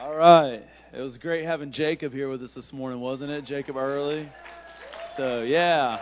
All 0.00 0.14
right. 0.14 0.62
It 0.92 1.00
was 1.00 1.16
great 1.16 1.44
having 1.44 1.72
Jacob 1.72 2.12
here 2.12 2.28
with 2.28 2.40
us 2.40 2.52
this 2.54 2.72
morning, 2.72 3.00
wasn't 3.00 3.32
it? 3.32 3.46
Jacob 3.46 3.76
Early. 3.76 4.30
So, 5.16 5.42
yeah. 5.42 5.98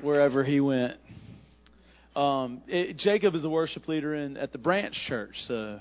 Wherever 0.00 0.44
he 0.44 0.60
went. 0.60 0.92
Um, 2.14 2.62
it, 2.68 2.98
Jacob 2.98 3.34
is 3.34 3.44
a 3.44 3.48
worship 3.48 3.88
leader 3.88 4.14
in 4.14 4.36
at 4.36 4.52
the 4.52 4.58
Branch 4.58 4.94
Church. 5.08 5.34
So, 5.48 5.80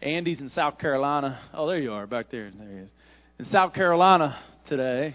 Andy's 0.00 0.40
in 0.40 0.48
South 0.48 0.78
Carolina. 0.78 1.38
Oh, 1.52 1.66
there 1.66 1.78
you 1.78 1.92
are, 1.92 2.06
back 2.06 2.30
there. 2.30 2.50
There 2.50 2.66
he 2.66 2.84
is. 2.84 2.90
In 3.38 3.44
South 3.52 3.74
Carolina 3.74 4.38
today 4.70 5.14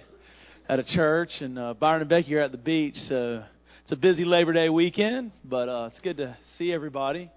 at 0.68 0.78
a 0.78 0.84
church, 0.84 1.32
and 1.40 1.58
uh, 1.58 1.74
Byron 1.74 2.02
and 2.02 2.10
Becky 2.12 2.36
are 2.36 2.42
at 2.42 2.52
the 2.52 2.60
beach. 2.60 2.96
So, 3.08 3.44
it's 3.82 3.92
a 3.92 3.96
busy 3.96 4.24
Labor 4.24 4.54
Day 4.54 4.70
weekend, 4.70 5.32
but 5.44 5.68
uh, 5.68 5.90
it's 5.92 6.00
good 6.02 6.18
to 6.18 6.38
see 6.60 6.72
everybody. 6.72 7.32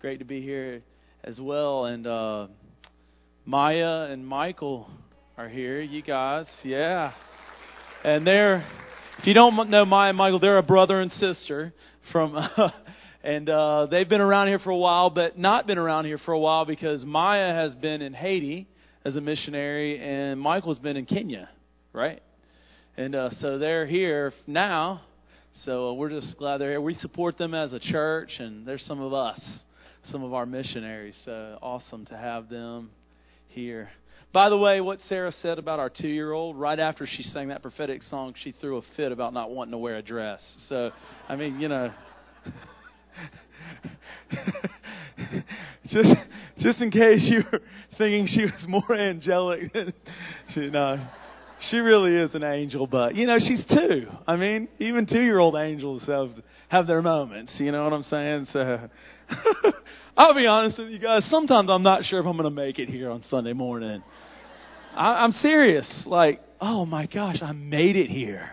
Great 0.00 0.20
to 0.20 0.24
be 0.24 0.40
here 0.40 0.80
as 1.22 1.38
well. 1.38 1.84
And 1.84 2.06
uh, 2.06 2.46
Maya 3.44 4.08
and 4.10 4.26
Michael 4.26 4.88
are 5.36 5.48
here. 5.48 5.80
You 5.80 6.00
guys, 6.00 6.46
yeah. 6.62 7.12
And 8.04 8.24
they're, 8.24 8.64
if 9.18 9.26
you 9.26 9.34
don't 9.34 9.68
know 9.68 9.84
Maya 9.84 10.10
and 10.10 10.18
Michael, 10.18 10.38
they're 10.38 10.58
a 10.58 10.62
brother 10.62 11.00
and 11.00 11.10
sister 11.12 11.74
from, 12.12 12.36
and 13.24 13.48
uh, 13.48 13.86
they've 13.90 14.08
been 14.08 14.20
around 14.20 14.46
here 14.46 14.60
for 14.60 14.70
a 14.70 14.76
while, 14.76 15.10
but 15.10 15.38
not 15.38 15.66
been 15.66 15.78
around 15.78 16.04
here 16.04 16.18
for 16.18 16.32
a 16.32 16.38
while 16.38 16.64
because 16.64 17.04
Maya 17.04 17.52
has 17.52 17.74
been 17.74 18.00
in 18.00 18.14
Haiti 18.14 18.68
as 19.04 19.16
a 19.16 19.20
missionary, 19.20 19.98
and 19.98 20.40
Michael's 20.40 20.78
been 20.78 20.96
in 20.96 21.06
Kenya, 21.06 21.48
right? 21.92 22.22
And 22.96 23.16
uh, 23.16 23.30
so 23.40 23.58
they're 23.58 23.86
here 23.86 24.32
now. 24.46 25.00
So 25.64 25.90
uh, 25.90 25.92
we're 25.94 26.10
just 26.10 26.38
glad 26.38 26.58
they're 26.58 26.70
here. 26.70 26.80
We 26.80 26.94
support 26.94 27.38
them 27.38 27.54
as 27.54 27.72
a 27.72 27.80
church, 27.80 28.30
and 28.38 28.64
there's 28.64 28.84
some 28.86 29.00
of 29.00 29.12
us 29.12 29.40
some 30.10 30.24
of 30.24 30.34
our 30.34 30.46
missionaries. 30.46 31.16
So 31.24 31.58
awesome 31.62 32.06
to 32.06 32.16
have 32.16 32.48
them 32.48 32.90
here. 33.52 33.88
By 34.32 34.48
the 34.48 34.56
way, 34.56 34.80
what 34.80 34.98
Sarah 35.08 35.32
said 35.42 35.58
about 35.58 35.78
our 35.78 35.90
two 35.90 36.08
year 36.08 36.32
old, 36.32 36.56
right 36.56 36.78
after 36.78 37.06
she 37.06 37.22
sang 37.22 37.48
that 37.48 37.60
prophetic 37.62 38.02
song, 38.04 38.34
she 38.42 38.52
threw 38.52 38.78
a 38.78 38.82
fit 38.96 39.12
about 39.12 39.34
not 39.34 39.50
wanting 39.50 39.72
to 39.72 39.78
wear 39.78 39.96
a 39.96 40.02
dress. 40.02 40.40
So, 40.68 40.90
I 41.28 41.36
mean, 41.36 41.60
you 41.60 41.68
know. 41.68 41.92
just 45.88 46.08
just 46.60 46.80
in 46.80 46.90
case 46.90 47.28
you 47.30 47.42
were 47.52 47.60
thinking 47.98 48.26
she 48.26 48.44
was 48.44 48.64
more 48.66 48.94
angelic 48.94 49.72
than 49.72 49.92
she 50.54 50.70
no 50.70 51.06
she 51.70 51.78
really 51.78 52.14
is 52.14 52.34
an 52.34 52.42
angel 52.42 52.86
but 52.86 53.14
you 53.14 53.26
know 53.26 53.38
she's 53.38 53.64
two 53.68 54.06
i 54.26 54.36
mean 54.36 54.68
even 54.78 55.06
two 55.06 55.22
year 55.22 55.38
old 55.38 55.54
angels 55.54 56.02
have 56.06 56.30
have 56.68 56.86
their 56.86 57.02
moments 57.02 57.52
you 57.58 57.70
know 57.70 57.84
what 57.84 57.92
i'm 57.92 58.02
saying 58.04 58.46
so 58.52 58.88
I'll 60.16 60.34
be 60.34 60.46
honest 60.46 60.78
with 60.78 60.88
you 60.88 60.98
guys. 60.98 61.24
Sometimes 61.30 61.70
I'm 61.70 61.82
not 61.82 62.04
sure 62.04 62.20
if 62.20 62.26
I'm 62.26 62.36
to 62.36 62.50
make 62.50 62.78
it 62.78 62.88
here 62.88 63.10
on 63.10 63.22
Sunday 63.30 63.52
morning. 63.52 64.02
I, 64.94 65.24
I'm 65.24 65.32
serious. 65.32 65.86
Like, 66.06 66.40
oh 66.60 66.84
my 66.84 67.06
gosh, 67.06 67.38
I 67.42 67.52
made 67.52 67.96
it 67.96 68.08
here. 68.08 68.50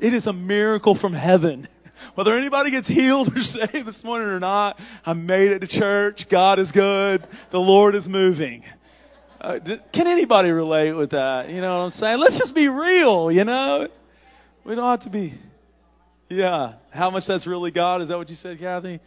It 0.00 0.14
is 0.14 0.26
a 0.26 0.32
miracle 0.32 0.98
from 1.00 1.12
heaven. 1.12 1.68
Whether 2.14 2.36
anybody 2.36 2.70
gets 2.70 2.88
healed 2.88 3.28
or 3.28 3.42
saved 3.72 3.86
this 3.86 4.02
morning 4.04 4.28
or 4.28 4.40
not, 4.40 4.78
I 5.04 5.12
made 5.14 5.52
it 5.52 5.60
to 5.60 5.66
church. 5.68 6.22
God 6.30 6.58
is 6.58 6.70
good. 6.72 7.26
The 7.52 7.58
Lord 7.58 7.94
is 7.94 8.04
moving. 8.06 8.64
Uh, 9.46 9.60
can 9.94 10.08
anybody 10.08 10.50
relate 10.50 10.90
with 10.90 11.10
that? 11.10 11.48
You 11.50 11.60
know 11.60 11.78
what 11.78 11.84
I'm 11.84 11.90
saying? 12.00 12.18
Let's 12.18 12.36
just 12.36 12.52
be 12.52 12.66
real, 12.66 13.30
you 13.30 13.44
know? 13.44 13.86
We 14.64 14.74
don't 14.74 14.90
have 14.90 15.02
to 15.02 15.10
be. 15.10 15.38
Yeah. 16.28 16.72
How 16.90 17.10
much 17.10 17.22
that's 17.28 17.46
really 17.46 17.70
God? 17.70 18.02
Is 18.02 18.08
that 18.08 18.18
what 18.18 18.28
you 18.28 18.34
said, 18.42 18.58
Kathy? 18.58 18.98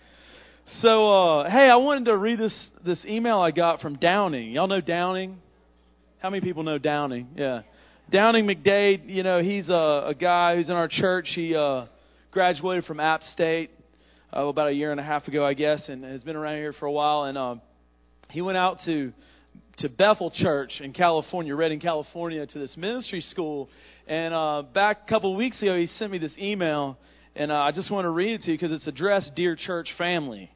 So, 0.82 1.12
uh, 1.12 1.50
hey, 1.50 1.70
I 1.70 1.76
wanted 1.76 2.06
to 2.06 2.16
read 2.16 2.40
this 2.40 2.54
this 2.86 3.04
email 3.04 3.40
I 3.40 3.52
got 3.52 3.82
from 3.82 3.98
Downing. 3.98 4.52
Y'all 4.54 4.67
know 4.67 4.80
Downing? 4.80 5.40
How 6.20 6.30
many 6.30 6.40
people 6.40 6.64
know 6.64 6.78
Downing? 6.78 7.27
Yeah, 7.36 7.64
Downing 8.10 8.45
McDade. 8.45 9.14
You 9.14 9.23
know, 9.23 9.42
he's 9.42 9.67
a, 9.67 10.06
a 10.08 10.14
guy 10.17 10.56
who's 10.56 10.70
in 10.70 10.76
our 10.76 10.88
church. 10.88 11.27
He 11.36 11.54
uh, 11.54 11.88
graduated 12.32 12.86
from 12.86 13.02
App 13.02 13.23
State 13.33 13.71
uh, 14.33 14.45
about 14.45 14.70
a 14.70 14.73
year 14.73 14.92
and 14.92 15.02
a 15.02 15.04
half 15.04 15.27
ago, 15.27 15.45
I 15.45 15.54
guess, 15.54 15.82
and 15.89 16.06
has 16.06 16.23
been 16.23 16.38
around 16.38 16.56
here 16.58 16.71
for 16.71 16.86
a 16.86 16.92
while. 16.94 17.23
And 17.23 17.38
uh, 17.38 17.56
he 18.30 18.42
went 18.42 18.58
out 18.58 18.77
to 18.86 19.11
to 19.80 19.90
Bethel 19.90 20.30
Church 20.32 20.82
in 20.82 20.92
California, 20.92 21.56
Redding, 21.56 21.80
California, 21.80 22.45
to 22.45 22.60
this 22.60 22.76
ministry 22.76 23.22
school. 23.22 23.70
And 24.08 24.34
uh, 24.34 24.64
back 24.73 25.02
a 25.06 25.10
couple 25.10 25.32
of 25.32 25.38
weeks 25.38 25.62
ago, 25.62 25.78
he 25.78 25.88
sent 25.88 26.12
me 26.12 26.17
this 26.17 26.34
email, 26.38 26.98
and 27.36 27.52
uh, 27.52 27.56
I 27.56 27.72
just 27.72 27.89
want 27.89 28.06
to 28.06 28.10
read 28.10 28.34
it 28.34 28.42
to 28.44 28.52
you 28.52 28.58
because 28.58 28.73
it's 28.73 28.88
addressed, 28.88 29.32
"Dear 29.36 29.56
Church 29.56 29.88
Family." 29.98 30.52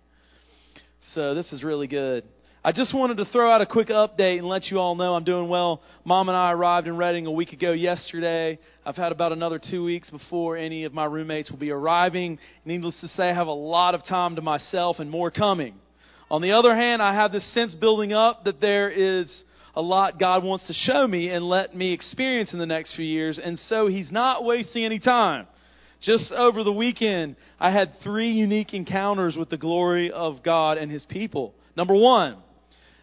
So 1.13 1.35
this 1.35 1.51
is 1.53 1.63
really 1.63 1.87
good. 1.87 2.25
I 2.65 2.71
just 2.71 2.93
wanted 2.95 3.17
to 3.17 3.25
throw 3.25 3.51
out 3.51 3.61
a 3.61 3.65
quick 3.65 3.89
update 3.89 4.39
and 4.39 4.47
let 4.47 4.67
you 4.67 4.79
all 4.79 4.95
know 4.95 5.15
I'm 5.15 5.25
doing 5.25 5.49
well. 5.49 5.81
Mom 6.05 6.29
and 6.29 6.37
I 6.37 6.51
arrived 6.51 6.87
in 6.87 6.95
Redding 6.95 7.25
a 7.25 7.31
week 7.31 7.51
ago 7.51 7.71
yesterday. 7.71 8.57
I've 8.85 8.95
had 8.95 9.11
about 9.11 9.33
another 9.33 9.59
two 9.59 9.83
weeks 9.83 10.09
before 10.09 10.55
any 10.55 10.85
of 10.85 10.93
my 10.93 11.05
roommates 11.05 11.51
will 11.51 11.57
be 11.57 11.71
arriving. 11.71 12.39
Needless 12.63 12.95
to 13.01 13.09
say, 13.09 13.29
I 13.29 13.33
have 13.33 13.47
a 13.47 13.51
lot 13.51 13.95
of 13.95 14.05
time 14.05 14.37
to 14.37 14.41
myself 14.41 14.99
and 14.99 15.09
more 15.09 15.29
coming. 15.29 15.75
On 16.33 16.41
the 16.41 16.53
other 16.53 16.75
hand, 16.75 16.99
I 16.99 17.13
have 17.13 17.31
this 17.31 17.45
sense 17.53 17.75
building 17.75 18.11
up 18.11 18.45
that 18.45 18.59
there 18.59 18.89
is 18.89 19.31
a 19.75 19.81
lot 19.83 20.19
God 20.19 20.43
wants 20.43 20.65
to 20.65 20.73
show 20.73 21.05
me 21.05 21.29
and 21.29 21.47
let 21.47 21.75
me 21.75 21.93
experience 21.93 22.53
in 22.53 22.57
the 22.57 22.65
next 22.65 22.95
few 22.95 23.05
years, 23.05 23.37
and 23.37 23.59
so 23.69 23.85
He's 23.85 24.11
not 24.11 24.43
wasting 24.43 24.83
any 24.83 24.97
time. 24.97 25.45
Just 26.01 26.31
over 26.31 26.63
the 26.63 26.71
weekend, 26.71 27.35
I 27.59 27.69
had 27.69 27.91
three 28.01 28.31
unique 28.31 28.73
encounters 28.73 29.35
with 29.37 29.51
the 29.51 29.57
glory 29.57 30.11
of 30.11 30.41
God 30.41 30.79
and 30.79 30.91
His 30.91 31.05
people. 31.05 31.53
Number 31.77 31.93
one, 31.93 32.37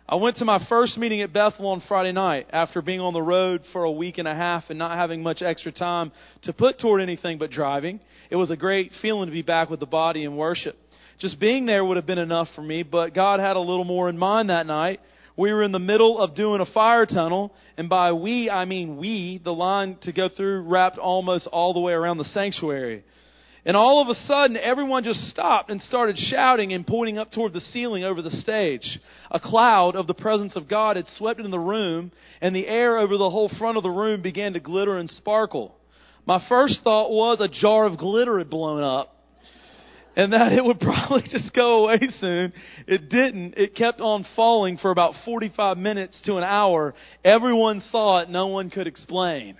I 0.08 0.16
went 0.16 0.38
to 0.38 0.44
my 0.44 0.66
first 0.68 0.98
meeting 0.98 1.22
at 1.22 1.32
Bethel 1.32 1.68
on 1.68 1.84
Friday 1.86 2.10
night 2.10 2.48
after 2.52 2.82
being 2.82 2.98
on 2.98 3.12
the 3.12 3.22
road 3.22 3.62
for 3.72 3.84
a 3.84 3.92
week 3.92 4.18
and 4.18 4.26
a 4.26 4.34
half 4.34 4.64
and 4.70 4.78
not 4.80 4.98
having 4.98 5.22
much 5.22 5.40
extra 5.40 5.70
time 5.70 6.10
to 6.42 6.52
put 6.52 6.80
toward 6.80 7.00
anything 7.00 7.38
but 7.38 7.52
driving. 7.52 8.00
It 8.28 8.34
was 8.34 8.50
a 8.50 8.56
great 8.56 8.90
feeling 9.00 9.26
to 9.26 9.32
be 9.32 9.42
back 9.42 9.70
with 9.70 9.78
the 9.78 9.86
body 9.86 10.24
in 10.24 10.36
worship. 10.36 10.76
Just 11.20 11.38
being 11.38 11.66
there 11.66 11.84
would 11.84 11.96
have 11.96 12.06
been 12.06 12.18
enough 12.18 12.48
for 12.54 12.62
me, 12.62 12.82
but 12.82 13.14
God 13.14 13.40
had 13.40 13.56
a 13.56 13.60
little 13.60 13.84
more 13.84 14.08
in 14.08 14.16
mind 14.16 14.48
that 14.50 14.66
night 14.66 15.00
we 15.36 15.52
were 15.52 15.62
in 15.62 15.72
the 15.72 15.78
middle 15.78 16.18
of 16.18 16.34
doing 16.34 16.60
a 16.60 16.66
fire 16.66 17.06
tunnel, 17.06 17.54
and 17.78 17.88
by 17.88 18.12
we, 18.12 18.50
I 18.50 18.64
mean 18.64 18.98
we, 18.98 19.40
the 19.42 19.52
line 19.52 19.96
to 20.02 20.12
go 20.12 20.28
through 20.28 20.62
wrapped 20.62 20.98
almost 20.98 21.46
all 21.46 21.72
the 21.72 21.80
way 21.80 21.92
around 21.92 22.18
the 22.18 22.24
sanctuary. 22.24 23.04
And 23.64 23.76
all 23.76 24.02
of 24.02 24.08
a 24.08 24.14
sudden, 24.26 24.56
everyone 24.56 25.04
just 25.04 25.28
stopped 25.28 25.70
and 25.70 25.80
started 25.82 26.18
shouting 26.18 26.72
and 26.72 26.86
pointing 26.86 27.18
up 27.18 27.30
toward 27.32 27.52
the 27.52 27.60
ceiling 27.60 28.04
over 28.04 28.22
the 28.22 28.30
stage. 28.30 28.98
A 29.30 29.38
cloud 29.38 29.96
of 29.96 30.06
the 30.06 30.14
presence 30.14 30.56
of 30.56 30.68
God 30.68 30.96
had 30.96 31.06
swept 31.16 31.38
into 31.38 31.50
the 31.50 31.58
room, 31.58 32.12
and 32.40 32.54
the 32.54 32.66
air 32.66 32.98
over 32.98 33.16
the 33.16 33.30
whole 33.30 33.50
front 33.58 33.76
of 33.76 33.82
the 33.82 33.90
room 33.90 34.22
began 34.22 34.54
to 34.54 34.60
glitter 34.60 34.96
and 34.96 35.08
sparkle. 35.10 35.76
My 36.26 36.42
first 36.48 36.80
thought 36.82 37.10
was 37.10 37.40
a 37.40 37.48
jar 37.48 37.84
of 37.84 37.98
glitter 37.98 38.38
had 38.38 38.50
blown 38.50 38.82
up 38.82 39.19
and 40.16 40.32
that 40.32 40.52
it 40.52 40.64
would 40.64 40.80
probably 40.80 41.22
just 41.22 41.52
go 41.54 41.84
away 41.84 42.00
soon. 42.20 42.52
It 42.86 43.08
didn't. 43.08 43.54
It 43.56 43.74
kept 43.74 44.00
on 44.00 44.26
falling 44.36 44.78
for 44.78 44.90
about 44.90 45.14
45 45.24 45.78
minutes 45.78 46.18
to 46.26 46.36
an 46.36 46.44
hour. 46.44 46.94
Everyone 47.24 47.82
saw 47.90 48.20
it. 48.20 48.28
No 48.28 48.48
one 48.48 48.70
could 48.70 48.86
explain. 48.86 49.56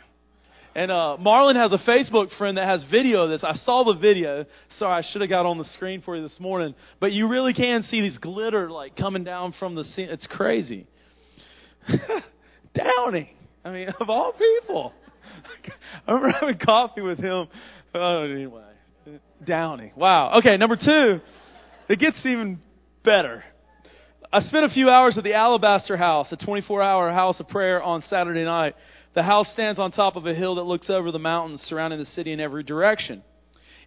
And 0.74 0.92
uh, 0.92 1.16
Marlon 1.20 1.56
has 1.56 1.72
a 1.72 1.84
Facebook 1.90 2.36
friend 2.38 2.56
that 2.56 2.66
has 2.66 2.84
video 2.90 3.24
of 3.24 3.30
this. 3.30 3.42
I 3.42 3.54
saw 3.64 3.84
the 3.84 3.98
video. 3.98 4.46
Sorry, 4.78 5.02
I 5.02 5.06
should 5.10 5.20
have 5.20 5.30
got 5.30 5.44
on 5.44 5.58
the 5.58 5.64
screen 5.74 6.00
for 6.00 6.16
you 6.16 6.22
this 6.22 6.38
morning. 6.38 6.74
But 7.00 7.12
you 7.12 7.26
really 7.26 7.54
can 7.54 7.82
see 7.82 8.00
these 8.00 8.18
glitter 8.18 8.70
like 8.70 8.96
coming 8.96 9.24
down 9.24 9.52
from 9.58 9.74
the 9.74 9.82
scene. 9.82 10.08
It's 10.08 10.26
crazy. 10.28 10.86
Downing. 12.74 13.30
I 13.64 13.70
mean, 13.70 13.88
of 14.00 14.08
all 14.08 14.32
people. 14.32 14.92
I 16.06 16.12
remember 16.12 16.36
having 16.38 16.58
coffee 16.58 17.00
with 17.00 17.18
him. 17.18 17.48
Oh, 17.92 18.22
anyway. 18.22 18.69
Downing. 19.44 19.92
Wow. 19.96 20.38
Okay, 20.38 20.56
number 20.56 20.76
two, 20.76 21.20
it 21.88 21.98
gets 21.98 22.18
even 22.24 22.60
better. 23.04 23.42
I 24.32 24.40
spent 24.42 24.64
a 24.64 24.68
few 24.68 24.88
hours 24.88 25.18
at 25.18 25.24
the 25.24 25.34
Alabaster 25.34 25.96
House, 25.96 26.28
a 26.30 26.36
24 26.36 26.82
hour 26.82 27.12
house 27.12 27.40
of 27.40 27.48
prayer 27.48 27.82
on 27.82 28.02
Saturday 28.08 28.44
night. 28.44 28.76
The 29.14 29.24
house 29.24 29.48
stands 29.52 29.80
on 29.80 29.90
top 29.90 30.14
of 30.14 30.26
a 30.26 30.34
hill 30.34 30.54
that 30.56 30.62
looks 30.62 30.88
over 30.88 31.10
the 31.10 31.18
mountains 31.18 31.60
surrounding 31.62 31.98
the 31.98 32.06
city 32.06 32.32
in 32.32 32.38
every 32.38 32.62
direction. 32.62 33.22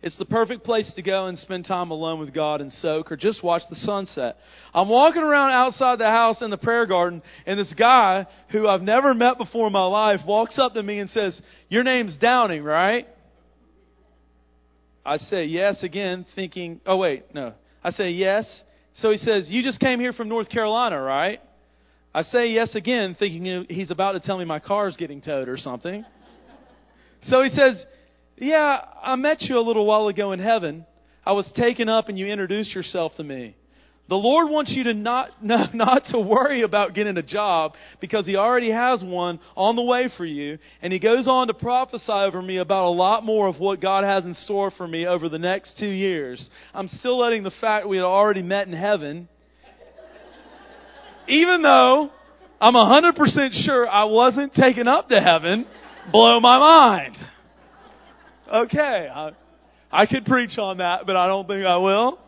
It's 0.01 0.17
the 0.17 0.25
perfect 0.25 0.65
place 0.65 0.91
to 0.97 1.01
go 1.01 1.27
and 1.27 1.37
spend 1.39 1.65
time 1.65 1.91
alone 1.91 2.19
with 2.19 2.33
God 2.33 2.59
and 2.59 2.73
soak 2.73 3.09
or 3.09 3.15
just 3.15 3.41
watch 3.41 3.61
the 3.69 3.77
sunset. 3.77 4.35
I'm 4.73 4.89
walking 4.89 5.21
around 5.21 5.51
outside 5.51 5.97
the 5.97 6.09
house 6.09 6.41
in 6.41 6.49
the 6.49 6.57
prayer 6.57 6.85
garden, 6.85 7.21
and 7.45 7.57
this 7.57 7.73
guy 7.77 8.27
who 8.49 8.67
I've 8.67 8.81
never 8.81 9.13
met 9.13 9.37
before 9.37 9.67
in 9.67 9.73
my 9.73 9.85
life 9.85 10.19
walks 10.27 10.59
up 10.59 10.73
to 10.73 10.83
me 10.83 10.99
and 10.99 11.09
says, 11.09 11.41
Your 11.69 11.83
name's 11.83 12.17
Downing, 12.17 12.63
right? 12.63 13.07
I 15.05 15.17
say 15.17 15.45
yes 15.45 15.83
again, 15.83 16.25
thinking, 16.35 16.79
oh, 16.85 16.97
wait, 16.97 17.33
no. 17.33 17.53
I 17.83 17.91
say 17.91 18.11
yes. 18.11 18.45
So 18.95 19.11
he 19.11 19.17
says, 19.17 19.49
You 19.49 19.63
just 19.63 19.79
came 19.79 19.99
here 19.99 20.13
from 20.13 20.29
North 20.29 20.49
Carolina, 20.49 21.01
right? 21.01 21.41
I 22.15 22.23
say 22.23 22.47
yes 22.47 22.73
again, 22.75 23.15
thinking 23.17 23.65
he's 23.69 23.91
about 23.91 24.13
to 24.13 24.19
tell 24.19 24.37
me 24.37 24.45
my 24.45 24.59
car's 24.59 24.95
getting 24.95 25.19
towed 25.19 25.49
or 25.49 25.57
something. 25.57 26.05
So 27.27 27.41
he 27.41 27.49
says, 27.49 27.83
Yeah, 28.37 28.79
I 29.01 29.15
met 29.15 29.41
you 29.41 29.57
a 29.57 29.61
little 29.61 29.85
while 29.85 30.07
ago 30.07 30.31
in 30.31 30.39
heaven. 30.39 30.85
I 31.25 31.31
was 31.31 31.49
taken 31.55 31.89
up 31.89 32.09
and 32.09 32.17
you 32.17 32.27
introduced 32.27 32.75
yourself 32.75 33.13
to 33.15 33.23
me. 33.23 33.55
The 34.09 34.15
Lord 34.15 34.49
wants 34.49 34.71
you 34.71 34.83
to 34.85 34.93
not, 34.93 35.29
not, 35.43 35.73
not 35.73 36.05
to 36.11 36.19
worry 36.19 36.63
about 36.63 36.93
getting 36.93 37.17
a 37.17 37.23
job 37.23 37.73
because 38.01 38.25
He 38.25 38.35
already 38.35 38.71
has 38.71 39.01
one 39.03 39.39
on 39.55 39.75
the 39.75 39.81
way 39.81 40.09
for 40.17 40.25
you. 40.25 40.57
And 40.81 40.91
He 40.91 40.99
goes 40.99 41.27
on 41.27 41.47
to 41.47 41.53
prophesy 41.53 42.11
over 42.11 42.41
me 42.41 42.57
about 42.57 42.85
a 42.85 42.89
lot 42.89 43.23
more 43.23 43.47
of 43.47 43.59
what 43.59 43.81
God 43.81 44.03
has 44.03 44.25
in 44.25 44.33
store 44.33 44.71
for 44.71 44.87
me 44.87 45.05
over 45.05 45.29
the 45.29 45.39
next 45.39 45.77
two 45.79 45.87
years. 45.87 46.47
I'm 46.73 46.89
still 46.99 47.19
letting 47.19 47.43
the 47.43 47.53
fact 47.61 47.87
we 47.87 47.97
had 47.97 48.03
already 48.03 48.41
met 48.41 48.67
in 48.67 48.73
heaven, 48.73 49.29
even 51.27 51.61
though 51.61 52.11
I'm 52.59 52.73
100% 52.73 53.65
sure 53.65 53.87
I 53.89 54.05
wasn't 54.05 54.53
taken 54.53 54.87
up 54.87 55.09
to 55.09 55.19
heaven, 55.19 55.65
blow 56.11 56.39
my 56.39 56.57
mind. 56.59 57.15
Okay, 58.53 59.07
I, 59.13 59.31
I 59.91 60.05
could 60.05 60.25
preach 60.25 60.57
on 60.57 60.77
that, 60.77 61.05
but 61.05 61.15
I 61.15 61.27
don't 61.27 61.47
think 61.47 61.65
I 61.65 61.77
will. 61.77 62.19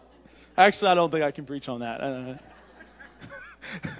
Actually, 0.57 0.91
I 0.91 0.95
don't 0.95 1.11
think 1.11 1.23
I 1.23 1.31
can 1.31 1.45
preach 1.45 1.67
on 1.67 1.81
that. 1.81 2.01
Uh, 2.01 2.35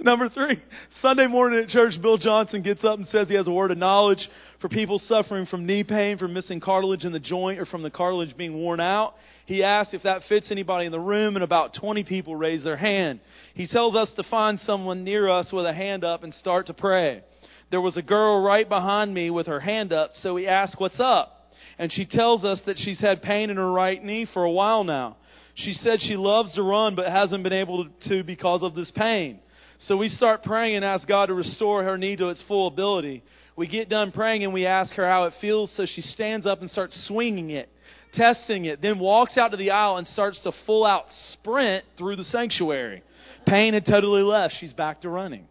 number 0.00 0.30
three, 0.30 0.62
Sunday 1.02 1.26
morning 1.26 1.60
at 1.60 1.68
church, 1.68 1.92
Bill 2.00 2.16
Johnson 2.16 2.62
gets 2.62 2.82
up 2.82 2.98
and 2.98 3.06
says 3.08 3.28
he 3.28 3.34
has 3.34 3.46
a 3.46 3.50
word 3.52 3.70
of 3.70 3.78
knowledge 3.78 4.26
for 4.60 4.70
people 4.70 4.98
suffering 5.06 5.44
from 5.44 5.66
knee 5.66 5.84
pain, 5.84 6.16
from 6.16 6.32
missing 6.32 6.60
cartilage 6.60 7.04
in 7.04 7.12
the 7.12 7.18
joint, 7.18 7.58
or 7.58 7.66
from 7.66 7.82
the 7.82 7.90
cartilage 7.90 8.34
being 8.38 8.54
worn 8.54 8.80
out. 8.80 9.14
He 9.44 9.62
asks 9.62 9.92
if 9.92 10.04
that 10.04 10.22
fits 10.30 10.50
anybody 10.50 10.86
in 10.86 10.92
the 10.92 10.98
room, 11.00 11.36
and 11.36 11.44
about 11.44 11.74
20 11.78 12.04
people 12.04 12.34
raise 12.34 12.64
their 12.64 12.76
hand. 12.78 13.20
He 13.54 13.66
tells 13.66 13.94
us 13.94 14.10
to 14.16 14.22
find 14.24 14.58
someone 14.60 15.04
near 15.04 15.28
us 15.28 15.52
with 15.52 15.66
a 15.66 15.74
hand 15.74 16.04
up 16.04 16.22
and 16.22 16.32
start 16.34 16.68
to 16.68 16.74
pray. 16.74 17.22
There 17.70 17.82
was 17.82 17.98
a 17.98 18.02
girl 18.02 18.42
right 18.42 18.66
behind 18.66 19.12
me 19.12 19.28
with 19.28 19.46
her 19.46 19.60
hand 19.60 19.92
up, 19.92 20.10
so 20.22 20.32
we 20.32 20.46
ask, 20.46 20.80
What's 20.80 21.00
up? 21.00 21.52
And 21.78 21.92
she 21.92 22.06
tells 22.06 22.44
us 22.46 22.60
that 22.64 22.78
she's 22.78 23.00
had 23.00 23.20
pain 23.20 23.50
in 23.50 23.58
her 23.58 23.70
right 23.70 24.02
knee 24.02 24.26
for 24.32 24.44
a 24.44 24.50
while 24.50 24.84
now. 24.84 25.16
She 25.56 25.72
said 25.72 26.00
she 26.00 26.16
loves 26.16 26.54
to 26.54 26.62
run 26.62 26.94
but 26.94 27.08
hasn't 27.08 27.42
been 27.42 27.52
able 27.52 27.86
to 28.08 28.22
because 28.22 28.62
of 28.62 28.74
this 28.74 28.90
pain. 28.94 29.40
So 29.80 29.96
we 29.96 30.08
start 30.08 30.42
praying 30.42 30.76
and 30.76 30.84
ask 30.84 31.06
God 31.06 31.26
to 31.26 31.34
restore 31.34 31.82
her 31.82 31.98
knee 31.98 32.16
to 32.16 32.28
its 32.28 32.42
full 32.46 32.66
ability. 32.68 33.22
We 33.56 33.66
get 33.66 33.88
done 33.88 34.12
praying 34.12 34.44
and 34.44 34.52
we 34.52 34.66
ask 34.66 34.92
her 34.94 35.08
how 35.08 35.24
it 35.24 35.34
feels, 35.40 35.72
so 35.76 35.86
she 35.86 36.02
stands 36.02 36.46
up 36.46 36.60
and 36.60 36.70
starts 36.70 36.94
swinging 37.06 37.50
it, 37.50 37.70
testing 38.14 38.66
it, 38.66 38.82
then 38.82 38.98
walks 38.98 39.38
out 39.38 39.48
to 39.48 39.56
the 39.56 39.70
aisle 39.70 39.96
and 39.96 40.06
starts 40.08 40.38
to 40.42 40.52
full 40.66 40.84
out 40.84 41.06
sprint 41.32 41.84
through 41.96 42.16
the 42.16 42.24
sanctuary. 42.24 43.02
Pain 43.46 43.74
had 43.74 43.86
totally 43.86 44.22
left. 44.22 44.54
She's 44.60 44.74
back 44.74 45.02
to 45.02 45.08
running. 45.08 45.46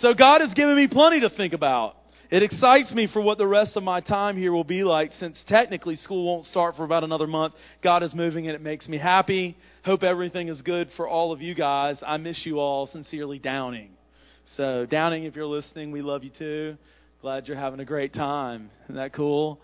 So 0.00 0.12
God 0.14 0.40
has 0.40 0.52
given 0.54 0.76
me 0.76 0.88
plenty 0.88 1.20
to 1.20 1.30
think 1.30 1.52
about. 1.52 1.96
It 2.30 2.42
excites 2.42 2.92
me 2.92 3.08
for 3.10 3.22
what 3.22 3.38
the 3.38 3.46
rest 3.46 3.74
of 3.74 3.82
my 3.82 4.00
time 4.00 4.36
here 4.36 4.52
will 4.52 4.62
be 4.62 4.84
like 4.84 5.12
since 5.18 5.38
technically 5.48 5.96
school 5.96 6.26
won't 6.26 6.44
start 6.44 6.76
for 6.76 6.84
about 6.84 7.02
another 7.02 7.26
month. 7.26 7.54
God 7.82 8.02
is 8.02 8.12
moving 8.14 8.46
and 8.46 8.54
it 8.54 8.60
makes 8.60 8.86
me 8.86 8.98
happy. 8.98 9.56
Hope 9.82 10.02
everything 10.02 10.48
is 10.48 10.60
good 10.60 10.90
for 10.94 11.08
all 11.08 11.32
of 11.32 11.40
you 11.40 11.54
guys. 11.54 11.96
I 12.06 12.18
miss 12.18 12.38
you 12.44 12.58
all. 12.58 12.86
Sincerely, 12.86 13.38
Downing. 13.38 13.92
So, 14.58 14.84
Downing, 14.84 15.24
if 15.24 15.36
you're 15.36 15.46
listening, 15.46 15.90
we 15.90 16.02
love 16.02 16.22
you 16.22 16.30
too. 16.38 16.76
Glad 17.22 17.48
you're 17.48 17.56
having 17.56 17.80
a 17.80 17.86
great 17.86 18.12
time. 18.12 18.70
Isn't 18.84 18.96
that 18.96 19.14
cool? 19.14 19.58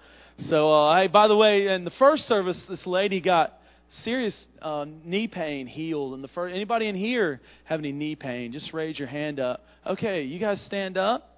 So, 0.49 0.73
uh, 0.73 0.97
hey, 1.03 1.09
by 1.09 1.29
the 1.29 1.37
way, 1.37 1.69
in 1.69 1.85
the 1.85 1.93
first 1.99 2.23
service, 2.23 2.61
this 2.67 2.87
lady 2.87 3.21
got 3.21 3.59
serious 4.05 4.35
uh, 4.63 4.87
knee 5.05 5.29
pain 5.29 5.67
healed. 5.67 6.15
And 6.15 6.25
the 6.25 6.29
first, 6.29 6.55
anybody 6.55 6.89
in 6.89 6.95
here 6.95 7.43
have 7.65 7.79
any 7.79 7.93
knee 7.93 8.17
pain? 8.17 8.53
Just 8.53 8.73
raise 8.73 8.99
your 8.99 9.09
hand 9.09 9.39
up. 9.39 9.67
Okay, 9.87 10.23
you 10.23 10.41
guys 10.41 10.63
stand 10.67 10.97
up. 10.97 11.34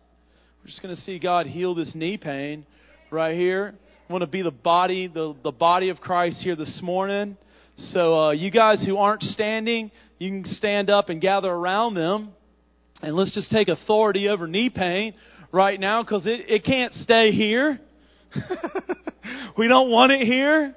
We're 0.67 0.71
just 0.71 0.83
going 0.83 0.97
to 0.97 1.03
see 1.03 1.21
God 1.21 1.47
heal 1.47 1.77
this 1.77 1.93
knee 1.95 2.17
pain 2.17 2.67
right 3.13 3.37
here. 3.37 3.73
I 4.09 4.13
want 4.13 4.23
to 4.23 4.27
be 4.27 4.43
the 4.43 4.51
body, 4.51 5.07
the, 5.07 5.37
the 5.45 5.53
body 5.53 5.91
of 5.91 6.01
Christ 6.01 6.39
here 6.39 6.57
this 6.57 6.81
morning. 6.83 7.37
So, 7.93 8.21
uh, 8.21 8.31
you 8.33 8.51
guys 8.51 8.85
who 8.85 8.97
aren't 8.97 9.23
standing, 9.23 9.93
you 10.19 10.29
can 10.29 10.45
stand 10.55 10.91
up 10.91 11.09
and 11.09 11.21
gather 11.21 11.53
around 11.53 11.95
them. 11.95 12.31
And 13.01 13.15
let's 13.15 13.31
just 13.31 13.49
take 13.53 13.69
authority 13.69 14.27
over 14.27 14.49
knee 14.49 14.69
pain 14.69 15.15
right 15.53 15.79
now 15.79 16.03
because 16.03 16.27
it, 16.27 16.41
it 16.49 16.65
can't 16.65 16.93
stay 16.95 17.31
here. 17.31 17.79
we 19.57 19.69
don't 19.69 19.89
want 19.89 20.11
it 20.11 20.27
here. 20.27 20.75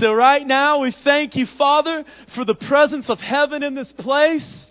So, 0.00 0.12
right 0.12 0.46
now, 0.46 0.80
we 0.80 0.94
thank 1.02 1.34
you, 1.34 1.46
Father, 1.56 2.04
for 2.34 2.44
the 2.44 2.56
presence 2.68 3.06
of 3.08 3.20
heaven 3.20 3.62
in 3.62 3.74
this 3.74 3.90
place. 4.00 4.66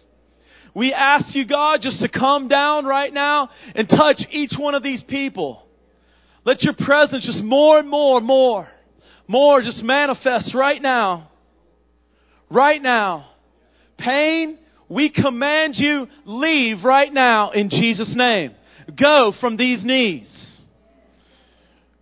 We 0.76 0.94
ask 0.94 1.36
you, 1.36 1.46
God, 1.46 1.80
just 1.82 2.02
to 2.02 2.10
come 2.10 2.48
down 2.48 2.86
right 2.86 3.14
now 3.14 3.50
and 3.76 3.88
touch 3.88 4.22
each 4.32 4.54
one 4.58 4.74
of 4.74 4.84
these 4.84 5.04
people. 5.08 5.64
Let 6.46 6.64
your 6.64 6.74
presence 6.74 7.26
just 7.26 7.44
more 7.44 7.80
and 7.80 7.90
more, 7.90 8.20
more, 8.20 8.68
more 9.28 9.62
just 9.62 9.84
manifest 9.84 10.54
right 10.56 10.82
now. 10.82 11.30
Right 12.50 12.82
now. 12.82 13.30
Pain, 13.98 14.58
we 14.90 15.10
command 15.10 15.76
you, 15.78 16.08
leave 16.26 16.84
right 16.84 17.14
now 17.14 17.52
in 17.52 17.70
Jesus' 17.70 18.14
name. 18.16 18.54
Go 19.02 19.34
from 19.40 19.58
these 19.58 19.84
knees. 19.86 20.28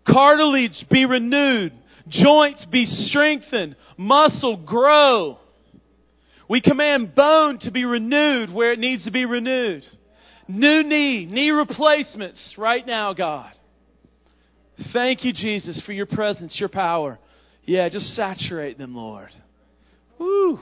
Cartilage 0.08 0.86
be 0.90 1.06
renewed. 1.06 1.74
Joints 2.10 2.66
be 2.72 2.86
strengthened. 2.86 3.76
Muscle 3.98 4.58
grow. 4.58 5.38
We 6.52 6.60
command 6.60 7.16
bone 7.16 7.60
to 7.60 7.72
be 7.72 7.86
renewed 7.86 8.52
where 8.52 8.74
it 8.74 8.80
needs 8.80 9.06
to 9.06 9.12
be 9.12 9.24
renewed. 9.24 9.86
New 10.50 10.84
knee, 10.84 11.26
knee 11.26 11.50
replacements 11.50 12.56
right 12.58 12.86
now, 12.86 13.14
God. 13.14 13.54
Thank 14.92 15.24
you, 15.24 15.32
Jesus, 15.32 15.82
for 15.86 15.94
your 15.94 16.08
presence, 16.08 16.58
your 16.60 16.68
power. 16.68 17.20
Yeah, 17.64 17.88
just 17.88 18.18
saturate 18.18 18.78
them, 18.78 18.94
Lord. 18.94 19.30
Woo. 20.20 20.60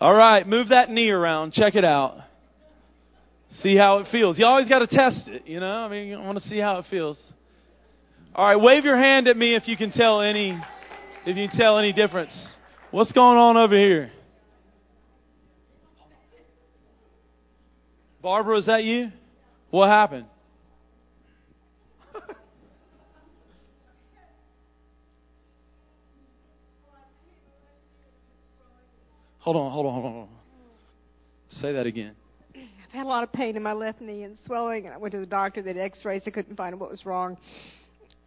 All 0.00 0.14
right, 0.14 0.48
move 0.48 0.70
that 0.70 0.88
knee 0.88 1.10
around. 1.10 1.52
Check 1.52 1.74
it 1.74 1.84
out. 1.84 2.20
See 3.60 3.76
how 3.76 3.98
it 3.98 4.06
feels. 4.10 4.38
You 4.38 4.46
always 4.46 4.70
got 4.70 4.78
to 4.78 4.86
test 4.86 5.28
it, 5.28 5.46
you 5.46 5.60
know? 5.60 5.66
I 5.66 5.88
mean, 5.90 6.14
I 6.14 6.24
want 6.24 6.42
to 6.42 6.48
see 6.48 6.60
how 6.60 6.78
it 6.78 6.86
feels. 6.88 7.20
All 8.34 8.46
right, 8.46 8.56
wave 8.56 8.86
your 8.86 8.96
hand 8.96 9.28
at 9.28 9.36
me 9.36 9.54
if 9.54 9.68
you 9.68 9.76
can 9.76 9.90
tell 9.90 10.22
any 10.22 10.58
if 11.26 11.36
you 11.36 11.46
can 11.46 11.58
tell 11.58 11.78
any 11.78 11.92
difference. 11.92 12.32
What's 12.90 13.12
going 13.12 13.36
on 13.36 13.58
over 13.58 13.76
here? 13.76 14.12
Barbara, 18.20 18.58
is 18.58 18.66
that 18.66 18.84
you? 18.84 19.12
What 19.70 19.88
happened? 19.88 20.26
hold 29.38 29.56
on, 29.56 29.72
hold 29.72 29.86
on, 29.86 29.92
hold 29.92 30.04
on. 30.04 30.28
Say 31.50 31.72
that 31.72 31.86
again. 31.86 32.14
I've 32.54 32.92
had 32.92 33.06
a 33.06 33.08
lot 33.08 33.22
of 33.22 33.32
pain 33.32 33.56
in 33.56 33.62
my 33.62 33.72
left 33.72 34.00
knee 34.00 34.24
and 34.24 34.36
swelling, 34.46 34.86
and 34.86 34.94
I 34.94 34.98
went 34.98 35.12
to 35.12 35.20
the 35.20 35.26
doctor. 35.26 35.62
They 35.62 35.72
did 35.74 35.80
X-rays. 35.82 36.22
They 36.24 36.30
couldn't 36.30 36.56
find 36.56 36.78
what 36.80 36.90
was 36.90 37.06
wrong, 37.06 37.36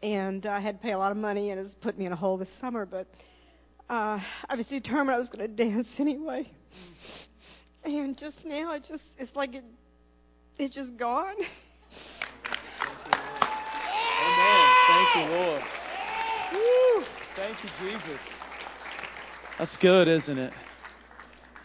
and 0.01 0.45
I 0.45 0.59
had 0.61 0.77
to 0.77 0.83
pay 0.83 0.93
a 0.93 0.97
lot 0.97 1.11
of 1.11 1.17
money, 1.17 1.49
and 1.49 1.59
it's 1.59 1.75
put 1.81 1.97
me 1.97 2.05
in 2.05 2.13
a 2.13 2.15
hole 2.15 2.37
this 2.37 2.47
summer. 2.61 2.85
But 2.85 3.07
uh, 3.89 4.19
I 4.49 4.55
was 4.55 4.67
determined 4.67 5.15
I 5.15 5.17
was 5.17 5.27
going 5.29 5.47
to 5.55 5.63
dance 5.63 5.87
anyway. 5.99 6.49
And 7.83 8.17
just 8.17 8.37
now, 8.45 8.73
it 8.73 8.85
just 8.87 9.03
it's 9.17 9.35
like 9.35 9.55
it 9.55 9.63
it's 10.61 10.75
just 10.75 10.95
gone. 10.95 11.35
Amen. 14.23 14.67
Thank 14.87 15.15
you, 15.15 15.21
Lord. 15.33 15.61
Woo. 16.53 17.03
Thank 17.35 17.63
you, 17.63 17.69
Jesus. 17.79 18.21
That's 19.57 19.75
good, 19.81 20.07
isn't 20.07 20.37
it? 20.37 20.53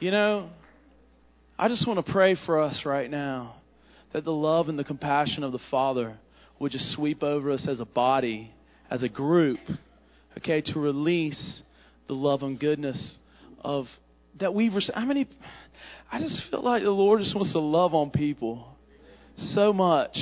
You 0.01 0.11
know, 0.11 0.49
I 1.59 1.69
just 1.69 1.87
want 1.87 2.05
to 2.05 2.13
pray 2.13 2.37
for 2.47 2.61
us 2.61 2.83
right 2.87 3.11
now 3.11 3.57
that 4.15 4.25
the 4.25 4.33
love 4.33 4.71
and 4.71 4.79
the 4.79 4.85
compassion 4.85 5.43
of 5.43 5.53
the 5.53 5.61
Father 5.71 6.17
would 6.59 6.73
just 6.73 6.95
sweep 6.95 7.23
over 7.23 7.51
us 7.51 7.67
as 7.69 7.81
a 7.81 7.85
body, 7.85 8.51
as 8.91 9.03
a 9.03 9.09
group, 9.11 9.61
okay, 10.39 10.63
to 10.63 10.81
release 10.81 11.63
the 12.09 12.15
love 12.15 12.43
and 12.43 12.59
goodness 12.59 13.19
of 13.61 13.87
that 14.41 14.55
we've 14.55 14.73
received. 14.73 14.97
How 14.97 15.05
many? 15.05 15.29
I 16.11 16.19
just 16.19 16.43
feel 16.51 16.63
like 16.63 16.83
the 16.83 16.91
Lord 16.91 17.21
just 17.21 17.35
wants 17.35 17.53
to 17.53 17.59
love 17.59 17.95
on 17.95 18.11
people 18.11 18.76
so 19.37 19.73
much. 19.73 20.17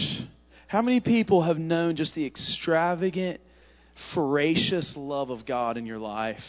How 0.66 0.82
many 0.82 1.00
people 1.00 1.42
have 1.42 1.58
known 1.58 1.96
just 1.96 2.14
the 2.14 2.26
extravagant, 2.26 3.40
voracious 4.14 4.92
love 4.96 5.30
of 5.30 5.46
God 5.46 5.76
in 5.76 5.86
your 5.86 5.98
life? 5.98 6.42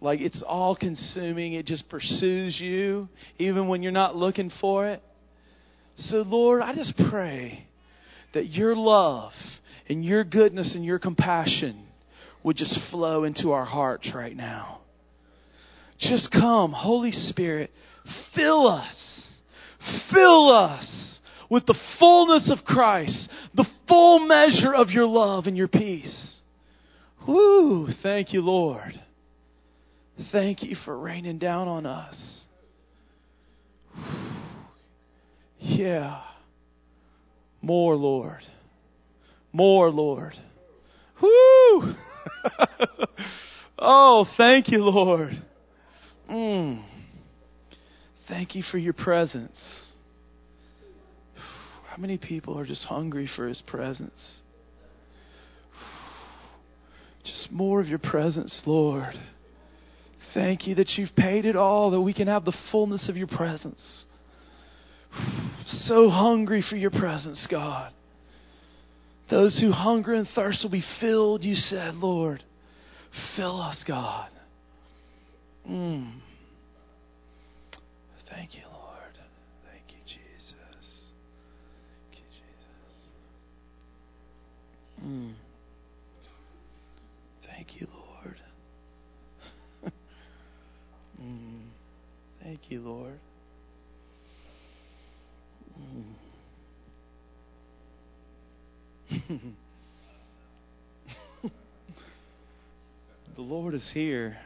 Like 0.00 0.20
it's 0.20 0.42
all 0.46 0.76
consuming, 0.76 1.54
it 1.54 1.66
just 1.66 1.88
pursues 1.88 2.58
you, 2.60 3.08
even 3.38 3.68
when 3.68 3.82
you're 3.82 3.92
not 3.92 4.16
looking 4.16 4.50
for 4.60 4.88
it. 4.88 5.02
So, 5.96 6.18
Lord, 6.18 6.62
I 6.62 6.74
just 6.74 6.94
pray 7.10 7.66
that 8.34 8.50
your 8.50 8.76
love 8.76 9.32
and 9.88 10.04
your 10.04 10.22
goodness 10.22 10.74
and 10.74 10.84
your 10.84 10.98
compassion 10.98 11.84
would 12.44 12.56
just 12.56 12.78
flow 12.90 13.24
into 13.24 13.50
our 13.50 13.64
hearts 13.64 14.08
right 14.14 14.36
now. 14.36 14.80
Just 15.98 16.30
come, 16.30 16.72
Holy 16.72 17.10
Spirit, 17.10 17.70
fill 18.34 18.68
us. 18.68 18.94
Fill 20.12 20.50
us 20.52 21.17
with 21.50 21.66
the 21.66 21.78
fullness 21.98 22.50
of 22.50 22.64
Christ, 22.64 23.30
the 23.54 23.66
full 23.86 24.20
measure 24.20 24.74
of 24.74 24.90
your 24.90 25.06
love 25.06 25.46
and 25.46 25.56
your 25.56 25.68
peace. 25.68 26.36
Whoo! 27.26 27.88
Thank 28.02 28.32
you, 28.32 28.42
Lord. 28.42 29.00
Thank 30.32 30.62
you 30.62 30.76
for 30.84 30.98
raining 30.98 31.38
down 31.38 31.68
on 31.68 31.86
us. 31.86 32.16
Yeah. 35.58 36.22
More, 37.62 37.96
Lord. 37.96 38.42
More, 39.52 39.90
Lord. 39.90 40.34
Whoo! 41.20 41.94
oh, 43.78 44.26
thank 44.36 44.68
you, 44.68 44.84
Lord. 44.84 45.42
Mm. 46.30 46.84
Thank 48.28 48.54
you 48.54 48.62
for 48.70 48.78
your 48.78 48.92
presence. 48.92 49.56
How 51.98 52.02
many 52.02 52.16
people 52.16 52.56
are 52.56 52.64
just 52.64 52.84
hungry 52.84 53.28
for 53.34 53.48
His 53.48 53.60
presence? 53.66 54.38
Just 57.24 57.50
more 57.50 57.80
of 57.80 57.88
your 57.88 57.98
presence, 57.98 58.62
Lord. 58.66 59.14
Thank 60.32 60.68
you 60.68 60.76
that 60.76 60.90
you've 60.90 61.16
paid 61.16 61.44
it 61.44 61.56
all, 61.56 61.90
that 61.90 62.00
we 62.00 62.14
can 62.14 62.28
have 62.28 62.44
the 62.44 62.56
fullness 62.70 63.08
of 63.08 63.16
your 63.16 63.26
presence. 63.26 64.04
So 65.86 66.08
hungry 66.08 66.64
for 66.70 66.76
your 66.76 66.92
presence, 66.92 67.44
God. 67.50 67.92
Those 69.28 69.58
who 69.60 69.72
hunger 69.72 70.14
and 70.14 70.28
thirst 70.36 70.60
will 70.62 70.70
be 70.70 70.84
filled, 71.00 71.42
you 71.42 71.56
said, 71.56 71.96
Lord. 71.96 72.44
Fill 73.34 73.60
us, 73.60 73.82
God. 73.84 74.30
Mm. 75.68 76.12
Thank 78.30 78.54
you, 78.54 78.67
Mm. 85.04 85.34
Thank 87.46 87.80
you, 87.80 87.86
Lord. 87.94 88.36
mm. 91.22 91.60
Thank 92.42 92.70
you, 92.70 92.80
Lord. 92.80 93.18
Mm. 95.80 96.14
the 103.36 103.42
Lord 103.42 103.74
is 103.74 103.90
here. 103.94 104.36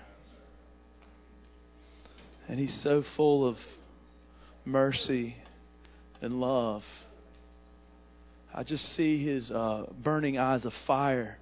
And 2.49 2.59
He's 2.59 2.81
so 2.83 3.03
full 3.17 3.49
of 3.49 3.57
mercy 4.65 5.37
and 6.21 6.35
love. 6.41 6.83
I 8.55 8.63
just 8.63 8.97
see 8.97 9.25
His 9.25 9.51
uh, 9.51 9.87
burning 10.03 10.39
eyes 10.39 10.65
of 10.65 10.73
fire 10.87 11.39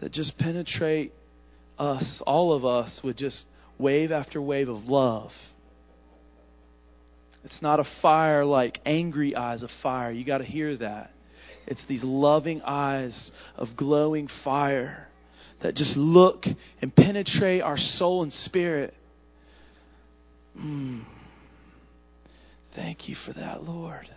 that 0.00 0.12
just 0.12 0.38
penetrate 0.38 1.12
us, 1.78 2.22
all 2.26 2.52
of 2.52 2.64
us, 2.64 3.00
with 3.02 3.16
just 3.16 3.44
wave 3.78 4.10
after 4.12 4.40
wave 4.40 4.68
of 4.68 4.84
love. 4.84 5.30
It's 7.44 7.62
not 7.62 7.80
a 7.80 7.84
fire 8.02 8.44
like 8.44 8.80
angry 8.84 9.34
eyes 9.34 9.62
of 9.62 9.70
fire. 9.82 10.10
You 10.10 10.24
got 10.24 10.38
to 10.38 10.44
hear 10.44 10.76
that. 10.78 11.12
It's 11.66 11.82
these 11.88 12.02
loving 12.02 12.62
eyes 12.62 13.30
of 13.56 13.68
glowing 13.76 14.28
fire 14.44 15.08
that 15.62 15.74
just 15.74 15.96
look 15.96 16.44
and 16.80 16.94
penetrate 16.94 17.62
our 17.62 17.76
soul 17.76 18.22
and 18.22 18.32
spirit. 18.32 18.94
Mm. 20.58 21.04
Thank 22.74 23.08
you 23.08 23.16
for 23.26 23.32
that, 23.34 23.64
Lord. 23.64 24.08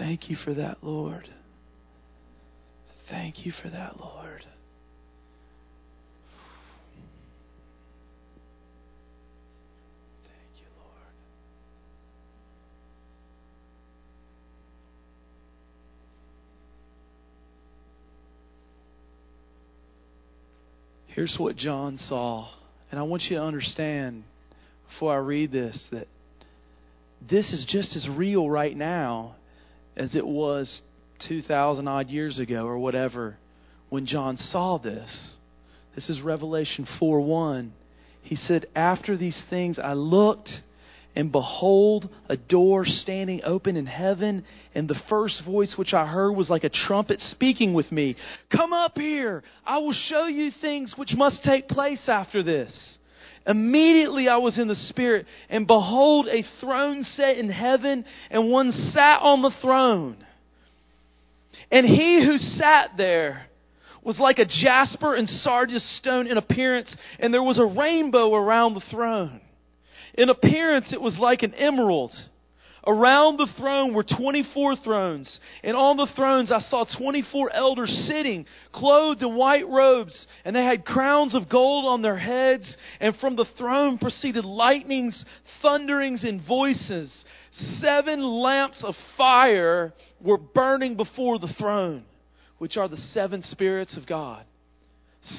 Thank 0.00 0.30
you 0.30 0.36
for 0.42 0.54
that, 0.54 0.78
Lord. 0.82 1.28
Thank 3.10 3.44
you 3.44 3.52
for 3.62 3.68
that, 3.68 4.00
Lord. 4.00 4.46
Thank 10.22 10.56
you, 10.56 10.66
Lord. 10.78 11.12
Here's 21.08 21.36
what 21.38 21.56
John 21.56 21.98
saw. 21.98 22.48
And 22.90 22.98
I 22.98 23.02
want 23.02 23.24
you 23.24 23.36
to 23.36 23.42
understand 23.42 24.24
before 24.88 25.12
I 25.12 25.18
read 25.18 25.52
this 25.52 25.78
that 25.92 26.08
this 27.28 27.52
is 27.52 27.66
just 27.68 27.94
as 27.94 28.08
real 28.08 28.48
right 28.48 28.74
now 28.74 29.36
as 29.96 30.14
it 30.14 30.26
was 30.26 30.82
2,000 31.28 31.86
odd 31.86 32.08
years 32.08 32.38
ago 32.38 32.66
or 32.66 32.78
whatever 32.78 33.36
when 33.88 34.06
John 34.06 34.36
saw 34.36 34.78
this. 34.78 35.36
This 35.94 36.08
is 36.08 36.20
Revelation 36.22 36.86
4 36.98 37.20
1. 37.20 37.72
He 38.22 38.36
said, 38.36 38.66
After 38.74 39.16
these 39.16 39.40
things 39.50 39.78
I 39.78 39.94
looked, 39.94 40.50
and 41.16 41.32
behold, 41.32 42.08
a 42.28 42.36
door 42.36 42.84
standing 42.86 43.40
open 43.44 43.76
in 43.76 43.86
heaven, 43.86 44.44
and 44.74 44.88
the 44.88 45.00
first 45.08 45.42
voice 45.44 45.74
which 45.76 45.92
I 45.92 46.06
heard 46.06 46.32
was 46.32 46.48
like 46.48 46.62
a 46.62 46.68
trumpet 46.68 47.20
speaking 47.20 47.74
with 47.74 47.90
me 47.90 48.16
Come 48.54 48.72
up 48.72 48.96
here, 48.96 49.42
I 49.66 49.78
will 49.78 49.92
show 49.92 50.26
you 50.26 50.50
things 50.60 50.94
which 50.96 51.14
must 51.14 51.42
take 51.42 51.68
place 51.68 52.08
after 52.08 52.42
this. 52.42 52.98
Immediately 53.46 54.28
I 54.28 54.36
was 54.36 54.58
in 54.58 54.68
the 54.68 54.74
Spirit, 54.74 55.26
and 55.48 55.66
behold, 55.66 56.28
a 56.28 56.44
throne 56.60 57.04
set 57.04 57.38
in 57.38 57.48
heaven, 57.48 58.04
and 58.30 58.50
one 58.50 58.72
sat 58.72 59.20
on 59.22 59.42
the 59.42 59.50
throne. 59.62 60.16
And 61.70 61.86
he 61.86 62.24
who 62.24 62.36
sat 62.38 62.96
there 62.96 63.46
was 64.02 64.18
like 64.18 64.38
a 64.38 64.44
jasper 64.44 65.14
and 65.14 65.28
sardius 65.28 65.84
stone 65.98 66.26
in 66.26 66.36
appearance, 66.36 66.94
and 67.18 67.32
there 67.32 67.42
was 67.42 67.58
a 67.58 67.64
rainbow 67.64 68.34
around 68.34 68.74
the 68.74 68.80
throne. 68.90 69.40
In 70.14 70.28
appearance, 70.28 70.92
it 70.92 71.00
was 71.00 71.16
like 71.18 71.42
an 71.42 71.54
emerald. 71.54 72.12
Around 72.86 73.36
the 73.36 73.48
throne 73.58 73.92
were 73.92 74.04
24 74.04 74.76
thrones, 74.76 75.40
and 75.62 75.76
on 75.76 75.98
the 75.98 76.08
thrones 76.16 76.50
I 76.50 76.60
saw 76.60 76.84
24 76.84 77.52
elders 77.52 77.90
sitting, 78.08 78.46
clothed 78.72 79.22
in 79.22 79.36
white 79.36 79.68
robes, 79.68 80.26
and 80.44 80.56
they 80.56 80.64
had 80.64 80.86
crowns 80.86 81.34
of 81.34 81.50
gold 81.50 81.84
on 81.84 82.00
their 82.00 82.16
heads, 82.16 82.76
and 82.98 83.14
from 83.16 83.36
the 83.36 83.44
throne 83.58 83.98
proceeded 83.98 84.46
lightnings, 84.46 85.24
thunderings, 85.60 86.24
and 86.24 86.40
voices. 86.46 87.12
Seven 87.80 88.22
lamps 88.22 88.82
of 88.82 88.94
fire 89.18 89.92
were 90.20 90.38
burning 90.38 90.96
before 90.96 91.38
the 91.38 91.52
throne, 91.58 92.04
which 92.58 92.78
are 92.78 92.88
the 92.88 92.96
seven 93.12 93.42
spirits 93.42 93.94
of 93.98 94.06
God. 94.06 94.44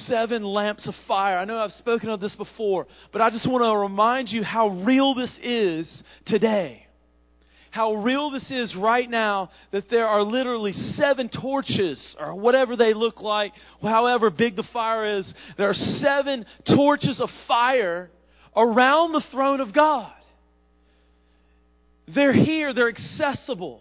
Seven 0.06 0.44
lamps 0.44 0.86
of 0.86 0.94
fire. 1.08 1.38
I 1.38 1.44
know 1.44 1.58
I've 1.58 1.72
spoken 1.72 2.08
of 2.08 2.20
this 2.20 2.36
before, 2.36 2.86
but 3.12 3.20
I 3.20 3.30
just 3.30 3.50
want 3.50 3.64
to 3.64 3.76
remind 3.76 4.28
you 4.28 4.44
how 4.44 4.68
real 4.68 5.12
this 5.14 5.36
is 5.42 6.04
today. 6.26 6.86
How 7.72 7.94
real 7.94 8.30
this 8.30 8.50
is 8.50 8.76
right 8.76 9.08
now 9.08 9.48
that 9.70 9.88
there 9.88 10.06
are 10.06 10.22
literally 10.22 10.72
seven 10.72 11.30
torches, 11.30 11.98
or 12.20 12.34
whatever 12.34 12.76
they 12.76 12.92
look 12.92 13.22
like, 13.22 13.54
however 13.80 14.28
big 14.28 14.56
the 14.56 14.68
fire 14.74 15.18
is. 15.18 15.32
There 15.56 15.70
are 15.70 15.74
seven 15.74 16.44
torches 16.76 17.18
of 17.18 17.30
fire 17.48 18.10
around 18.54 19.12
the 19.12 19.24
throne 19.32 19.60
of 19.60 19.72
God. 19.72 20.12
They're 22.14 22.34
here, 22.34 22.74
they're 22.74 22.90
accessible. 22.90 23.80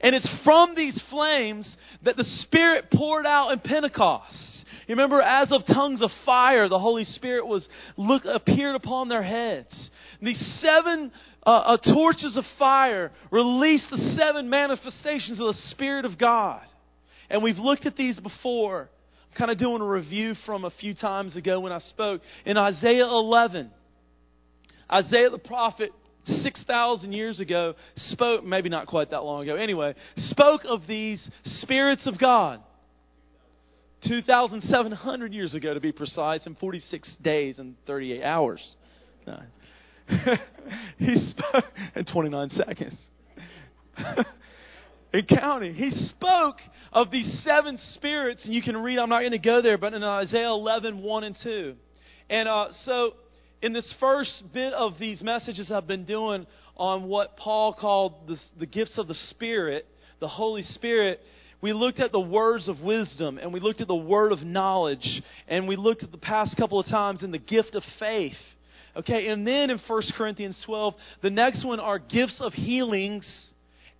And 0.00 0.16
it's 0.16 0.28
from 0.42 0.74
these 0.74 1.00
flames 1.08 1.72
that 2.02 2.16
the 2.16 2.24
Spirit 2.24 2.86
poured 2.92 3.26
out 3.26 3.50
in 3.50 3.60
Pentecost. 3.60 4.57
You 4.88 4.94
remember, 4.94 5.20
as 5.20 5.52
of 5.52 5.66
tongues 5.66 6.00
of 6.00 6.10
fire, 6.24 6.66
the 6.70 6.78
Holy 6.78 7.04
Spirit 7.04 7.46
was 7.46 7.68
look 7.98 8.24
appeared 8.24 8.74
upon 8.74 9.10
their 9.10 9.22
heads. 9.22 9.90
These 10.22 10.42
seven 10.62 11.12
uh, 11.46 11.50
uh, 11.50 11.76
torches 11.76 12.38
of 12.38 12.44
fire 12.58 13.12
released 13.30 13.90
the 13.90 14.16
seven 14.18 14.48
manifestations 14.48 15.38
of 15.40 15.48
the 15.48 15.60
Spirit 15.70 16.06
of 16.06 16.18
God. 16.18 16.62
And 17.28 17.42
we've 17.42 17.58
looked 17.58 17.84
at 17.84 17.96
these 17.96 18.18
before. 18.18 18.88
I'm 19.30 19.36
kind 19.36 19.50
of 19.50 19.58
doing 19.58 19.82
a 19.82 19.86
review 19.86 20.34
from 20.46 20.64
a 20.64 20.70
few 20.70 20.94
times 20.94 21.36
ago 21.36 21.60
when 21.60 21.70
I 21.70 21.80
spoke 21.80 22.22
in 22.46 22.56
Isaiah 22.56 23.04
11. 23.04 23.70
Isaiah 24.90 25.28
the 25.28 25.38
prophet 25.38 25.90
6,000 26.24 27.12
years 27.12 27.40
ago 27.40 27.74
spoke, 27.96 28.42
maybe 28.42 28.70
not 28.70 28.86
quite 28.86 29.10
that 29.10 29.22
long 29.22 29.42
ago, 29.42 29.56
anyway, 29.56 29.94
spoke 30.16 30.62
of 30.64 30.86
these 30.86 31.26
spirits 31.44 32.06
of 32.06 32.18
God. 32.18 32.62
2,700 34.06 35.32
years 35.32 35.54
ago, 35.54 35.74
to 35.74 35.80
be 35.80 35.92
precise, 35.92 36.46
in 36.46 36.54
46 36.54 37.16
days 37.22 37.58
and 37.58 37.74
38 37.86 38.22
hours. 38.22 38.76
No. 39.26 39.40
he 40.98 41.30
spoke 41.30 41.64
in 41.94 42.04
29 42.04 42.50
seconds. 42.50 42.96
in 45.12 45.26
counting. 45.26 45.74
He 45.74 45.90
spoke 46.08 46.56
of 46.92 47.10
these 47.10 47.42
seven 47.44 47.78
spirits, 47.94 48.44
and 48.44 48.54
you 48.54 48.62
can 48.62 48.76
read, 48.76 48.98
I'm 48.98 49.08
not 49.08 49.20
going 49.20 49.32
to 49.32 49.38
go 49.38 49.62
there, 49.62 49.78
but 49.78 49.94
in 49.94 50.02
Isaiah 50.02 50.48
11, 50.48 51.02
1 51.02 51.24
and 51.24 51.36
2. 51.42 51.74
And 52.30 52.48
uh, 52.48 52.68
so 52.84 53.14
in 53.62 53.72
this 53.72 53.92
first 53.98 54.44
bit 54.52 54.72
of 54.72 54.98
these 54.98 55.22
messages 55.22 55.70
I've 55.70 55.86
been 55.86 56.04
doing 56.04 56.46
on 56.76 57.04
what 57.04 57.36
Paul 57.36 57.74
called 57.74 58.28
the, 58.28 58.36
the 58.58 58.66
gifts 58.66 58.98
of 58.98 59.08
the 59.08 59.16
Spirit, 59.30 59.86
the 60.20 60.28
Holy 60.28 60.62
Spirit, 60.62 61.20
we 61.60 61.72
looked 61.72 62.00
at 62.00 62.12
the 62.12 62.20
words 62.20 62.68
of 62.68 62.80
wisdom 62.80 63.38
and 63.38 63.52
we 63.52 63.60
looked 63.60 63.80
at 63.80 63.88
the 63.88 63.94
word 63.94 64.32
of 64.32 64.42
knowledge 64.42 65.22
and 65.48 65.66
we 65.66 65.76
looked 65.76 66.02
at 66.02 66.12
the 66.12 66.18
past 66.18 66.56
couple 66.56 66.78
of 66.78 66.86
times 66.86 67.22
in 67.22 67.30
the 67.30 67.38
gift 67.38 67.74
of 67.74 67.82
faith 67.98 68.36
Okay, 68.98 69.28
and 69.28 69.46
then 69.46 69.70
in 69.70 69.78
1 69.86 70.02
Corinthians 70.16 70.60
12, 70.66 70.94
the 71.22 71.30
next 71.30 71.64
one 71.64 71.78
are 71.78 72.00
gifts 72.00 72.40
of 72.40 72.52
healings 72.52 73.24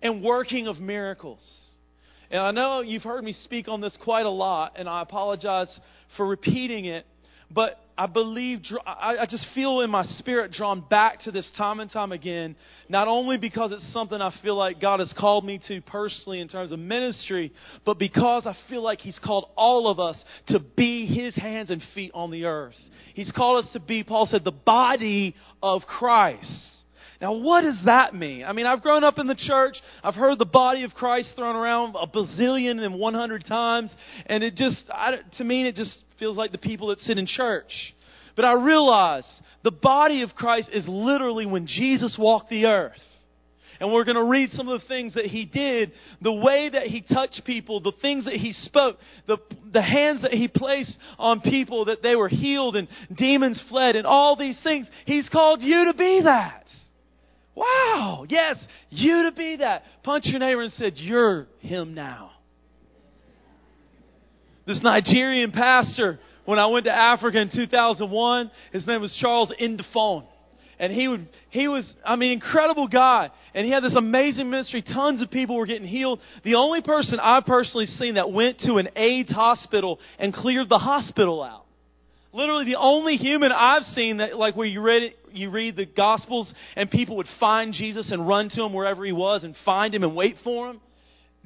and 0.01 0.21
working 0.21 0.67
of 0.67 0.79
miracles. 0.79 1.41
And 2.29 2.41
I 2.41 2.51
know 2.51 2.81
you've 2.81 3.03
heard 3.03 3.23
me 3.23 3.31
speak 3.31 3.69
on 3.69 3.79
this 3.79 3.97
quite 4.03 4.25
a 4.25 4.29
lot, 4.29 4.73
and 4.75 4.89
I 4.89 5.01
apologize 5.01 5.79
for 6.17 6.27
repeating 6.27 6.85
it, 6.85 7.05
but 7.51 7.79
I 7.99 8.05
believe, 8.05 8.61
I 8.87 9.25
just 9.29 9.45
feel 9.53 9.81
in 9.81 9.89
my 9.89 10.05
spirit 10.05 10.53
drawn 10.53 10.79
back 10.79 11.19
to 11.23 11.31
this 11.31 11.49
time 11.57 11.81
and 11.81 11.91
time 11.91 12.13
again, 12.13 12.55
not 12.87 13.09
only 13.09 13.37
because 13.37 13.73
it's 13.73 13.91
something 13.91 14.21
I 14.21 14.33
feel 14.41 14.55
like 14.55 14.79
God 14.79 15.01
has 15.01 15.13
called 15.17 15.43
me 15.43 15.59
to 15.67 15.81
personally 15.81 16.39
in 16.39 16.47
terms 16.47 16.71
of 16.71 16.79
ministry, 16.79 17.51
but 17.85 17.99
because 17.99 18.45
I 18.45 18.55
feel 18.69 18.81
like 18.81 19.01
He's 19.01 19.19
called 19.19 19.49
all 19.57 19.89
of 19.89 19.99
us 19.99 20.23
to 20.47 20.59
be 20.59 21.07
His 21.07 21.35
hands 21.35 21.71
and 21.71 21.83
feet 21.93 22.11
on 22.13 22.31
the 22.31 22.45
earth. 22.45 22.77
He's 23.15 23.33
called 23.33 23.65
us 23.65 23.71
to 23.73 23.81
be, 23.81 24.05
Paul 24.05 24.27
said, 24.27 24.45
the 24.45 24.51
body 24.51 25.35
of 25.61 25.81
Christ. 25.81 26.49
Now, 27.21 27.33
what 27.33 27.61
does 27.61 27.77
that 27.85 28.15
mean? 28.15 28.45
I 28.45 28.53
mean, 28.53 28.65
I've 28.65 28.81
grown 28.81 29.03
up 29.03 29.19
in 29.19 29.27
the 29.27 29.35
church. 29.35 29.75
I've 30.03 30.15
heard 30.15 30.39
the 30.39 30.45
body 30.45 30.83
of 30.83 30.93
Christ 30.93 31.31
thrown 31.35 31.55
around 31.55 31.95
a 31.99 32.07
bazillion 32.07 32.79
and 32.79 32.95
100 32.95 33.45
times. 33.45 33.93
And 34.25 34.41
it 34.41 34.55
just, 34.55 34.83
I, 34.89 35.17
to 35.37 35.43
me, 35.43 35.67
it 35.67 35.75
just 35.75 35.97
feels 36.17 36.37
like 36.37 36.53
the 36.53 36.57
people 36.57 36.87
that 36.87 36.99
sit 36.99 37.17
in 37.17 37.27
church. 37.27 37.71
But 38.37 38.45
I 38.45 38.53
realize 38.53 39.25
the 39.63 39.71
body 39.71 40.21
of 40.21 40.33
Christ 40.33 40.69
is 40.71 40.87
literally 40.87 41.45
when 41.45 41.67
Jesus 41.67 42.15
walked 42.17 42.49
the 42.49 42.67
earth. 42.67 42.93
And 43.81 43.91
we're 43.93 44.03
going 44.05 44.15
to 44.15 44.23
read 44.23 44.51
some 44.51 44.67
of 44.67 44.81
the 44.81 44.87
things 44.87 45.13
that 45.13 45.25
he 45.25 45.45
did, 45.45 45.91
the 46.21 46.33
way 46.33 46.69
that 46.69 46.87
he 46.87 47.01
touched 47.01 47.43
people, 47.45 47.79
the 47.79 47.93
things 48.01 48.25
that 48.25 48.35
he 48.35 48.51
spoke, 48.51 48.97
the, 49.25 49.37
the 49.71 49.81
hands 49.81 50.21
that 50.21 50.33
he 50.33 50.47
placed 50.49 50.97
on 51.17 51.39
people, 51.41 51.85
that 51.85 52.01
they 52.01 52.15
were 52.15 52.27
healed 52.27 52.75
and 52.75 52.87
demons 53.15 53.61
fled, 53.69 53.95
and 53.95 54.05
all 54.05 54.35
these 54.35 54.59
things. 54.63 54.87
He's 55.05 55.29
called 55.29 55.61
you 55.61 55.85
to 55.85 55.93
be 55.93 56.21
that. 56.23 56.65
Wow, 57.59 58.25
yes, 58.29 58.55
you 58.89 59.23
to 59.29 59.35
be 59.35 59.57
that. 59.57 59.83
Punch 60.03 60.25
your 60.27 60.39
neighbor 60.39 60.61
and 60.61 60.71
said, 60.73 60.93
You're 60.95 61.47
him 61.59 61.93
now. 61.93 62.31
This 64.65 64.81
Nigerian 64.81 65.51
pastor, 65.51 66.19
when 66.45 66.57
I 66.57 66.67
went 66.67 66.85
to 66.85 66.91
Africa 66.91 67.39
in 67.39 67.49
2001, 67.53 68.51
his 68.71 68.87
name 68.87 69.01
was 69.01 69.13
Charles 69.19 69.51
Ndifon. 69.61 70.25
And 70.79 70.93
he 70.93 71.09
would, 71.09 71.27
he 71.49 71.67
was, 71.67 71.91
I 72.05 72.15
mean, 72.15 72.31
incredible 72.31 72.87
guy. 72.87 73.29
And 73.53 73.65
he 73.65 73.71
had 73.73 73.83
this 73.83 73.95
amazing 73.95 74.49
ministry. 74.49 74.81
Tons 74.81 75.21
of 75.21 75.29
people 75.29 75.57
were 75.57 75.65
getting 75.65 75.87
healed. 75.87 76.21
The 76.45 76.55
only 76.55 76.81
person 76.81 77.19
I've 77.19 77.45
personally 77.45 77.87
seen 77.87 78.13
that 78.13 78.31
went 78.31 78.59
to 78.59 78.75
an 78.75 78.87
AIDS 78.95 79.31
hospital 79.31 79.99
and 80.17 80.33
cleared 80.33 80.69
the 80.69 80.77
hospital 80.77 81.43
out. 81.43 81.65
Literally 82.31 82.65
the 82.65 82.75
only 82.75 83.15
human 83.15 83.51
I've 83.51 83.83
seen 83.95 84.17
that, 84.17 84.37
like 84.37 84.55
where 84.55 84.67
you 84.67 84.81
read 84.81 85.03
it, 85.03 85.17
you 85.31 85.49
read 85.49 85.75
the 85.75 85.85
Gospels 85.85 86.53
and 86.75 86.89
people 86.89 87.17
would 87.17 87.27
find 87.39 87.73
Jesus 87.73 88.11
and 88.11 88.27
run 88.27 88.49
to 88.49 88.63
him 88.63 88.73
wherever 88.73 89.03
he 89.03 89.11
was 89.11 89.43
and 89.43 89.55
find 89.65 89.93
him 89.93 90.03
and 90.03 90.15
wait 90.15 90.35
for 90.43 90.69
him. 90.69 90.79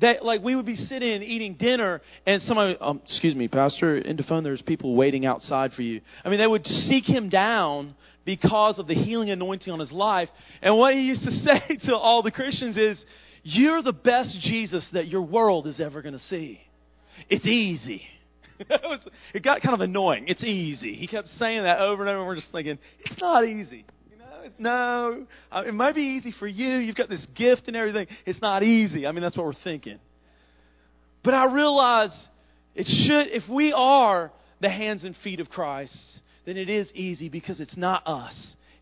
That 0.02 0.26
like 0.26 0.42
we 0.42 0.56
would 0.56 0.66
be 0.66 0.76
sitting 0.76 1.14
and 1.14 1.24
eating 1.24 1.56
dinner 1.56 2.02
and 2.26 2.42
somebody, 2.42 2.76
um, 2.82 3.02
excuse 3.06 3.36
me, 3.36 3.48
Pastor, 3.48 3.98
in 3.98 4.18
the 4.18 4.24
phone, 4.24 4.44
there's 4.44 4.62
people 4.62 4.96
waiting 4.96 5.26
outside 5.26 5.72
for 5.74 5.84
you. 5.84 6.02
I 6.26 6.30
mean, 6.30 6.40
they 6.40 6.48
would 6.48 6.66
seek 6.66 7.06
him 7.06 7.30
down 7.30 7.96
because 8.26 8.80
of 8.80 8.88
the 8.88 8.96
healing 8.96 9.30
anointing 9.30 9.72
on 9.72 9.80
his 9.80 9.92
life. 9.92 10.30
And 10.62 10.78
what 10.78 10.96
he 10.96 11.02
used 11.02 11.24
to 11.24 11.32
say 11.44 11.78
to 11.86 11.96
all 11.96 12.24
the 12.24 12.32
Christians 12.32 12.76
is, 12.76 13.02
"You're 13.44 13.84
the 13.84 13.94
best 13.94 14.38
Jesus 14.42 14.86
that 14.94 15.08
your 15.08 15.22
world 15.22 15.68
is 15.68 15.80
ever 15.80 16.02
going 16.02 16.18
to 16.18 16.26
see. 16.26 16.60
It's 17.30 17.46
easy." 17.46 18.02
it, 18.60 18.82
was, 18.84 19.00
it 19.34 19.44
got 19.44 19.62
kind 19.62 19.74
of 19.74 19.82
annoying. 19.82 20.26
It's 20.28 20.44
easy. 20.44 20.94
He 20.96 21.08
kept 21.08 21.28
saying 21.40 21.64
that 21.64 21.80
over 21.80 22.04
and 22.04 22.10
over. 22.10 22.20
And 22.20 22.28
we're 22.28 22.36
just 22.36 22.52
thinking, 22.52 22.78
it's 23.00 23.20
not 23.20 23.46
easy. 23.46 23.86
You 24.12 24.18
know, 24.60 25.26
no, 25.52 25.62
it 25.62 25.74
might 25.74 25.96
be 25.96 26.02
easy 26.02 26.34
for 26.38 26.48
you. 26.48 26.78
You've 26.78 26.96
got 26.96 27.10
this 27.10 27.26
gift 27.36 27.64
and 27.68 27.76
everything. 27.76 28.08
It's 28.26 28.42
not 28.42 28.64
easy. 28.64 29.08
I 29.08 29.12
mean, 29.12 29.24
that's 29.24 29.38
what 29.38 29.46
we're 29.46 29.54
thinking. 29.64 30.00
But 31.24 31.34
I 31.34 31.46
realize 31.46 32.12
it 32.76 32.86
should, 32.86 33.28
if 33.28 33.50
we 33.50 33.74
are 33.74 34.32
the 34.62 34.70
hands 34.70 35.04
and 35.04 35.16
feet 35.24 35.40
of 35.40 35.50
Christ, 35.50 35.98
then 36.46 36.58
it 36.58 36.70
is 36.70 36.90
easy 36.94 37.30
because 37.30 37.60
it's 37.60 37.78
not 37.78 38.06
us. 38.06 38.34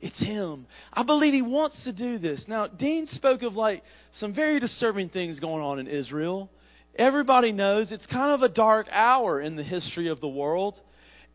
It's 0.02 0.17
Him. 0.19 0.65
I 0.91 1.04
believe 1.04 1.34
He 1.34 1.43
wants 1.43 1.84
to 1.84 1.93
do 1.93 2.17
this. 2.17 2.43
Now, 2.48 2.67
Dean 2.67 3.08
spoke 3.08 3.43
of 3.43 3.54
like 3.54 3.84
some 4.13 4.34
very 4.34 4.60
disturbing 4.60 5.10
things 5.10 5.39
going 5.39 5.63
on 5.63 5.80
in 5.80 5.88
Israel 5.88 6.50
everybody 6.95 7.51
knows 7.51 7.91
it's 7.91 8.06
kind 8.08 8.32
of 8.32 8.41
a 8.41 8.54
dark 8.54 8.88
hour 8.91 9.41
in 9.41 9.56
the 9.56 9.63
history 9.63 10.10
of 10.10 10.21
the 10.21 10.27
world. 10.27 10.80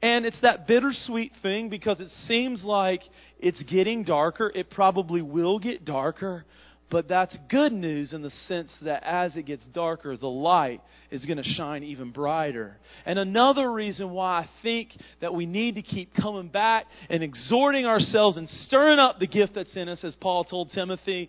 And 0.03 0.27
it's 0.27 0.40
that 0.42 0.66
bittersweet 0.66 1.33
thing 1.42 1.71
because 1.71 2.01
it 2.01 2.11
seems 2.29 2.62
like 2.62 3.01
it's 3.38 3.62
getting 3.62 4.05
darker. 4.05 4.53
It 4.55 4.71
probably 4.71 5.23
will 5.23 5.59
get 5.59 5.85
darker. 5.85 6.45
But 6.88 7.09
that's 7.09 7.37
good 7.51 7.73
news 7.73 8.12
in 8.12 8.23
the 8.23 8.31
sense 8.47 8.71
that 8.83 9.03
as 9.03 9.35
it 9.35 9.47
gets 9.47 9.64
darker, 9.73 10.16
the 10.16 10.29
light 10.29 10.81
is 11.11 11.25
going 11.25 11.38
to 11.38 11.42
shine 11.42 11.83
even 11.83 12.12
brighter. 12.12 12.79
And 13.05 13.19
another 13.19 13.73
reason 13.73 14.11
why 14.11 14.40
I 14.40 14.49
think 14.62 14.90
that 15.21 15.35
we 15.35 15.47
need 15.47 15.75
to 15.75 15.83
keep 15.83 16.14
coming 16.14 16.49
back 16.49 16.87
and 17.11 17.25
exhorting 17.25 17.87
ourselves 17.87 18.37
and 18.37 18.49
stirring 18.49 19.01
up 19.01 19.19
the 19.19 19.27
gift 19.27 19.55
that's 19.57 19.75
in 19.75 19.88
us, 19.88 20.05
as 20.05 20.14
Paul 20.16 20.45
told 20.45 20.71
Timothy, 20.71 21.29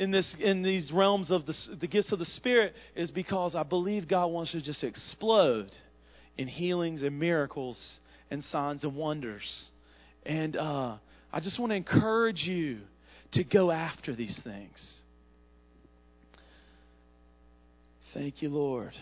in 0.00 0.10
this 0.10 0.34
in 0.40 0.62
these 0.62 0.90
realms 0.90 1.30
of 1.30 1.44
the, 1.44 1.54
the 1.78 1.86
gifts 1.86 2.10
of 2.10 2.18
the 2.18 2.24
spirit 2.24 2.74
is 2.96 3.10
because 3.10 3.54
I 3.54 3.62
believe 3.62 4.08
God 4.08 4.28
wants 4.28 4.50
to 4.52 4.62
just 4.62 4.82
explode 4.82 5.70
in 6.38 6.48
healings 6.48 7.02
and 7.02 7.18
miracles 7.18 7.78
and 8.30 8.42
signs 8.44 8.82
and 8.82 8.96
wonders. 8.96 9.68
And 10.24 10.56
uh, 10.56 10.96
I 11.30 11.40
just 11.40 11.60
want 11.60 11.70
to 11.72 11.76
encourage 11.76 12.40
you 12.44 12.78
to 13.32 13.44
go 13.44 13.70
after 13.70 14.14
these 14.14 14.40
things. 14.42 14.78
Thank 18.14 18.40
you, 18.40 18.48
Lord. 18.48 18.92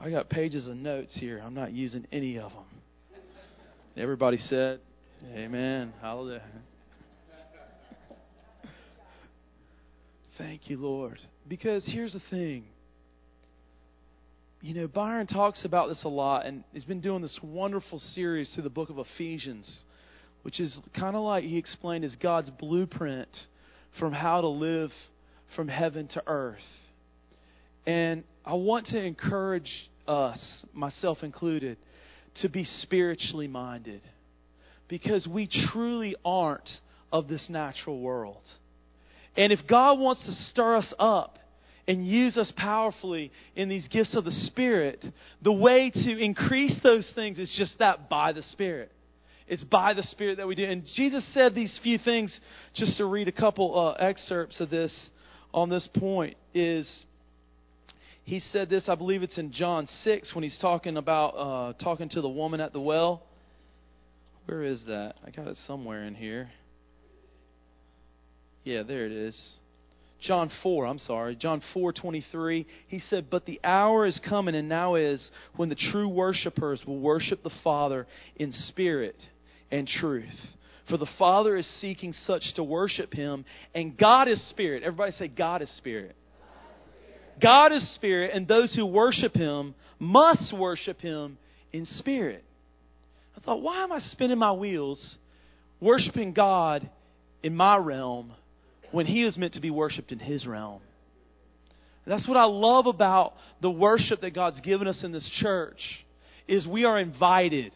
I 0.00 0.08
got 0.10 0.30
pages 0.30 0.66
of 0.66 0.76
notes 0.76 1.14
here. 1.20 1.42
I'm 1.44 1.54
not 1.54 1.72
using 1.72 2.06
any 2.10 2.38
of 2.38 2.52
them. 2.52 3.20
Everybody 3.94 4.38
said, 4.38 4.80
Amen. 5.34 5.92
Hallelujah. 6.00 6.42
Thank 10.38 10.70
you, 10.70 10.76
Lord. 10.76 11.18
Because 11.48 11.82
here's 11.84 12.12
the 12.12 12.22
thing. 12.30 12.64
You 14.60 14.74
know, 14.74 14.86
Byron 14.88 15.26
talks 15.26 15.64
about 15.64 15.88
this 15.88 16.02
a 16.04 16.08
lot, 16.08 16.46
and 16.46 16.62
he's 16.72 16.84
been 16.84 17.00
doing 17.00 17.22
this 17.22 17.36
wonderful 17.42 17.98
series 17.98 18.48
through 18.54 18.62
the 18.62 18.70
book 18.70 18.88
of 18.88 18.98
Ephesians, 18.98 19.82
which 20.42 20.60
is 20.60 20.78
kind 20.98 21.16
of 21.16 21.22
like 21.22 21.42
he 21.42 21.58
explained 21.58 22.04
as 22.04 22.14
God's 22.16 22.50
blueprint 22.50 23.28
from 23.98 24.12
how 24.12 24.40
to 24.40 24.48
live 24.48 24.90
from 25.56 25.66
heaven 25.66 26.08
to 26.14 26.22
earth. 26.26 26.58
And 27.84 28.22
I 28.44 28.54
want 28.54 28.86
to 28.86 29.00
encourage 29.00 29.90
us, 30.06 30.38
myself 30.72 31.18
included, 31.22 31.78
to 32.42 32.48
be 32.48 32.64
spiritually 32.64 33.48
minded 33.48 34.02
because 34.88 35.26
we 35.26 35.48
truly 35.72 36.14
aren't 36.24 36.68
of 37.10 37.26
this 37.26 37.46
natural 37.48 38.00
world. 38.00 38.42
And 39.36 39.52
if 39.52 39.66
God 39.66 39.98
wants 39.98 40.24
to 40.24 40.32
stir 40.50 40.76
us 40.76 40.92
up 40.98 41.38
and 41.86 42.06
use 42.06 42.36
us 42.36 42.52
powerfully 42.56 43.32
in 43.56 43.68
these 43.68 43.86
gifts 43.88 44.14
of 44.14 44.24
the 44.24 44.32
Spirit, 44.32 45.04
the 45.42 45.52
way 45.52 45.90
to 45.90 46.18
increase 46.18 46.78
those 46.82 47.10
things 47.14 47.38
is 47.38 47.50
just 47.56 47.78
that 47.78 48.08
by 48.08 48.32
the 48.32 48.42
Spirit. 48.52 48.92
It's 49.46 49.64
by 49.64 49.94
the 49.94 50.02
Spirit 50.02 50.36
that 50.36 50.46
we 50.46 50.54
do. 50.54 50.64
And 50.64 50.84
Jesus 50.94 51.26
said 51.32 51.54
these 51.54 51.78
few 51.82 51.98
things, 51.98 52.38
just 52.74 52.98
to 52.98 53.06
read 53.06 53.28
a 53.28 53.32
couple 53.32 53.78
uh, 53.78 53.92
excerpts 53.92 54.60
of 54.60 54.68
this 54.68 54.92
on 55.54 55.70
this 55.70 55.88
point, 55.98 56.36
is 56.52 56.86
he 58.24 58.40
said 58.40 58.68
this, 58.68 58.90
I 58.90 58.94
believe 58.94 59.22
it's 59.22 59.38
in 59.38 59.52
John 59.52 59.88
6 60.04 60.34
when 60.34 60.44
he's 60.44 60.58
talking 60.58 60.98
about 60.98 61.28
uh, 61.28 61.72
talking 61.82 62.10
to 62.10 62.20
the 62.20 62.28
woman 62.28 62.60
at 62.60 62.74
the 62.74 62.80
well. 62.80 63.22
Where 64.44 64.62
is 64.62 64.84
that? 64.86 65.14
I 65.26 65.30
got 65.30 65.46
it 65.46 65.56
somewhere 65.66 66.04
in 66.04 66.14
here. 66.14 66.50
Yeah, 68.68 68.82
there 68.82 69.06
it 69.06 69.12
is. 69.12 69.34
John 70.20 70.50
4, 70.62 70.84
I'm 70.84 70.98
sorry. 70.98 71.34
John 71.36 71.62
4:23. 71.72 72.66
He 72.88 72.98
said, 72.98 73.30
"But 73.30 73.46
the 73.46 73.58
hour 73.64 74.04
is 74.04 74.18
coming 74.18 74.54
and 74.54 74.68
now 74.68 74.96
is 74.96 75.30
when 75.56 75.70
the 75.70 75.74
true 75.74 76.08
worshipers 76.08 76.86
will 76.86 76.98
worship 76.98 77.42
the 77.42 77.48
Father 77.64 78.06
in 78.36 78.52
spirit 78.52 79.16
and 79.70 79.88
truth. 79.88 80.56
For 80.86 80.98
the 80.98 81.06
Father 81.06 81.56
is 81.56 81.66
seeking 81.80 82.12
such 82.12 82.52
to 82.54 82.62
worship 82.62 83.14
him, 83.14 83.46
and 83.74 83.96
God 83.96 84.28
is 84.28 84.42
spirit." 84.48 84.82
Everybody 84.82 85.12
say 85.12 85.28
God 85.28 85.62
is 85.62 85.70
spirit. 85.70 86.14
God 87.40 87.72
is 87.72 87.88
spirit, 87.92 88.32
and 88.34 88.46
those 88.46 88.74
who 88.74 88.84
worship 88.84 89.34
him 89.34 89.74
must 89.98 90.52
worship 90.52 91.00
him 91.00 91.38
in 91.72 91.86
spirit. 91.86 92.44
I 93.34 93.40
thought, 93.40 93.62
why 93.62 93.82
am 93.82 93.92
I 93.92 94.00
spinning 94.00 94.38
my 94.38 94.52
wheels 94.52 95.16
worshiping 95.80 96.34
God 96.34 96.90
in 97.42 97.56
my 97.56 97.78
realm 97.78 98.34
when 98.90 99.06
he 99.06 99.22
is 99.22 99.36
meant 99.36 99.54
to 99.54 99.60
be 99.60 99.70
worshiped 99.70 100.12
in 100.12 100.18
his 100.18 100.46
realm. 100.46 100.80
that's 102.06 102.26
what 102.26 102.38
I 102.38 102.44
love 102.44 102.86
about 102.86 103.34
the 103.60 103.70
worship 103.70 104.22
that 104.22 104.34
God's 104.34 104.60
given 104.60 104.88
us 104.88 105.02
in 105.02 105.12
this 105.12 105.28
church 105.40 105.80
is 106.46 106.66
we 106.66 106.84
are 106.84 106.98
invited. 106.98 107.74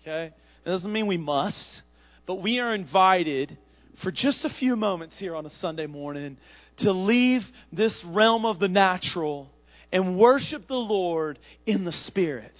Okay? 0.00 0.32
It 0.64 0.68
doesn't 0.68 0.92
mean 0.92 1.06
we 1.06 1.18
must, 1.18 1.82
but 2.26 2.36
we 2.36 2.58
are 2.58 2.74
invited 2.74 3.58
for 4.02 4.10
just 4.10 4.44
a 4.44 4.50
few 4.58 4.76
moments 4.76 5.14
here 5.18 5.36
on 5.36 5.46
a 5.46 5.50
Sunday 5.60 5.86
morning 5.86 6.38
to 6.78 6.92
leave 6.92 7.42
this 7.72 7.94
realm 8.06 8.44
of 8.44 8.58
the 8.58 8.68
natural 8.68 9.50
and 9.92 10.18
worship 10.18 10.66
the 10.66 10.74
Lord 10.74 11.38
in 11.66 11.84
the 11.84 11.92
Spirit. 12.06 12.52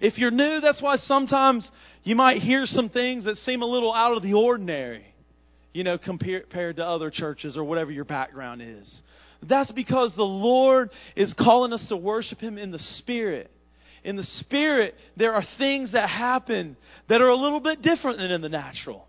If 0.00 0.18
you're 0.18 0.32
new, 0.32 0.60
that's 0.60 0.82
why 0.82 0.96
sometimes 0.96 1.68
you 2.02 2.16
might 2.16 2.42
hear 2.42 2.66
some 2.66 2.88
things 2.88 3.24
that 3.24 3.36
seem 3.38 3.62
a 3.62 3.66
little 3.66 3.94
out 3.94 4.16
of 4.16 4.22
the 4.22 4.32
ordinary, 4.32 5.06
you 5.72 5.84
know, 5.84 5.98
compared 5.98 6.76
to 6.76 6.84
other 6.84 7.10
churches 7.10 7.56
or 7.56 7.64
whatever 7.64 7.90
your 7.90 8.04
background 8.04 8.62
is. 8.62 9.02
That's 9.42 9.72
because 9.72 10.14
the 10.14 10.22
Lord 10.22 10.90
is 11.16 11.32
calling 11.38 11.72
us 11.72 11.84
to 11.88 11.96
worship 11.96 12.40
Him 12.40 12.58
in 12.58 12.70
the 12.70 12.78
Spirit. 12.98 13.50
In 14.04 14.16
the 14.16 14.26
Spirit, 14.40 14.94
there 15.16 15.34
are 15.34 15.44
things 15.58 15.92
that 15.92 16.08
happen 16.08 16.76
that 17.08 17.20
are 17.20 17.28
a 17.28 17.36
little 17.36 17.60
bit 17.60 17.82
different 17.82 18.18
than 18.18 18.30
in 18.30 18.40
the 18.40 18.48
natural. 18.48 19.06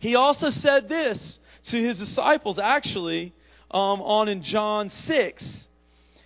He 0.00 0.14
also 0.16 0.50
said 0.50 0.88
this 0.88 1.38
to 1.70 1.82
His 1.82 1.98
disciples, 1.98 2.58
actually, 2.62 3.32
um, 3.70 4.02
on 4.02 4.28
in 4.28 4.42
John 4.42 4.90
6. 5.06 5.44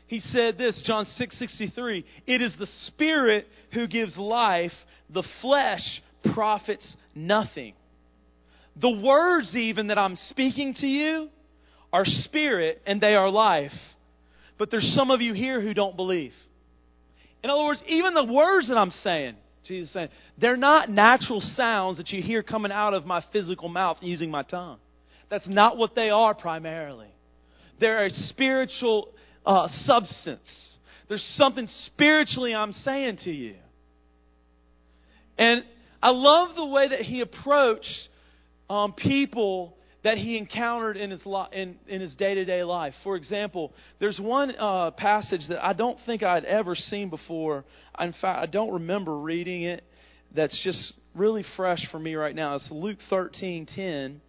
He 0.07 0.21
said 0.21 0.57
this, 0.57 0.81
John 0.83 1.05
6:63, 1.05 2.05
"It 2.27 2.41
is 2.41 2.55
the 2.57 2.67
spirit 2.67 3.49
who 3.73 3.87
gives 3.87 4.17
life, 4.17 4.75
the 5.11 5.25
flesh 5.41 6.01
profits 6.33 6.97
nothing." 7.15 7.75
The 8.81 8.91
words 8.91 9.57
even 9.57 9.89
that 9.89 9.99
I'm 9.99 10.17
speaking 10.29 10.75
to 10.81 10.87
you 10.87 11.29
are 11.93 12.05
spirit 12.05 12.83
and 12.87 13.01
they 13.01 13.15
are 13.15 13.31
life. 13.31 13.73
But 14.59 14.71
there's 14.71 14.95
some 14.95 15.11
of 15.11 15.21
you 15.21 15.33
here 15.33 15.61
who 15.61 15.75
don't 15.75 15.97
believe. 15.97 16.33
In 17.43 17.51
other 17.51 17.65
words, 17.65 17.83
even 17.87 18.15
the 18.15 18.25
words 18.25 18.69
that 18.69 18.77
I'm 18.77 18.91
saying, 19.03 19.37
Jesus 19.67 19.93
saying, 19.93 20.09
they're 20.39 20.57
not 20.57 20.91
natural 20.91 21.41
sounds 21.41 21.99
that 21.99 22.11
you 22.11 22.23
hear 22.23 22.43
coming 22.43 22.73
out 22.73 22.95
of 22.95 23.07
my 23.07 23.23
physical 23.33 23.69
mouth 23.69 23.99
using 24.01 24.31
my 24.31 24.43
tongue. 24.43 24.79
That's 25.29 25.47
not 25.47 25.77
what 25.77 25.95
they 25.95 26.11
are 26.11 26.35
primarily. 26.35 27.09
They're 27.81 28.07
a 28.07 28.11
spiritual 28.11 29.13
uh, 29.45 29.69
substance. 29.85 30.49
There's 31.09 31.25
something 31.37 31.69
spiritually 31.87 32.55
I'm 32.55 32.73
saying 32.73 33.19
to 33.25 33.31
you. 33.31 33.57
And 35.39 35.65
I 36.03 36.11
love 36.11 36.55
the 36.55 36.65
way 36.65 36.89
that 36.89 37.01
he 37.03 37.21
approached 37.21 38.09
um, 38.69 38.93
people 38.93 39.77
that 40.07 40.19
he 40.19 40.39
encountered 40.39 40.97
in 40.97 41.11
his 41.11 41.21
in, 41.53 41.77
in 41.89 42.01
his 42.01 42.15
day-to-day 42.15 42.63
life. 42.63 42.95
For 43.03 43.17
example, 43.17 43.73
there's 43.99 44.21
one 44.21 44.55
uh, 44.57 44.93
passage 44.93 45.41
that 45.49 45.65
I 45.65 45.73
don't 45.73 45.99
think 46.07 46.23
I'd 46.23 46.45
ever 46.45 46.77
seen 46.77 47.11
before. 47.11 47.65
In 47.99 48.13
fact, 48.21 48.39
I 48.41 48.47
don't 48.47 48.73
remember 48.73 49.19
reading 49.19 49.63
it. 49.63 49.83
That's 50.35 50.57
just 50.63 50.93
really 51.15 51.45
fresh 51.57 51.81
for 51.91 51.99
me 51.99 52.15
right 52.15 52.37
now. 52.37 52.55
It's 52.55 52.71
Luke 52.71 52.99
13:10. 53.11 54.21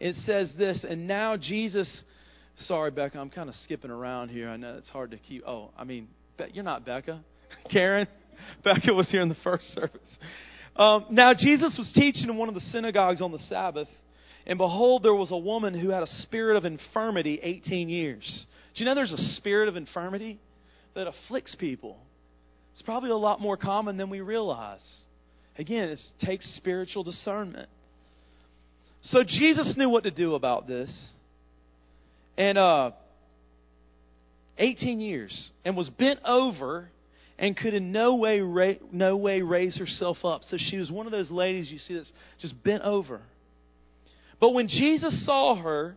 It 0.00 0.16
says 0.26 0.52
this, 0.58 0.84
and 0.88 1.06
now 1.06 1.36
Jesus. 1.36 1.88
Sorry, 2.62 2.90
Becca, 2.90 3.16
I'm 3.16 3.30
kind 3.30 3.48
of 3.48 3.54
skipping 3.62 3.92
around 3.92 4.30
here. 4.30 4.48
I 4.48 4.56
know 4.56 4.76
it's 4.78 4.88
hard 4.88 5.12
to 5.12 5.18
keep. 5.18 5.44
Oh, 5.46 5.70
I 5.78 5.84
mean, 5.84 6.08
you're 6.52 6.64
not 6.64 6.84
Becca, 6.84 7.20
Karen. 7.70 8.08
Becca 8.64 8.92
was 8.92 9.08
here 9.10 9.22
in 9.22 9.28
the 9.28 9.36
first 9.44 9.72
service. 9.74 10.18
Um, 10.78 11.06
now 11.10 11.34
Jesus 11.34 11.76
was 11.76 11.90
teaching 11.94 12.28
in 12.28 12.36
one 12.36 12.48
of 12.48 12.54
the 12.54 12.60
synagogues 12.60 13.20
on 13.20 13.32
the 13.32 13.40
Sabbath 13.48 13.88
and 14.48 14.56
behold, 14.56 15.02
there 15.02 15.14
was 15.14 15.30
a 15.30 15.36
woman 15.36 15.78
who 15.78 15.90
had 15.90 16.02
a 16.02 16.06
spirit 16.22 16.56
of 16.56 16.64
infirmity 16.64 17.38
18 17.42 17.90
years. 17.90 18.46
Do 18.74 18.82
you 18.82 18.88
know 18.88 18.94
there's 18.94 19.12
a 19.12 19.34
spirit 19.36 19.68
of 19.68 19.76
infirmity 19.76 20.40
that 20.94 21.06
afflicts 21.06 21.54
people? 21.54 21.98
It's 22.72 22.80
probably 22.80 23.10
a 23.10 23.16
lot 23.16 23.42
more 23.42 23.58
common 23.58 23.98
than 23.98 24.08
we 24.08 24.22
realize. 24.22 24.80
Again, 25.58 25.90
it 25.90 26.00
takes 26.24 26.50
spiritual 26.56 27.02
discernment. 27.02 27.68
So 29.02 29.22
Jesus 29.22 29.74
knew 29.76 29.90
what 29.90 30.04
to 30.04 30.10
do 30.10 30.34
about 30.34 30.66
this. 30.66 30.90
And 32.38 32.56
uh, 32.56 32.92
18 34.56 34.98
years, 34.98 35.50
and 35.62 35.76
was 35.76 35.90
bent 35.90 36.20
over 36.24 36.88
and 37.38 37.56
could 37.56 37.74
in 37.74 37.92
no 37.92 38.16
way, 38.16 38.40
ra- 38.40 38.74
no 38.90 39.16
way 39.16 39.42
raise 39.42 39.76
herself 39.78 40.24
up. 40.24 40.42
So 40.48 40.56
she 40.58 40.76
was 40.76 40.90
one 40.90 41.06
of 41.06 41.12
those 41.12 41.30
ladies 41.30 41.70
you 41.70 41.78
see 41.78 41.94
that's 41.94 42.12
just 42.40 42.62
bent 42.62 42.82
over. 42.82 43.20
But 44.40 44.50
when 44.50 44.68
Jesus 44.68 45.24
saw 45.24 45.54
her, 45.54 45.96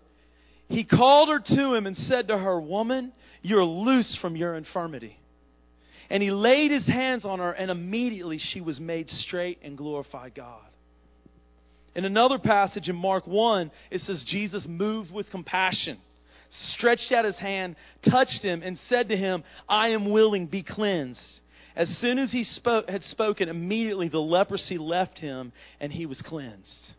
he 0.68 0.84
called 0.84 1.30
her 1.30 1.40
to 1.40 1.74
him 1.74 1.86
and 1.86 1.98
said 1.98 2.28
to 2.28 2.38
her, 2.38 2.60
Woman, 2.60 3.12
you're 3.42 3.66
loose 3.66 4.18
from 4.22 4.36
your 4.36 4.56
infirmity. 4.56 5.18
And 6.10 6.22
he 6.22 6.32
laid 6.32 6.72
his 6.72 6.86
hands 6.88 7.26
on 7.26 7.40
her, 7.40 7.52
and 7.52 7.72
immediately 7.72 8.38
she 8.38 8.62
was 8.62 8.80
made 8.80 9.10
straight 9.10 9.60
and 9.64 9.78
glorified 9.78 10.36
God. 10.36 10.62
In 11.96 12.06
another 12.06 12.38
passage 12.38 12.88
in 12.88 12.96
Mark 12.96 13.28
1, 13.28 13.72
it 13.90 14.02
says, 14.02 14.24
Jesus 14.28 14.66
moved 14.68 15.12
with 15.12 15.30
compassion, 15.30 15.98
stretched 16.74 17.12
out 17.12 17.26
his 17.26 17.38
hand, 17.38 17.76
touched 18.10 18.42
him, 18.42 18.62
and 18.64 18.80
said 18.90 19.10
to 19.10 19.18
him, 19.18 19.44
I 19.68 19.90
am 19.90 20.12
willing, 20.12 20.48
be 20.48 20.64
cleansed. 20.64 21.20
As 21.76 21.90
soon 22.00 22.20
as 22.20 22.32
he 22.32 22.44
spoke, 22.44 22.90
had 22.90 23.04
spoken, 23.04 23.50
immediately 23.50 24.10
the 24.10 24.20
leprosy 24.20 24.78
left 24.78 25.20
him, 25.20 25.54
and 25.80 25.92
he 25.92 26.06
was 26.06 26.22
cleansed. 26.22 26.94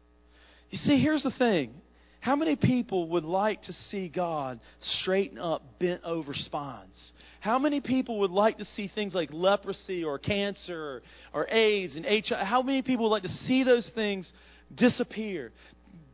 You 0.70 0.78
see, 0.78 0.98
here's 0.98 1.22
the 1.22 1.30
thing. 1.30 1.74
How 2.20 2.36
many 2.36 2.54
people 2.54 3.08
would 3.08 3.24
like 3.24 3.62
to 3.64 3.72
see 3.90 4.08
God 4.08 4.60
straighten 5.00 5.38
up 5.38 5.80
bent 5.80 6.02
over 6.04 6.32
spines? 6.34 7.12
How 7.40 7.58
many 7.58 7.80
people 7.80 8.20
would 8.20 8.30
like 8.30 8.58
to 8.58 8.64
see 8.76 8.90
things 8.94 9.12
like 9.12 9.30
leprosy 9.32 10.04
or 10.04 10.20
cancer 10.20 11.02
or, 11.34 11.50
AIDS 11.50 11.96
and 11.96 12.06
HIV? 12.06 12.46
How 12.46 12.62
many 12.62 12.80
people 12.80 13.06
would 13.06 13.16
like 13.16 13.24
to 13.24 13.36
see 13.48 13.64
those 13.64 13.90
things 13.96 14.30
disappear, 14.72 15.50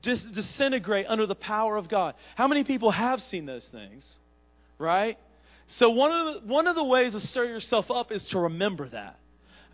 dis- 0.02 0.24
disintegrate 0.34 1.06
under 1.08 1.26
the 1.26 1.34
power 1.34 1.76
of 1.76 1.88
God? 1.88 2.14
How 2.36 2.48
many 2.48 2.64
people 2.64 2.90
have 2.90 3.20
seen 3.30 3.46
those 3.46 3.66
things? 3.72 4.04
Right? 4.78 5.18
So 5.78 5.90
one 5.90 6.12
of 6.12 6.42
the, 6.42 6.48
one 6.48 6.66
of 6.66 6.74
the 6.74 6.84
ways 6.84 7.12
to 7.12 7.20
stir 7.20 7.44
yourself 7.44 7.90
up 7.90 8.10
is 8.10 8.26
to 8.30 8.38
remember 8.38 8.88
that. 8.88 9.18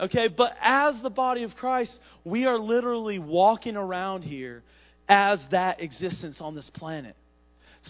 Okay, 0.00 0.26
but 0.28 0.52
as 0.60 0.96
the 1.02 1.10
body 1.10 1.44
of 1.44 1.54
Christ, 1.54 1.92
we 2.24 2.46
are 2.46 2.58
literally 2.58 3.20
walking 3.20 3.76
around 3.76 4.22
here 4.22 4.64
as 5.08 5.38
that 5.52 5.80
existence 5.80 6.38
on 6.40 6.56
this 6.56 6.68
planet. 6.74 7.14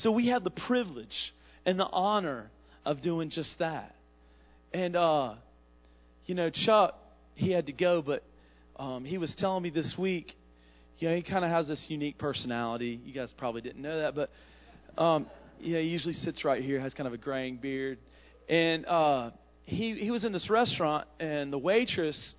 So 0.02 0.10
we 0.10 0.28
have 0.28 0.44
the 0.44 0.50
privilege 0.50 1.32
and 1.64 1.80
the 1.80 1.86
honor 1.86 2.50
of 2.84 3.00
doing 3.00 3.30
just 3.30 3.54
that. 3.58 3.94
And, 4.74 4.96
uh, 4.96 5.34
you 6.26 6.34
know, 6.34 6.50
Chuck, 6.50 6.98
he 7.36 7.52
had 7.52 7.66
to 7.66 7.72
go, 7.72 8.02
but 8.02 8.22
um, 8.76 9.04
he 9.04 9.16
was 9.16 9.34
telling 9.38 9.62
me 9.62 9.70
this 9.70 9.94
week, 9.96 10.34
you 10.98 11.08
know, 11.08 11.16
he 11.16 11.22
kind 11.22 11.44
of 11.44 11.50
has 11.50 11.66
this 11.66 11.84
unique 11.88 12.18
personality. 12.18 13.00
You 13.04 13.12
guys 13.12 13.32
probably 13.36 13.60
didn't 13.60 13.82
know 13.82 14.00
that, 14.00 14.14
but, 14.14 14.30
um, 15.02 15.26
you 15.60 15.76
he 15.76 15.82
usually 15.82 16.14
sits 16.14 16.44
right 16.44 16.62
here, 16.62 16.80
has 16.80 16.94
kind 16.94 17.06
of 17.06 17.12
a 17.12 17.18
graying 17.18 17.56
beard. 17.56 17.98
And, 18.48 18.86
uh, 18.86 19.30
he 19.64 19.94
he 19.94 20.10
was 20.10 20.24
in 20.24 20.32
this 20.32 20.48
restaurant 20.50 21.06
and 21.18 21.52
the 21.52 21.58
waitress 21.58 22.34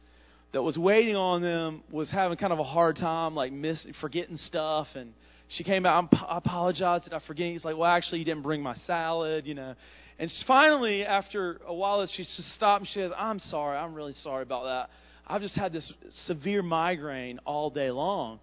that 0.54 0.62
was 0.62 0.78
waiting 0.78 1.16
on 1.16 1.42
them 1.42 1.84
was 1.92 2.10
having 2.10 2.38
kind 2.38 2.54
of 2.54 2.60
a 2.60 2.64
hard 2.64 2.96
time 2.96 3.36
like 3.36 3.52
miss 3.52 3.86
forgetting 4.00 4.38
stuff 4.38 4.88
and 4.96 5.14
she 5.50 5.64
came 5.64 5.86
out 5.86 6.08
I 6.14 6.38
apologized 6.38 7.06
did 7.06 7.14
I 7.14 7.20
forget 7.26 7.48
he's 7.48 7.66
like 7.66 7.78
well 7.78 7.90
actually 7.90 8.20
you 8.20 8.26
didn't 8.26 8.44
bring 8.44 8.62
my 8.62 8.76
salad 8.86 9.48
you 9.48 9.56
know 9.56 9.76
and 10.20 10.32
finally 10.48 11.04
after 11.04 11.60
a 11.68 11.74
while 11.74 12.06
she 12.08 12.24
just 12.24 12.54
stopped 12.54 12.82
and 12.82 12.88
she 12.90 13.00
says 13.00 13.12
I'm 13.18 13.40
sorry 13.40 13.78
I'm 13.78 13.96
really 13.96 14.14
sorry 14.24 14.44
about 14.44 14.64
that 14.66 14.90
I've 15.28 15.42
just 15.42 15.56
had 15.56 15.74
this 15.74 15.92
severe 16.26 16.62
migraine 16.62 17.40
all 17.46 17.70
day 17.70 17.92
long 17.92 18.40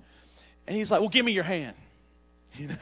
and 0.66 0.76
he's 0.76 0.90
like 0.90 1.00
well 1.00 1.10
give 1.10 1.24
me 1.24 1.32
your 1.32 1.44
hand 1.44 1.76
you 2.56 2.68
know 2.68 2.76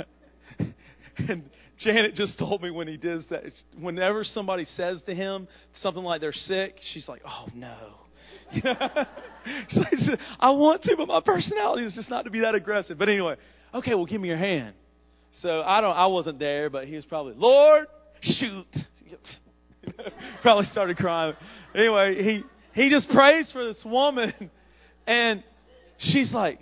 and 1.28 1.44
Janet 1.78 2.14
just 2.14 2.38
told 2.38 2.62
me 2.62 2.70
when 2.70 2.88
he 2.88 2.96
does 2.96 3.24
that, 3.30 3.42
whenever 3.78 4.24
somebody 4.24 4.66
says 4.76 5.00
to 5.06 5.14
him 5.14 5.48
something 5.82 6.02
like 6.02 6.20
they're 6.20 6.32
sick, 6.32 6.76
she's 6.92 7.08
like, 7.08 7.22
oh 7.26 7.46
no. 7.54 7.76
like, 8.64 9.94
I 10.38 10.50
want 10.50 10.82
to, 10.84 10.96
but 10.96 11.08
my 11.08 11.20
personality 11.20 11.86
is 11.86 11.94
just 11.94 12.10
not 12.10 12.24
to 12.24 12.30
be 12.30 12.40
that 12.40 12.54
aggressive. 12.54 12.98
But 12.98 13.08
anyway, 13.08 13.36
okay, 13.74 13.94
well, 13.94 14.06
give 14.06 14.20
me 14.20 14.28
your 14.28 14.36
hand. 14.36 14.74
So 15.42 15.62
I 15.62 15.80
don't, 15.80 15.96
I 15.96 16.06
wasn't 16.06 16.38
there, 16.38 16.68
but 16.68 16.86
he 16.86 16.96
was 16.96 17.04
probably, 17.06 17.34
Lord, 17.36 17.86
shoot. 18.20 18.66
probably 20.42 20.66
started 20.66 20.96
crying. 20.96 21.34
Anyway, 21.74 22.22
he 22.22 22.42
he 22.74 22.90
just 22.90 23.08
prays 23.10 23.50
for 23.52 23.64
this 23.64 23.82
woman, 23.84 24.50
and 25.06 25.42
she's 25.98 26.32
like, 26.32 26.60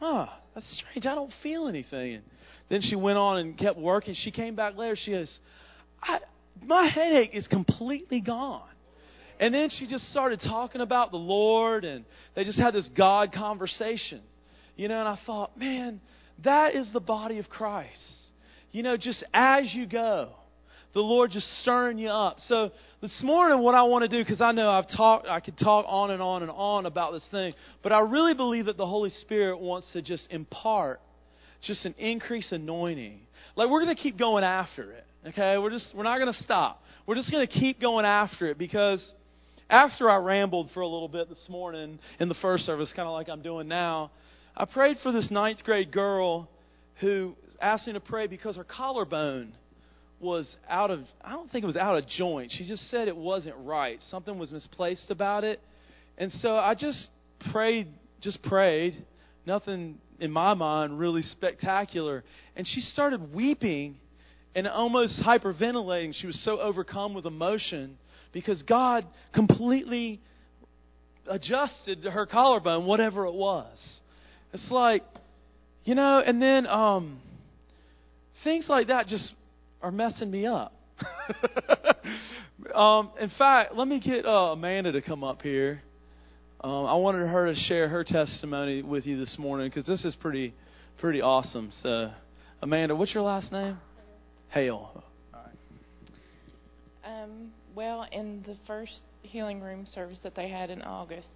huh, 0.00 0.26
that's 0.54 0.66
strange. 0.78 1.06
I 1.06 1.14
don't 1.14 1.32
feel 1.42 1.68
anything. 1.68 2.14
And 2.14 2.22
then 2.68 2.80
she 2.82 2.96
went 2.96 3.18
on 3.18 3.38
and 3.38 3.58
kept 3.58 3.78
working. 3.78 4.14
She 4.14 4.30
came 4.30 4.56
back 4.56 4.76
later. 4.76 4.96
She 4.96 5.12
goes, 5.12 5.38
I, 6.02 6.18
My 6.64 6.86
headache 6.86 7.30
is 7.32 7.46
completely 7.46 8.20
gone. 8.20 8.62
And 9.38 9.52
then 9.52 9.68
she 9.68 9.86
just 9.86 10.10
started 10.10 10.40
talking 10.40 10.80
about 10.80 11.10
the 11.10 11.18
Lord, 11.18 11.84
and 11.84 12.04
they 12.34 12.44
just 12.44 12.58
had 12.58 12.74
this 12.74 12.88
God 12.96 13.32
conversation. 13.32 14.22
You 14.76 14.88
know, 14.88 14.98
and 14.98 15.08
I 15.08 15.18
thought, 15.26 15.58
man, 15.58 16.00
that 16.44 16.74
is 16.74 16.88
the 16.92 17.00
body 17.00 17.38
of 17.38 17.48
Christ. 17.48 17.98
You 18.72 18.82
know, 18.82 18.96
just 18.96 19.22
as 19.32 19.72
you 19.74 19.86
go, 19.86 20.32
the 20.96 21.02
Lord 21.02 21.30
just 21.30 21.46
stirring 21.60 21.98
you 21.98 22.08
up. 22.08 22.38
So 22.48 22.70
this 23.02 23.12
morning, 23.22 23.58
what 23.58 23.74
I 23.74 23.82
want 23.82 24.04
to 24.04 24.08
do, 24.08 24.24
because 24.24 24.40
I 24.40 24.52
know 24.52 24.70
I've 24.70 24.88
talked, 24.96 25.26
I 25.28 25.40
could 25.40 25.58
talk 25.58 25.84
on 25.86 26.10
and 26.10 26.22
on 26.22 26.40
and 26.40 26.50
on 26.50 26.86
about 26.86 27.12
this 27.12 27.24
thing, 27.30 27.52
but 27.82 27.92
I 27.92 27.98
really 28.00 28.32
believe 28.32 28.64
that 28.64 28.78
the 28.78 28.86
Holy 28.86 29.10
Spirit 29.10 29.60
wants 29.60 29.86
to 29.92 30.00
just 30.00 30.26
impart 30.30 31.02
just 31.60 31.84
an 31.84 31.94
increased 31.98 32.50
anointing. 32.50 33.20
Like 33.56 33.68
we're 33.68 33.84
going 33.84 33.94
to 33.94 34.02
keep 34.02 34.18
going 34.18 34.42
after 34.42 34.90
it. 34.90 35.04
Okay, 35.28 35.58
we're 35.58 35.68
just 35.68 35.86
we're 35.94 36.02
not 36.02 36.18
going 36.18 36.32
to 36.32 36.42
stop. 36.44 36.80
We're 37.06 37.16
just 37.16 37.30
going 37.30 37.46
to 37.46 37.52
keep 37.52 37.78
going 37.78 38.06
after 38.06 38.46
it 38.46 38.56
because 38.56 39.06
after 39.68 40.08
I 40.08 40.16
rambled 40.16 40.70
for 40.72 40.80
a 40.80 40.88
little 40.88 41.08
bit 41.08 41.28
this 41.28 41.46
morning 41.50 41.98
in 42.18 42.30
the 42.30 42.36
first 42.40 42.64
service, 42.64 42.90
kind 42.96 43.06
of 43.06 43.12
like 43.12 43.28
I'm 43.28 43.42
doing 43.42 43.68
now, 43.68 44.12
I 44.56 44.64
prayed 44.64 44.96
for 45.02 45.12
this 45.12 45.30
ninth 45.30 45.62
grade 45.62 45.92
girl 45.92 46.48
who 47.02 47.36
asked 47.60 47.86
me 47.86 47.92
to 47.92 48.00
pray 48.00 48.28
because 48.28 48.56
her 48.56 48.64
collarbone 48.64 49.52
was 50.20 50.56
out 50.68 50.90
of 50.90 51.00
I 51.22 51.32
don't 51.32 51.50
think 51.50 51.62
it 51.64 51.66
was 51.66 51.76
out 51.76 51.96
of 51.96 52.06
joint. 52.08 52.52
She 52.56 52.66
just 52.66 52.90
said 52.90 53.08
it 53.08 53.16
wasn't 53.16 53.56
right. 53.58 53.98
Something 54.10 54.38
was 54.38 54.52
misplaced 54.52 55.10
about 55.10 55.44
it. 55.44 55.60
And 56.18 56.32
so 56.40 56.56
I 56.56 56.74
just 56.74 57.08
prayed, 57.52 57.88
just 58.20 58.42
prayed. 58.42 59.04
Nothing 59.46 59.98
in 60.18 60.30
my 60.30 60.54
mind 60.54 60.98
really 60.98 61.22
spectacular. 61.22 62.24
And 62.56 62.66
she 62.66 62.80
started 62.80 63.34
weeping 63.34 63.96
and 64.54 64.66
almost 64.66 65.20
hyperventilating. 65.22 66.14
She 66.14 66.26
was 66.26 66.42
so 66.42 66.58
overcome 66.58 67.12
with 67.12 67.26
emotion 67.26 67.98
because 68.32 68.62
God 68.62 69.06
completely 69.34 70.20
adjusted 71.28 72.04
her 72.04 72.26
collarbone, 72.26 72.86
whatever 72.86 73.26
it 73.26 73.34
was. 73.34 73.76
It's 74.52 74.70
like, 74.70 75.02
you 75.84 75.94
know, 75.94 76.22
and 76.24 76.40
then 76.40 76.66
um, 76.66 77.20
things 78.44 78.66
like 78.68 78.88
that 78.88 79.06
just 79.08 79.32
are 79.86 79.92
messing 79.92 80.32
me 80.32 80.44
up. 80.46 80.72
um, 82.74 83.10
in 83.20 83.30
fact, 83.38 83.76
let 83.76 83.86
me 83.86 84.00
get 84.00 84.26
uh, 84.26 84.50
Amanda 84.50 84.90
to 84.90 85.00
come 85.00 85.22
up 85.22 85.42
here. 85.42 85.80
Um, 86.60 86.86
I 86.86 86.94
wanted 86.94 87.28
her 87.28 87.46
to 87.46 87.54
share 87.54 87.88
her 87.88 88.02
testimony 88.02 88.82
with 88.82 89.06
you 89.06 89.16
this 89.16 89.36
morning 89.38 89.68
because 89.68 89.86
this 89.86 90.04
is 90.04 90.16
pretty, 90.16 90.54
pretty 90.98 91.20
awesome. 91.20 91.70
So, 91.84 92.10
Amanda, 92.62 92.96
what's 92.96 93.14
your 93.14 93.22
last 93.22 93.52
name? 93.52 93.78
Hale. 94.48 95.04
All 95.32 95.40
right. 97.04 97.22
Um, 97.22 97.52
well, 97.76 98.08
in 98.10 98.42
the 98.44 98.56
first 98.66 99.02
healing 99.22 99.60
room 99.60 99.86
service 99.94 100.18
that 100.24 100.34
they 100.34 100.48
had 100.48 100.68
in 100.70 100.82
August, 100.82 101.28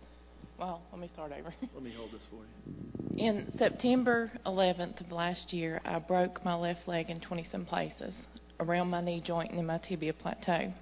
well, 0.58 0.82
let 0.90 1.00
me 1.00 1.08
start 1.14 1.30
over. 1.30 1.54
Let 1.74 1.82
me 1.84 1.94
hold 1.96 2.10
this 2.10 2.22
for 2.28 2.42
you. 2.42 3.24
In 3.24 3.52
September 3.56 4.32
11th 4.44 5.00
of 5.00 5.12
last 5.12 5.52
year, 5.52 5.80
I 5.84 5.98
broke 6.00 6.44
my 6.44 6.54
left 6.54 6.86
leg 6.86 7.10
in 7.10 7.20
20 7.20 7.46
some 7.50 7.64
places 7.64 8.12
around 8.60 8.88
my 8.88 9.00
knee 9.00 9.22
joint 9.24 9.50
and 9.50 9.58
in 9.58 9.66
my 9.66 9.78
tibia 9.78 10.12
plateau. 10.12 10.72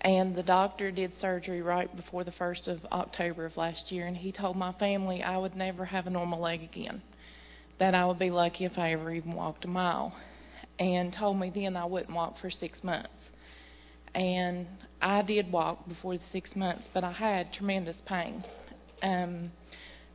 And 0.00 0.36
the 0.36 0.42
doctor 0.42 0.90
did 0.90 1.12
surgery 1.18 1.62
right 1.62 1.94
before 1.96 2.24
the 2.24 2.30
1st 2.32 2.68
of 2.68 2.84
October 2.92 3.46
of 3.46 3.56
last 3.56 3.90
year, 3.90 4.06
and 4.06 4.16
he 4.16 4.32
told 4.32 4.56
my 4.56 4.72
family 4.72 5.22
I 5.22 5.38
would 5.38 5.56
never 5.56 5.84
have 5.86 6.06
a 6.06 6.10
normal 6.10 6.40
leg 6.40 6.62
again. 6.62 7.02
That 7.78 7.94
I 7.94 8.04
would 8.04 8.18
be 8.18 8.30
lucky 8.30 8.66
if 8.66 8.78
I 8.78 8.92
ever 8.92 9.12
even 9.12 9.32
walked 9.32 9.64
a 9.64 9.68
mile. 9.68 10.14
And 10.78 11.12
told 11.12 11.38
me 11.38 11.50
then 11.54 11.76
I 11.76 11.86
wouldn't 11.86 12.14
walk 12.14 12.34
for 12.40 12.50
six 12.50 12.84
months. 12.84 13.08
And 14.14 14.66
I 15.00 15.22
did 15.22 15.50
walk 15.50 15.88
before 15.88 16.16
the 16.16 16.24
six 16.32 16.54
months, 16.54 16.84
but 16.92 17.02
I 17.02 17.12
had 17.12 17.52
tremendous 17.52 17.96
pain. 18.06 18.44
Um, 19.02 19.50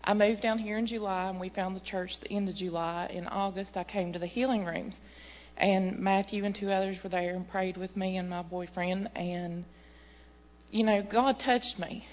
I 0.03 0.13
moved 0.13 0.41
down 0.41 0.59
here 0.59 0.77
in 0.77 0.87
July, 0.87 1.29
and 1.29 1.39
we 1.39 1.49
found 1.49 1.75
the 1.75 1.81
church 1.81 2.11
the 2.21 2.31
end 2.31 2.47
of 2.47 2.55
July. 2.55 3.09
In 3.11 3.27
August, 3.27 3.71
I 3.75 3.83
came 3.83 4.13
to 4.13 4.19
the 4.19 4.27
healing 4.27 4.65
rooms, 4.65 4.95
and 5.59 5.99
Matthew 5.99 6.45
and 6.45 6.55
two 6.55 6.69
others 6.69 6.97
were 7.03 7.09
there 7.09 7.35
and 7.35 7.49
prayed 7.49 7.77
with 7.77 7.95
me 7.95 8.17
and 8.17 8.29
my 8.29 8.41
boyfriend. 8.41 9.09
And 9.15 9.65
you 10.71 10.83
know, 10.83 11.01
God 11.11 11.37
touched 11.43 11.79
me, 11.79 12.05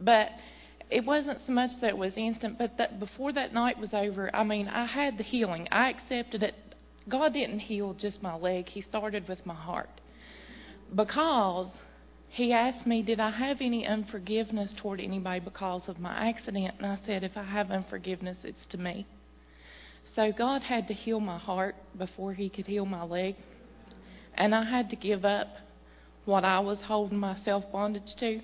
but 0.00 0.28
it 0.90 1.04
wasn't 1.04 1.38
so 1.46 1.52
much 1.52 1.70
that 1.80 1.88
it 1.88 1.98
was 1.98 2.12
instant, 2.16 2.58
but 2.58 2.76
that 2.78 2.98
before 2.98 3.32
that 3.32 3.52
night 3.52 3.78
was 3.78 3.92
over, 3.92 4.34
I 4.34 4.44
mean, 4.44 4.68
I 4.68 4.86
had 4.86 5.18
the 5.18 5.24
healing. 5.24 5.68
I 5.70 5.90
accepted 5.90 6.42
it. 6.42 6.54
God 7.08 7.32
didn't 7.34 7.60
heal 7.60 7.94
just 7.94 8.22
my 8.22 8.36
leg; 8.36 8.66
He 8.66 8.80
started 8.82 9.28
with 9.28 9.44
my 9.44 9.54
heart 9.54 10.00
because 10.94 11.68
he 12.34 12.52
asked 12.52 12.86
me, 12.86 13.02
Did 13.02 13.20
I 13.20 13.30
have 13.30 13.58
any 13.60 13.86
unforgiveness 13.86 14.74
toward 14.82 15.00
anybody 15.00 15.40
because 15.40 15.82
of 15.86 16.00
my 16.00 16.28
accident? 16.28 16.74
And 16.78 16.86
I 16.86 16.98
said, 17.06 17.22
If 17.22 17.36
I 17.36 17.44
have 17.44 17.70
unforgiveness, 17.70 18.38
it's 18.42 18.66
to 18.70 18.78
me. 18.78 19.06
So 20.14 20.32
God 20.36 20.62
had 20.62 20.88
to 20.88 20.94
heal 20.94 21.20
my 21.20 21.38
heart 21.38 21.74
before 21.98 22.34
He 22.34 22.48
could 22.48 22.66
heal 22.66 22.86
my 22.86 23.02
leg. 23.02 23.36
And 24.34 24.54
I 24.54 24.64
had 24.68 24.90
to 24.90 24.96
give 24.96 25.24
up 25.24 25.48
what 26.24 26.44
I 26.44 26.60
was 26.60 26.78
holding 26.86 27.18
myself 27.18 27.64
bondage 27.72 28.14
to 28.20 28.40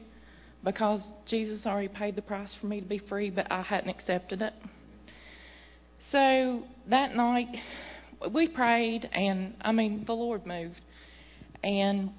because 0.64 1.01
Jesus 1.27 1.64
already 1.64 1.88
paid 1.88 2.16
the 2.16 2.23
price 2.23 2.51
for 2.61 2.66
me 2.66 2.81
to 2.81 2.87
be 2.87 2.99
free, 2.99 3.31
but 3.31 3.51
I 3.51 3.62
hadn't 3.62 3.90
accepted 3.90 4.42
it. 4.42 4.53
So 6.12 6.64
that 6.88 7.14
night, 7.14 7.49
we 8.33 8.49
prayed, 8.49 9.09
and 9.12 9.55
I 9.61 9.73
mean, 9.73 10.05
the 10.07 10.12
Lord 10.12 10.46
moved. 10.46 10.81
And 11.62 12.11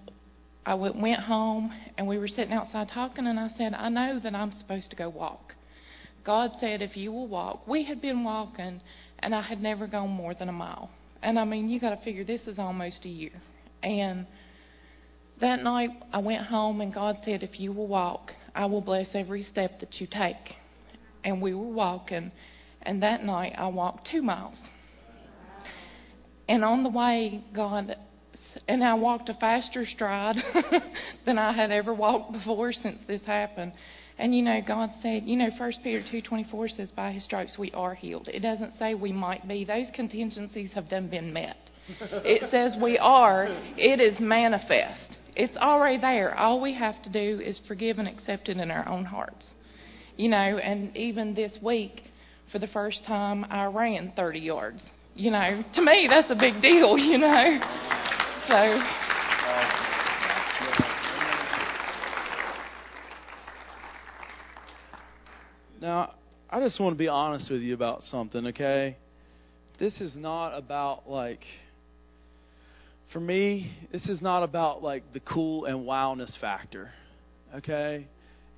I 0.66 0.76
went 0.76 1.20
home 1.20 1.74
and 1.98 2.08
we 2.08 2.18
were 2.18 2.28
sitting 2.28 2.54
outside 2.54 2.90
talking, 2.94 3.28
and 3.28 3.40
I 3.40 3.50
said, 3.58 3.74
I 3.74 3.90
know 3.90 4.20
that 4.24 4.34
I'm 4.34 4.52
supposed 4.60 4.90
to 4.92 4.96
go 4.96 5.10
walk. 5.10 5.56
God 6.24 6.52
said, 6.60 6.82
if 6.82 6.96
you 6.96 7.12
will 7.12 7.28
walk. 7.28 7.68
We 7.68 7.84
had 7.84 8.02
been 8.02 8.24
walking, 8.24 8.82
and 9.22 9.34
I 9.36 9.42
had 9.42 9.62
never 9.62 9.88
gone 9.88 10.10
more 10.10 10.34
than 10.34 10.50
a 10.50 10.54
mile. 10.54 10.90
And 11.24 11.38
I 11.38 11.46
mean, 11.46 11.70
you 11.70 11.80
got 11.80 11.92
to 11.92 12.04
figure 12.04 12.24
this 12.24 12.42
is 12.48 12.58
almost 12.58 13.06
a 13.06 13.10
year. 13.10 13.42
And 13.84 14.26
that 15.40 15.64
night, 15.64 15.90
I 16.14 16.20
went 16.20 16.46
home, 16.46 16.82
and 16.82 16.94
God 16.94 17.18
said, 17.26 17.44
if 17.44 17.60
you 17.60 17.72
will 17.72 17.88
walk, 17.88 18.32
I 18.54 18.66
will 18.66 18.82
bless 18.82 19.08
every 19.14 19.44
step 19.44 19.80
that 19.80 20.00
you 20.00 20.08
take. 20.08 20.56
And 21.24 21.42
we 21.42 21.54
were 21.54 21.68
walking, 21.68 22.32
and 22.84 23.02
that 23.04 23.24
night 23.24 23.54
I 23.58 23.68
walked 23.68 24.08
two 24.12 24.22
miles. 24.22 24.58
And 26.48 26.64
on 26.64 26.84
the 26.84 26.90
way, 26.90 27.44
God 27.56 27.96
and 28.68 28.84
I 28.84 28.94
walked 28.96 29.30
a 29.30 29.34
faster 29.36 29.86
stride 29.86 30.36
than 31.26 31.38
I 31.38 31.54
had 31.54 31.72
ever 31.72 31.94
walked 31.94 32.34
before 32.34 32.74
since 32.74 33.00
this 33.08 33.22
happened. 33.26 33.74
And 34.22 34.36
you 34.36 34.44
know, 34.44 34.62
God 34.66 34.92
said, 35.02 35.24
you 35.26 35.36
know, 35.36 35.50
First 35.58 35.80
Peter 35.84 36.04
two 36.12 36.22
twenty 36.22 36.46
four 36.52 36.68
says, 36.68 36.92
"By 36.92 37.12
His 37.12 37.26
stripes 37.26 37.58
we 37.58 37.72
are 37.72 37.96
healed." 37.96 38.28
It 38.28 38.42
doesn't 38.42 38.78
say 38.78 38.94
we 38.94 39.12
might 39.12 39.48
be; 39.48 39.66
those 39.66 39.88
contingencies 39.96 40.70
have 40.76 40.88
done 40.88 41.08
been 41.08 41.34
met. 41.34 41.58
it 42.00 42.52
says 42.52 42.80
we 42.80 43.00
are. 43.00 43.48
It 43.78 44.00
is 44.00 44.20
manifest. 44.20 45.18
It's 45.36 45.58
already 45.58 45.98
there. 45.98 46.38
All 46.38 46.62
we 46.62 46.72
have 46.76 47.02
to 47.02 47.10
do 47.10 47.42
is 47.44 47.60
forgive 47.68 47.98
and 47.98 48.08
accept 48.08 48.48
it 48.48 48.58
in 48.58 48.70
our 48.70 48.88
own 48.88 49.06
hearts. 49.06 49.44
You 50.18 50.30
know, 50.30 50.38
and 50.38 50.96
even 50.96 51.34
this 51.34 51.58
week, 51.64 52.04
for 52.52 52.60
the 52.60 52.68
first 52.68 53.04
time, 53.08 53.44
I 53.50 53.66
ran 53.66 54.14
30 54.16 54.40
yards. 54.40 54.84
You 55.16 55.32
know, 55.32 55.64
to 55.74 55.82
me, 55.82 56.08
that's 56.08 56.30
a 56.30 56.36
big 56.36 56.62
deal. 56.62 56.96
You 56.96 57.18
know. 57.18 57.60
So. 58.48 59.91
Now, 65.82 66.14
I 66.48 66.60
just 66.60 66.80
want 66.80 66.94
to 66.94 66.98
be 66.98 67.08
honest 67.08 67.50
with 67.50 67.62
you 67.62 67.74
about 67.74 68.04
something, 68.12 68.46
okay? 68.48 68.98
This 69.80 70.00
is 70.00 70.16
not 70.16 70.56
about, 70.56 71.10
like, 71.10 71.42
for 73.12 73.20
me, 73.20 73.74
this 73.92 74.08
is 74.08 74.22
not 74.22 74.44
about, 74.44 74.84
like, 74.84 75.12
the 75.12 75.20
cool 75.22 75.66
and 75.66 75.80
wowness 75.80 76.40
factor, 76.40 76.92
okay? 77.56 78.06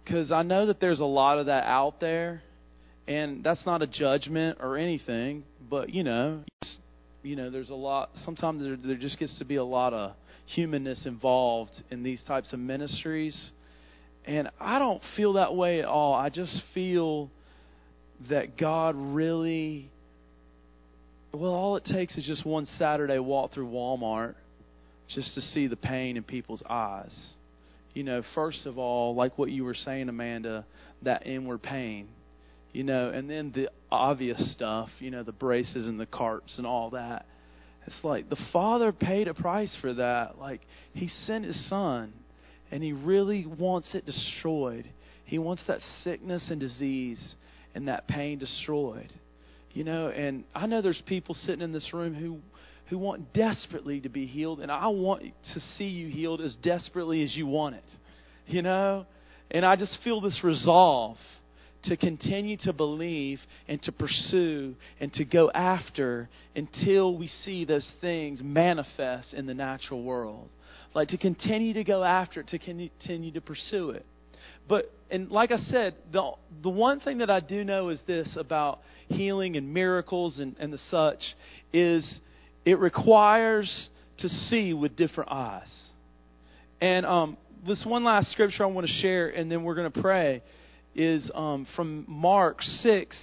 Because 0.03 0.33
I 0.33 0.43
know 0.43 0.65
that 0.65 0.81
there's 0.81 0.99
a 0.99 1.05
lot 1.05 1.39
of 1.39 1.45
that 1.45 1.63
out 1.63 2.01
there, 2.01 2.43
and 3.07 3.41
that's 3.41 3.65
not 3.65 3.81
a 3.81 3.87
judgment 3.87 4.57
or 4.59 4.75
anything, 4.75 5.45
but, 5.69 5.93
you 5.93 6.03
know, 6.03 6.41
you 7.21 7.37
know, 7.37 7.49
there's 7.49 7.69
a 7.69 7.75
lot. 7.75 8.09
Sometimes 8.25 8.63
there, 8.63 8.75
there 8.75 8.97
just 8.97 9.17
gets 9.17 9.39
to 9.39 9.45
be 9.45 9.55
a 9.55 9.63
lot 9.63 9.93
of 9.93 10.11
humanness 10.45 11.05
involved 11.05 11.71
in 11.89 12.03
these 12.03 12.21
types 12.27 12.51
of 12.51 12.59
ministries, 12.59 13.53
and 14.25 14.49
I 14.59 14.79
don't 14.79 15.01
feel 15.15 15.33
that 15.33 15.55
way 15.55 15.79
at 15.79 15.85
all. 15.85 16.13
I 16.13 16.29
just 16.29 16.61
feel 16.73 17.29
that 18.29 18.57
God 18.57 18.95
really. 18.95 19.89
Well, 21.33 21.51
all 21.51 21.75
it 21.77 21.85
takes 21.85 22.15
is 22.15 22.25
just 22.25 22.45
one 22.45 22.65
Saturday 22.77 23.17
walk 23.17 23.53
through 23.53 23.69
Walmart 23.69 24.35
just 25.09 25.33
to 25.33 25.41
see 25.41 25.67
the 25.67 25.75
pain 25.75 26.15
in 26.15 26.23
people's 26.23 26.61
eyes. 26.69 27.33
You 27.93 28.03
know, 28.03 28.21
first 28.35 28.65
of 28.65 28.77
all, 28.77 29.15
like 29.15 29.37
what 29.37 29.49
you 29.49 29.63
were 29.63 29.73
saying, 29.73 30.09
Amanda, 30.09 30.65
that 31.01 31.25
inward 31.25 31.63
pain 31.63 32.07
you 32.73 32.83
know, 32.83 33.09
and 33.09 33.29
then 33.29 33.51
the 33.53 33.69
obvious 33.91 34.51
stuff, 34.51 34.89
you 34.99 35.11
know, 35.11 35.23
the 35.23 35.31
braces 35.31 35.87
and 35.87 35.99
the 35.99 36.07
carts 36.07 36.57
and 36.57 36.67
all 36.67 36.89
that. 36.89 37.25
It's 37.85 38.03
like 38.03 38.29
the 38.29 38.39
Father 38.51 38.91
paid 38.91 39.27
a 39.27 39.33
price 39.33 39.75
for 39.79 39.93
that. 39.93 40.39
Like 40.39 40.61
He 40.93 41.07
sent 41.07 41.45
His 41.45 41.69
Son, 41.69 42.11
and 42.73 42.81
He 42.81 42.91
really 42.91 43.45
wants 43.45 43.93
it 43.93 44.03
destroyed. 44.03 44.89
He 45.25 45.37
wants 45.37 45.61
that 45.67 45.79
sickness 46.03 46.49
and 46.49 46.59
disease 46.59 47.35
and 47.75 47.87
that 47.87 48.07
pain 48.07 48.39
destroyed. 48.39 49.13
You 49.73 49.83
know, 49.83 50.07
and 50.07 50.43
I 50.55 50.65
know 50.65 50.81
there's 50.81 51.01
people 51.05 51.35
sitting 51.35 51.61
in 51.61 51.71
this 51.71 51.93
room 51.93 52.15
who 52.15 52.39
who 52.87 52.97
want 52.97 53.31
desperately 53.31 54.01
to 54.01 54.09
be 54.09 54.25
healed, 54.25 54.59
and 54.59 54.71
I 54.71 54.87
want 54.87 55.23
to 55.53 55.59
see 55.77 55.85
you 55.85 56.07
healed 56.09 56.41
as 56.41 56.55
desperately 56.63 57.23
as 57.23 57.35
you 57.35 57.45
want 57.45 57.75
it. 57.75 57.91
You 58.47 58.63
know? 58.63 59.05
And 59.51 59.65
I 59.65 59.75
just 59.75 59.99
feel 60.03 60.19
this 60.19 60.39
resolve 60.43 61.17
to 61.85 61.95
continue 61.95 62.57
to 62.57 62.73
believe 62.73 63.39
and 63.67 63.81
to 63.83 63.91
pursue 63.91 64.75
and 64.99 65.13
to 65.13 65.25
go 65.25 65.51
after 65.51 66.27
until 66.55 67.15
we 67.17 67.27
see 67.27 67.65
those 67.65 67.89
things 68.01 68.41
manifest 68.43 69.33
in 69.33 69.45
the 69.45 69.53
natural 69.53 70.01
world. 70.01 70.49
Like 70.93 71.09
to 71.09 71.17
continue 71.17 71.73
to 71.73 71.83
go 71.83 72.03
after 72.03 72.41
it, 72.41 72.47
to 72.49 72.59
continue 72.59 73.31
to 73.31 73.41
pursue 73.41 73.91
it. 73.91 74.05
But 74.67 74.91
and 75.09 75.29
like 75.29 75.51
I 75.51 75.57
said, 75.57 75.95
the 76.11 76.31
the 76.61 76.69
one 76.69 76.99
thing 76.99 77.19
that 77.19 77.29
I 77.29 77.39
do 77.39 77.63
know 77.63 77.89
is 77.89 77.99
this 78.07 78.35
about 78.37 78.79
healing 79.07 79.55
and 79.55 79.73
miracles 79.73 80.39
and, 80.39 80.55
and 80.59 80.71
the 80.71 80.79
such 80.89 81.21
is 81.71 82.21
it 82.65 82.79
requires 82.79 83.89
to 84.19 84.29
see 84.29 84.73
with 84.73 84.95
different 84.95 85.31
eyes. 85.31 85.71
And 86.79 87.05
um, 87.05 87.37
this 87.65 87.83
one 87.85 88.03
last 88.03 88.31
scripture 88.31 88.63
I 88.63 88.67
want 88.67 88.87
to 88.87 88.93
share, 89.01 89.29
and 89.29 89.51
then 89.51 89.63
we're 89.63 89.75
going 89.75 89.91
to 89.91 90.01
pray, 90.01 90.43
is 90.95 91.29
um, 91.33 91.65
from 91.75 92.05
Mark 92.07 92.61
6 92.61 93.15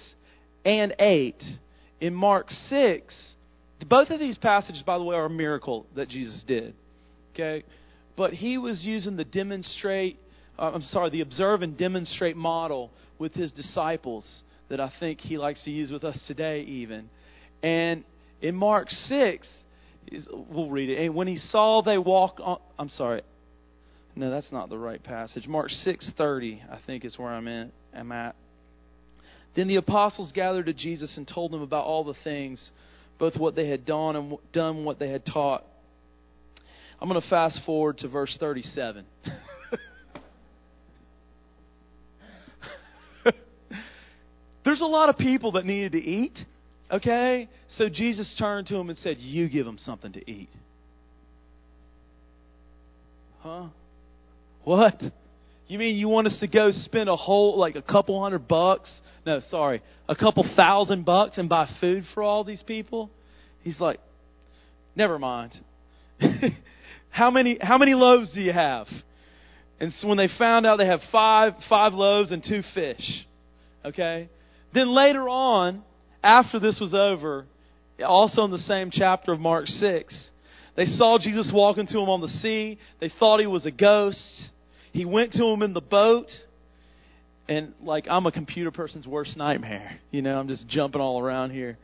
and 0.65 0.95
8. 0.99 1.41
In 2.01 2.13
Mark 2.15 2.49
6, 2.69 3.13
both 3.87 4.09
of 4.09 4.19
these 4.19 4.37
passages, 4.37 4.81
by 4.83 4.97
the 4.97 5.03
way, 5.03 5.15
are 5.15 5.25
a 5.25 5.29
miracle 5.29 5.85
that 5.95 6.09
Jesus 6.09 6.43
did. 6.47 6.73
Okay? 7.33 7.63
But 8.15 8.33
he 8.33 8.57
was 8.57 8.83
using 8.83 9.15
the 9.15 9.23
demonstrate, 9.23 10.19
uh, 10.59 10.71
I'm 10.73 10.83
sorry, 10.83 11.09
the 11.09 11.21
observe 11.21 11.61
and 11.61 11.77
demonstrate 11.77 12.35
model 12.35 12.91
with 13.19 13.33
his 13.33 13.51
disciples 13.51 14.43
that 14.69 14.79
I 14.79 14.91
think 14.99 15.19
he 15.19 15.37
likes 15.37 15.63
to 15.63 15.71
use 15.71 15.91
with 15.91 16.03
us 16.03 16.17
today, 16.27 16.61
even. 16.61 17.09
And 17.61 18.03
in 18.41 18.55
Mark 18.55 18.89
6, 18.89 19.47
we'll 20.49 20.69
read 20.69 20.89
it. 20.89 21.05
And 21.05 21.15
when 21.15 21.27
he 21.27 21.35
saw 21.35 21.81
they 21.81 21.97
walk 21.97 22.39
on, 22.41 22.57
I'm 22.79 22.89
sorry, 22.89 23.21
no, 24.15 24.29
that's 24.29 24.51
not 24.51 24.69
the 24.69 24.77
right 24.77 25.01
passage. 25.01 25.47
Mark 25.47 25.69
6:30, 25.69 26.61
I 26.69 26.79
think 26.85 27.05
is 27.05 27.17
where 27.17 27.29
I'm 27.29 27.47
at. 27.47 27.69
I'm 27.93 28.11
at. 28.11 28.35
Then 29.55 29.67
the 29.67 29.77
apostles 29.77 30.31
gathered 30.31 30.65
to 30.67 30.73
Jesus 30.73 31.17
and 31.17 31.27
told 31.27 31.53
him 31.53 31.61
about 31.61 31.85
all 31.85 32.03
the 32.03 32.15
things, 32.23 32.71
both 33.19 33.37
what 33.37 33.55
they 33.55 33.67
had 33.67 33.85
done 33.85 34.15
and 34.15 34.37
done 34.53 34.85
what 34.85 34.99
they 34.99 35.09
had 35.09 35.25
taught. 35.25 35.65
I'm 37.01 37.09
going 37.09 37.19
to 37.19 37.29
fast 37.29 37.59
forward 37.65 37.97
to 37.99 38.07
verse 38.07 38.35
37. 38.39 39.05
There's 44.63 44.81
a 44.81 44.85
lot 44.85 45.09
of 45.09 45.17
people 45.17 45.53
that 45.53 45.65
needed 45.65 45.93
to 45.93 45.97
eat, 45.97 46.37
okay? 46.91 47.49
So 47.77 47.89
Jesus 47.89 48.31
turned 48.37 48.67
to 48.67 48.75
them 48.75 48.89
and 48.89 48.97
said, 48.99 49.17
"You 49.17 49.49
give 49.49 49.65
them 49.65 49.79
something 49.79 50.11
to 50.11 50.31
eat." 50.31 50.49
Huh? 53.39 53.69
What? 54.63 55.01
You 55.67 55.79
mean 55.79 55.95
you 55.95 56.07
want 56.07 56.27
us 56.27 56.37
to 56.41 56.47
go 56.47 56.69
spend 56.71 57.09
a 57.09 57.15
whole, 57.15 57.57
like 57.57 57.75
a 57.75 57.81
couple 57.81 58.21
hundred 58.21 58.47
bucks? 58.47 58.91
No, 59.25 59.39
sorry, 59.49 59.81
a 60.07 60.15
couple 60.15 60.47
thousand 60.55 61.05
bucks 61.05 61.39
and 61.39 61.49
buy 61.49 61.67
food 61.79 62.03
for 62.13 62.21
all 62.21 62.43
these 62.43 62.61
people? 62.61 63.09
He's 63.63 63.79
like, 63.79 63.99
never 64.95 65.17
mind. 65.17 65.53
how 67.11 67.29
many 67.29 67.57
how 67.61 67.77
many 67.77 67.93
loaves 67.93 68.31
do 68.31 68.41
you 68.41 68.53
have? 68.53 68.87
And 69.79 69.93
so 69.93 70.07
when 70.07 70.17
they 70.17 70.29
found 70.37 70.65
out 70.65 70.77
they 70.77 70.87
have 70.87 71.01
five 71.11 71.53
five 71.69 71.93
loaves 71.93 72.31
and 72.31 72.43
two 72.43 72.63
fish. 72.73 73.25
Okay? 73.85 74.29
Then 74.73 74.93
later 74.95 75.27
on, 75.27 75.83
after 76.23 76.59
this 76.59 76.79
was 76.79 76.93
over, 76.93 77.45
also 78.05 78.45
in 78.45 78.51
the 78.51 78.59
same 78.59 78.89
chapter 78.91 79.31
of 79.33 79.39
Mark 79.39 79.67
6, 79.67 80.29
they 80.75 80.85
saw 80.85 81.17
Jesus 81.17 81.51
walking 81.53 81.87
to 81.87 81.93
them 81.93 82.09
on 82.09 82.21
the 82.21 82.29
sea. 82.29 82.77
They 82.99 83.11
thought 83.19 83.39
he 83.39 83.47
was 83.47 83.65
a 83.65 83.71
ghost. 83.71 84.19
He 84.93 85.03
went 85.03 85.33
to 85.33 85.43
them 85.43 85.61
in 85.61 85.73
the 85.73 85.81
boat. 85.81 86.27
And 87.49 87.73
like 87.83 88.07
I'm 88.09 88.25
a 88.25 88.31
computer 88.31 88.71
person's 88.71 89.07
worst 89.07 89.35
nightmare. 89.35 89.99
You 90.11 90.21
know, 90.21 90.39
I'm 90.39 90.47
just 90.47 90.67
jumping 90.67 91.01
all 91.01 91.19
around 91.19 91.51
here. 91.51 91.77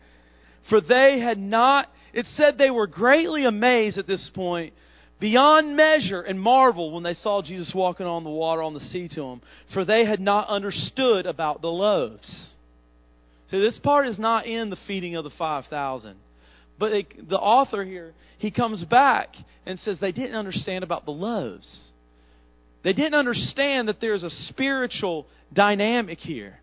For 0.69 0.79
they 0.79 1.19
had 1.19 1.37
not 1.37 1.89
it 2.13 2.25
said 2.35 2.57
they 2.57 2.71
were 2.71 2.87
greatly 2.87 3.45
amazed 3.45 3.97
at 3.97 4.07
this 4.07 4.29
point, 4.33 4.73
beyond 5.19 5.75
measure 5.75 6.21
and 6.21 6.39
marvel 6.39 6.91
when 6.91 7.03
they 7.03 7.13
saw 7.15 7.41
Jesus 7.41 7.71
walking 7.73 8.05
on 8.05 8.23
the 8.23 8.29
water 8.29 8.61
on 8.61 8.73
the 8.73 8.79
sea 8.79 9.07
to 9.15 9.21
them, 9.21 9.41
for 9.73 9.85
they 9.85 10.05
had 10.05 10.19
not 10.19 10.47
understood 10.47 11.25
about 11.25 11.61
the 11.61 11.67
loaves. 11.67 12.53
So 13.49 13.59
this 13.59 13.79
part 13.79 14.07
is 14.07 14.19
not 14.19 14.45
in 14.45 14.69
the 14.69 14.77
feeding 14.87 15.15
of 15.15 15.23
the 15.23 15.31
5,000. 15.37 16.15
But 16.79 16.91
it, 16.91 17.29
the 17.29 17.37
author 17.37 17.83
here, 17.83 18.13
he 18.37 18.51
comes 18.51 18.83
back 18.85 19.29
and 19.65 19.79
says 19.79 19.97
they 19.99 20.11
didn't 20.11 20.35
understand 20.35 20.83
about 20.83 21.05
the 21.05 21.11
loaves. 21.11 21.67
They 22.83 22.93
didn't 22.93 23.15
understand 23.15 23.87
that 23.87 23.99
there's 23.99 24.23
a 24.23 24.29
spiritual 24.29 25.25
dynamic 25.51 26.19
here. 26.19 26.59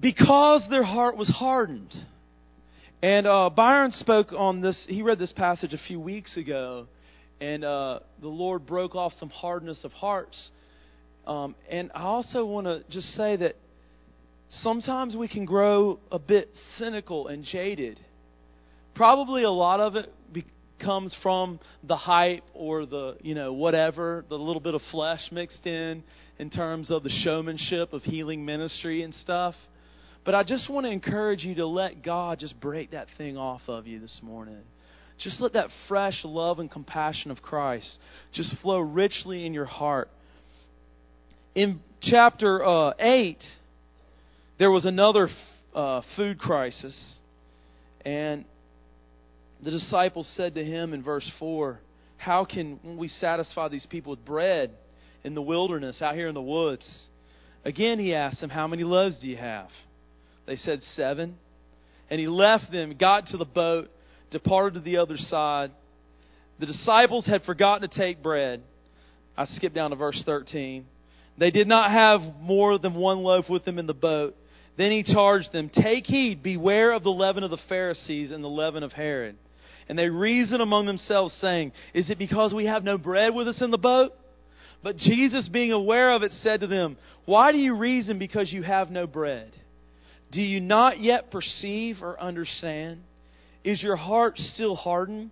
Because 0.00 0.64
their 0.70 0.84
heart 0.84 1.16
was 1.16 1.28
hardened. 1.28 1.94
And 3.02 3.28
uh, 3.28 3.50
Byron 3.50 3.92
spoke 3.92 4.32
on 4.32 4.60
this, 4.60 4.76
he 4.88 5.02
read 5.02 5.20
this 5.20 5.32
passage 5.32 5.72
a 5.72 5.78
few 5.86 6.00
weeks 6.00 6.36
ago, 6.36 6.88
and 7.40 7.64
uh, 7.64 8.00
the 8.20 8.28
Lord 8.28 8.66
broke 8.66 8.96
off 8.96 9.12
some 9.20 9.30
hardness 9.30 9.84
of 9.84 9.92
hearts. 9.92 10.50
Um, 11.24 11.54
and 11.70 11.92
I 11.94 12.02
also 12.02 12.44
want 12.44 12.66
to 12.66 12.82
just 12.90 13.14
say 13.14 13.36
that 13.36 13.54
sometimes 14.62 15.14
we 15.14 15.28
can 15.28 15.44
grow 15.44 16.00
a 16.10 16.18
bit 16.18 16.50
cynical 16.76 17.28
and 17.28 17.44
jaded. 17.44 18.00
Probably 18.96 19.44
a 19.44 19.50
lot 19.50 19.78
of 19.78 19.94
it 19.94 20.12
be- 20.32 20.46
comes 20.80 21.14
from 21.22 21.60
the 21.84 21.96
hype 21.96 22.42
or 22.52 22.84
the, 22.84 23.16
you 23.22 23.36
know, 23.36 23.52
whatever, 23.52 24.24
the 24.28 24.36
little 24.36 24.60
bit 24.60 24.74
of 24.74 24.82
flesh 24.90 25.20
mixed 25.30 25.64
in 25.66 26.02
in 26.40 26.50
terms 26.50 26.90
of 26.90 27.04
the 27.04 27.10
showmanship 27.10 27.92
of 27.92 28.02
healing 28.02 28.44
ministry 28.44 29.02
and 29.02 29.14
stuff. 29.14 29.54
But 30.28 30.34
I 30.34 30.42
just 30.42 30.68
want 30.68 30.84
to 30.84 30.92
encourage 30.92 31.42
you 31.42 31.54
to 31.54 31.66
let 31.66 32.02
God 32.02 32.38
just 32.38 32.60
break 32.60 32.90
that 32.90 33.06
thing 33.16 33.38
off 33.38 33.62
of 33.66 33.86
you 33.86 33.98
this 33.98 34.20
morning. 34.22 34.58
Just 35.18 35.40
let 35.40 35.54
that 35.54 35.70
fresh 35.88 36.20
love 36.22 36.58
and 36.58 36.70
compassion 36.70 37.30
of 37.30 37.40
Christ 37.40 37.98
just 38.34 38.54
flow 38.60 38.78
richly 38.78 39.46
in 39.46 39.54
your 39.54 39.64
heart. 39.64 40.10
In 41.54 41.80
chapter 42.02 42.62
uh, 42.62 42.92
8, 42.98 43.38
there 44.58 44.70
was 44.70 44.84
another 44.84 45.30
uh, 45.74 46.02
food 46.14 46.38
crisis, 46.38 46.94
and 48.04 48.44
the 49.64 49.70
disciples 49.70 50.30
said 50.36 50.56
to 50.56 50.62
him 50.62 50.92
in 50.92 51.02
verse 51.02 51.30
4, 51.38 51.80
How 52.18 52.44
can 52.44 52.98
we 52.98 53.08
satisfy 53.08 53.68
these 53.68 53.86
people 53.86 54.10
with 54.10 54.26
bread 54.26 54.72
in 55.24 55.34
the 55.34 55.40
wilderness, 55.40 56.02
out 56.02 56.14
here 56.14 56.28
in 56.28 56.34
the 56.34 56.42
woods? 56.42 56.86
Again, 57.64 57.98
he 57.98 58.14
asked 58.14 58.42
them, 58.42 58.50
How 58.50 58.66
many 58.66 58.84
loaves 58.84 59.18
do 59.20 59.26
you 59.26 59.38
have? 59.38 59.68
They 60.48 60.56
said, 60.56 60.80
Seven. 60.96 61.36
And 62.10 62.18
he 62.18 62.26
left 62.26 62.72
them, 62.72 62.96
got 62.98 63.26
to 63.28 63.36
the 63.36 63.44
boat, 63.44 63.90
departed 64.30 64.74
to 64.74 64.80
the 64.80 64.96
other 64.96 65.18
side. 65.18 65.70
The 66.58 66.64
disciples 66.66 67.26
had 67.26 67.44
forgotten 67.44 67.88
to 67.88 67.94
take 67.96 68.22
bread. 68.22 68.62
I 69.36 69.44
skip 69.44 69.74
down 69.74 69.90
to 69.90 69.96
verse 69.96 70.20
13. 70.24 70.86
They 71.36 71.50
did 71.50 71.68
not 71.68 71.90
have 71.90 72.20
more 72.40 72.78
than 72.78 72.94
one 72.94 73.18
loaf 73.18 73.44
with 73.48 73.66
them 73.66 73.78
in 73.78 73.86
the 73.86 73.94
boat. 73.94 74.34
Then 74.78 74.90
he 74.90 75.02
charged 75.02 75.52
them, 75.52 75.70
Take 75.72 76.06
heed, 76.06 76.42
beware 76.42 76.92
of 76.92 77.02
the 77.02 77.10
leaven 77.10 77.44
of 77.44 77.50
the 77.50 77.58
Pharisees 77.68 78.32
and 78.32 78.42
the 78.42 78.48
leaven 78.48 78.82
of 78.82 78.92
Herod. 78.92 79.36
And 79.86 79.98
they 79.98 80.08
reasoned 80.08 80.62
among 80.62 80.86
themselves, 80.86 81.34
saying, 81.42 81.72
Is 81.92 82.08
it 82.08 82.18
because 82.18 82.54
we 82.54 82.66
have 82.66 82.84
no 82.84 82.96
bread 82.96 83.34
with 83.34 83.48
us 83.48 83.60
in 83.60 83.70
the 83.70 83.78
boat? 83.78 84.12
But 84.82 84.96
Jesus, 84.96 85.46
being 85.48 85.72
aware 85.72 86.12
of 86.12 86.22
it, 86.22 86.32
said 86.42 86.60
to 86.60 86.66
them, 86.66 86.96
Why 87.26 87.52
do 87.52 87.58
you 87.58 87.74
reason 87.74 88.18
because 88.18 88.50
you 88.50 88.62
have 88.62 88.90
no 88.90 89.06
bread? 89.06 89.52
Do 90.30 90.42
you 90.42 90.60
not 90.60 91.00
yet 91.00 91.30
perceive 91.30 92.02
or 92.02 92.20
understand? 92.20 93.02
Is 93.64 93.82
your 93.82 93.96
heart 93.96 94.38
still 94.38 94.76
hardened? 94.76 95.30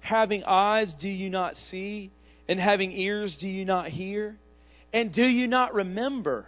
Having 0.00 0.44
eyes, 0.44 0.94
do 1.00 1.08
you 1.08 1.28
not 1.28 1.54
see? 1.70 2.10
And 2.48 2.58
having 2.58 2.92
ears, 2.92 3.36
do 3.40 3.48
you 3.48 3.64
not 3.64 3.88
hear? 3.88 4.36
And 4.92 5.12
do 5.12 5.24
you 5.24 5.46
not 5.46 5.74
remember? 5.74 6.46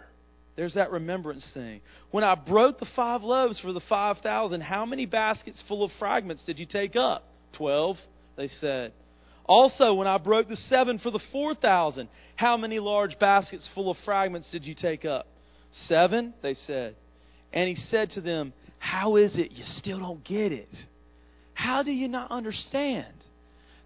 There's 0.55 0.73
that 0.73 0.91
remembrance 0.91 1.45
thing. 1.53 1.81
When 2.11 2.23
I 2.23 2.35
broke 2.35 2.79
the 2.79 2.87
five 2.95 3.23
loaves 3.23 3.59
for 3.59 3.71
the 3.71 3.81
5,000, 3.87 4.61
how 4.61 4.85
many 4.85 5.05
baskets 5.05 5.61
full 5.67 5.83
of 5.83 5.91
fragments 5.99 6.43
did 6.45 6.59
you 6.59 6.65
take 6.65 6.95
up? 6.95 7.23
Twelve, 7.53 7.97
they 8.37 8.49
said. 8.59 8.93
Also, 9.45 9.93
when 9.93 10.07
I 10.07 10.17
broke 10.17 10.47
the 10.47 10.55
seven 10.55 10.97
for 10.99 11.11
the 11.11 11.19
4,000, 11.31 12.07
how 12.35 12.57
many 12.57 12.79
large 12.79 13.17
baskets 13.19 13.67
full 13.73 13.91
of 13.91 13.97
fragments 14.05 14.49
did 14.51 14.65
you 14.65 14.75
take 14.75 15.03
up? 15.03 15.27
Seven, 15.87 16.33
they 16.41 16.55
said. 16.67 16.95
And 17.53 17.67
he 17.67 17.75
said 17.89 18.11
to 18.11 18.21
them, 18.21 18.53
How 18.79 19.15
is 19.15 19.35
it 19.35 19.51
you 19.51 19.63
still 19.77 19.99
don't 19.99 20.23
get 20.23 20.51
it? 20.51 20.73
How 21.53 21.83
do 21.83 21.91
you 21.91 22.07
not 22.07 22.31
understand? 22.31 23.13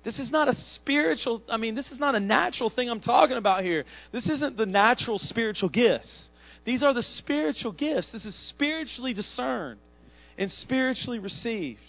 This 0.04 0.20
is 0.20 0.30
not 0.32 0.48
a 0.48 0.56
spiritual, 0.76 1.42
I 1.50 1.58
mean, 1.58 1.74
this 1.74 1.92
is 1.92 2.00
not 2.00 2.14
a 2.14 2.20
natural 2.20 2.70
thing 2.70 2.90
I'm 2.90 3.02
talking 3.02 3.38
about 3.38 3.64
here. 3.64 3.86
This 4.12 4.28
isn't 4.30 4.56
the 4.56 4.68
natural 4.68 5.18
spiritual 5.18 5.70
gifts. 5.70 6.30
These 6.64 6.84
are 6.84 6.94
the 6.94 7.02
spiritual 7.18 7.72
gifts. 7.72 8.08
This 8.14 8.24
is 8.24 8.36
spiritually 8.50 9.14
discerned 9.14 9.80
and 10.38 10.52
spiritually 10.52 11.20
received. 11.20 11.80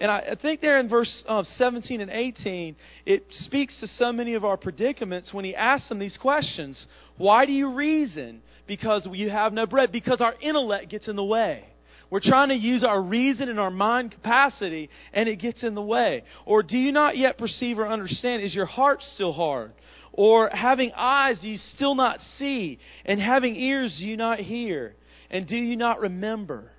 And 0.00 0.10
I, 0.10 0.34
think 0.40 0.62
there 0.62 0.80
in 0.80 0.88
verse 0.88 1.24
uh, 1.28 1.44
17 1.58 2.00
and 2.00 2.10
18, 2.10 2.74
it 3.04 3.26
speaks 3.30 3.78
to 3.80 3.86
so 3.86 4.12
many 4.12 4.32
of 4.32 4.46
our 4.46 4.56
predicaments 4.56 5.34
when 5.34 5.44
he 5.44 5.54
asks 5.54 5.90
them 5.90 5.98
these 5.98 6.16
questions. 6.16 6.86
Why 7.18 7.44
do 7.44 7.52
you 7.52 7.74
reason? 7.74 8.40
Because 8.66 9.06
you 9.12 9.28
have 9.28 9.52
no 9.52 9.66
bread. 9.66 9.92
Because 9.92 10.22
our 10.22 10.34
intellect 10.40 10.88
gets 10.88 11.06
in 11.06 11.16
the 11.16 11.24
way. 11.24 11.66
We're 12.08 12.20
trying 12.20 12.48
to 12.48 12.56
use 12.56 12.82
our 12.82 13.00
reason 13.00 13.50
and 13.50 13.60
our 13.60 13.70
mind 13.70 14.12
capacity, 14.12 14.88
and 15.12 15.28
it 15.28 15.36
gets 15.36 15.62
in 15.62 15.74
the 15.74 15.82
way. 15.82 16.24
Or 16.46 16.62
do 16.62 16.78
you 16.78 16.92
not 16.92 17.18
yet 17.18 17.36
perceive 17.36 17.78
or 17.78 17.86
understand? 17.86 18.42
Is 18.42 18.54
your 18.54 18.66
heart 18.66 19.02
still 19.14 19.34
hard? 19.34 19.72
Or 20.12 20.48
having 20.48 20.92
eyes, 20.96 21.38
do 21.40 21.48
you 21.48 21.58
still 21.76 21.94
not 21.94 22.20
see? 22.38 22.78
And 23.04 23.20
having 23.20 23.54
ears, 23.54 23.94
do 23.98 24.06
you 24.06 24.16
not 24.16 24.40
hear? 24.40 24.96
And 25.30 25.46
do 25.46 25.56
you 25.56 25.76
not 25.76 26.00
remember? 26.00 26.72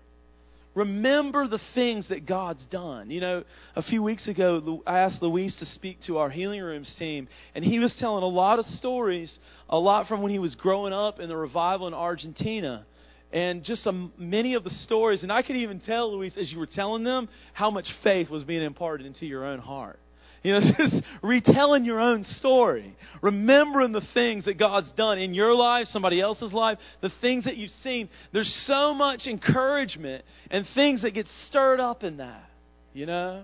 Remember 0.74 1.48
the 1.48 1.60
things 1.76 2.08
that 2.08 2.26
God's 2.26 2.66
done. 2.68 3.10
You 3.10 3.20
know, 3.20 3.44
a 3.76 3.84
few 3.84 4.02
weeks 4.02 4.28
ago, 4.28 4.82
I 4.88 5.00
asked 5.00 5.22
Luis 5.22 5.54
to 5.58 5.66
speak 5.66 6.00
to 6.08 6.18
our 6.18 6.30
healing 6.30 6.62
rooms 6.62 6.94
team, 6.98 7.28
and 7.54 7.66
he 7.66 7.80
was 7.80 7.94
telling 8.00 8.24
a 8.24 8.28
lot 8.28 8.58
of 8.58 8.66
stories, 8.66 9.38
a 9.70 9.78
lot 9.78 10.08
from 10.08 10.22
when 10.22 10.32
he 10.32 10.40
was 10.40 10.56
growing 10.56 10.94
up 10.94 11.20
in 11.20 11.28
the 11.28 11.36
revival 11.36 11.88
in 11.88 11.94
Argentina. 11.94 12.86
And 13.34 13.64
just 13.64 13.84
some, 13.84 14.12
many 14.18 14.56
of 14.56 14.64
the 14.64 14.70
stories, 14.70 15.24
and 15.24 15.32
I 15.32 15.42
could 15.42 15.56
even 15.56 15.80
tell, 15.80 16.14
Luis, 16.14 16.36
as 16.38 16.52
you 16.52 16.60
were 16.60 16.68
telling 16.68 17.04
them, 17.04 17.30
how 17.54 17.72
much 17.72 17.88
faith 18.04 18.30
was 18.30 18.44
being 18.44 18.64
imparted 18.64 19.06
into 19.06 19.26
your 19.26 19.46
own 19.46 19.60
heart. 19.60 20.01
You 20.44 20.54
know, 20.54 20.60
just 20.78 20.96
retelling 21.22 21.86
your 21.86 22.00
own 22.00 22.24
story, 22.24 22.96
remembering 23.22 23.92
the 23.92 24.02
things 24.14 24.46
that 24.46 24.58
God's 24.58 24.92
done 24.94 25.20
in 25.20 25.34
your 25.34 25.54
life, 25.54 25.88
somebody 25.88 26.20
else's 26.20 26.52
life, 26.52 26.78
the 27.02 27.12
things 27.22 27.46
that 27.46 27.58
you've 27.58 27.72
seen. 27.84 28.10
There's 28.34 28.52
so 28.68 28.94
much 28.94 29.28
encouragement 29.28 30.26
and 30.50 30.66
things 30.74 31.04
that 31.04 31.14
get 31.14 31.28
stirred 31.48 31.80
up 31.80 32.04
in 32.04 32.18
that, 32.18 32.50
you 32.94 33.06
know? 33.06 33.44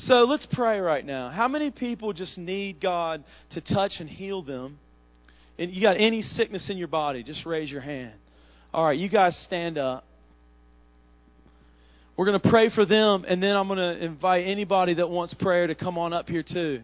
So 0.00 0.24
let's 0.24 0.46
pray 0.52 0.78
right 0.80 1.04
now. 1.04 1.30
How 1.30 1.48
many 1.48 1.70
people 1.70 2.12
just 2.12 2.36
need 2.36 2.80
God 2.80 3.24
to 3.52 3.60
touch 3.60 3.92
and 3.98 4.08
heal 4.08 4.42
them? 4.42 4.78
And 5.58 5.72
you 5.72 5.80
got 5.80 5.98
any 5.98 6.20
sickness 6.20 6.68
in 6.68 6.76
your 6.76 6.88
body, 6.88 7.22
just 7.22 7.46
raise 7.46 7.70
your 7.70 7.80
hand. 7.80 8.12
All 8.74 8.84
right, 8.84 8.98
you 8.98 9.08
guys 9.08 9.34
stand 9.46 9.78
up. 9.78 10.04
We're 12.16 12.26
going 12.26 12.40
to 12.40 12.48
pray 12.48 12.70
for 12.70 12.86
them, 12.86 13.26
and 13.28 13.42
then 13.42 13.54
I'm 13.54 13.68
going 13.68 13.78
to 13.78 14.02
invite 14.02 14.46
anybody 14.46 14.94
that 14.94 15.10
wants 15.10 15.34
prayer 15.34 15.66
to 15.66 15.74
come 15.74 15.98
on 15.98 16.14
up 16.14 16.28
here 16.28 16.42
too. 16.42 16.82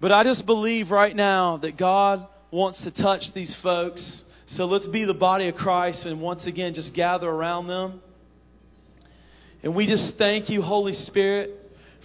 But 0.00 0.10
I 0.10 0.24
just 0.24 0.44
believe 0.46 0.90
right 0.90 1.14
now 1.14 1.58
that 1.58 1.78
God 1.78 2.26
wants 2.50 2.82
to 2.82 2.90
touch 2.90 3.22
these 3.34 3.54
folks. 3.62 4.24
So 4.48 4.64
let's 4.66 4.86
be 4.88 5.04
the 5.04 5.14
body 5.14 5.48
of 5.48 5.54
Christ 5.54 6.04
and 6.06 6.20
once 6.20 6.44
again 6.46 6.74
just 6.74 6.92
gather 6.92 7.28
around 7.28 7.68
them. 7.68 8.00
And 9.62 9.74
we 9.74 9.86
just 9.86 10.14
thank 10.18 10.50
you, 10.50 10.60
Holy 10.62 10.92
Spirit, 10.92 11.50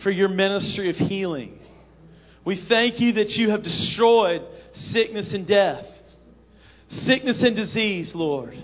for 0.03 0.11
your 0.11 0.29
ministry 0.29 0.89
of 0.89 0.95
healing. 0.95 1.59
We 2.45 2.65
thank 2.67 2.99
you 2.99 3.13
that 3.13 3.29
you 3.29 3.49
have 3.49 3.63
destroyed 3.63 4.41
sickness 4.91 5.31
and 5.33 5.47
death, 5.47 5.85
sickness 6.89 7.41
and 7.43 7.55
disease, 7.55 8.11
Lord. 8.15 8.55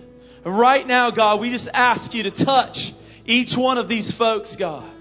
Right 0.47 0.87
now, 0.87 1.11
God, 1.11 1.41
we 1.41 1.49
just 1.49 1.67
ask 1.73 2.13
you 2.13 2.23
to 2.23 2.45
touch 2.45 2.77
each 3.25 3.49
one 3.57 3.77
of 3.77 3.89
these 3.89 4.13
folks, 4.17 4.55
God. 4.57 4.93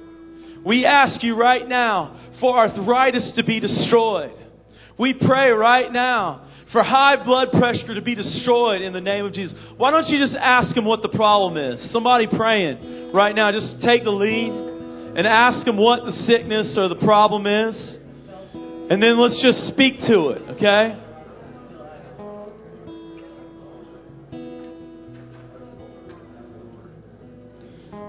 We 0.64 0.84
ask 0.84 1.22
you 1.22 1.36
right 1.36 1.66
now 1.68 2.34
for 2.40 2.59
arthritis 2.59 3.32
to 3.36 3.44
be 3.44 3.61
destroyed. 3.61 4.34
We 4.99 5.14
pray 5.14 5.51
right 5.51 5.92
now 5.92 6.49
for 6.72 6.82
high 6.82 7.22
blood 7.22 7.53
pressure 7.53 7.94
to 7.94 8.03
be 8.03 8.16
destroyed 8.16 8.82
in 8.82 8.92
the 8.92 9.01
name 9.01 9.24
of 9.24 9.32
Jesus. 9.32 9.57
Why 9.76 9.92
don't 9.92 10.09
you 10.09 10.18
just 10.18 10.34
ask 10.34 10.76
him 10.76 10.84
what 10.84 11.03
the 11.03 11.11
problem 11.11 11.57
is? 11.57 11.92
Somebody 11.92 12.26
praying 12.26 13.12
right 13.12 13.34
now, 13.34 13.53
just 13.53 13.80
take 13.82 14.03
the 14.03 14.11
lead 14.11 14.51
and 14.51 15.26
ask 15.26 15.64
him 15.64 15.76
what 15.76 16.05
the 16.05 16.12
sickness 16.26 16.76
or 16.76 16.88
the 16.88 16.97
problem 16.97 17.47
is. 17.47 17.97
And 18.90 19.01
then 19.01 19.18
let's 19.20 19.40
just 19.40 19.68
speak 19.68 20.01
to 20.09 20.30
it, 20.30 20.42
okay? 20.57 21.05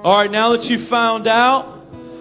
All 0.04 0.16
right, 0.16 0.30
now 0.30 0.54
that 0.54 0.62
you 0.70 0.88
found 0.92 1.26
out, 1.26 1.74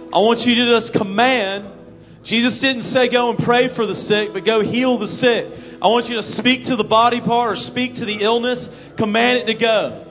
I 0.08 0.16
want 0.24 0.40
you 0.48 0.54
to 0.64 0.80
just 0.80 0.96
command. 0.96 2.24
Jesus 2.24 2.58
didn't 2.58 2.88
say 2.88 3.12
go 3.12 3.28
and 3.28 3.38
pray 3.44 3.68
for 3.76 3.86
the 3.86 3.94
sick, 4.08 4.32
but 4.32 4.48
go 4.48 4.64
heal 4.64 4.98
the 4.98 5.12
sick. 5.20 5.76
I 5.76 5.86
want 5.92 6.08
you 6.08 6.16
to 6.16 6.24
speak 6.40 6.64
to 6.72 6.76
the 6.76 6.88
body 6.88 7.20
part 7.20 7.52
or 7.52 7.60
speak 7.68 8.00
to 8.00 8.06
the 8.06 8.24
illness, 8.24 8.64
command 8.96 9.44
it 9.44 9.52
to 9.52 9.58
go. 9.60 10.05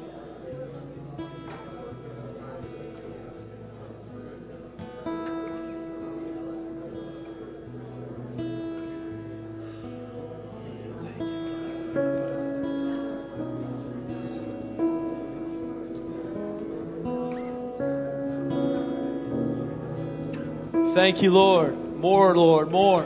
Thank 20.96 21.22
you, 21.22 21.32
Lord. 21.32 21.78
More, 21.98 22.38
Lord, 22.38 22.72
more. 22.72 23.06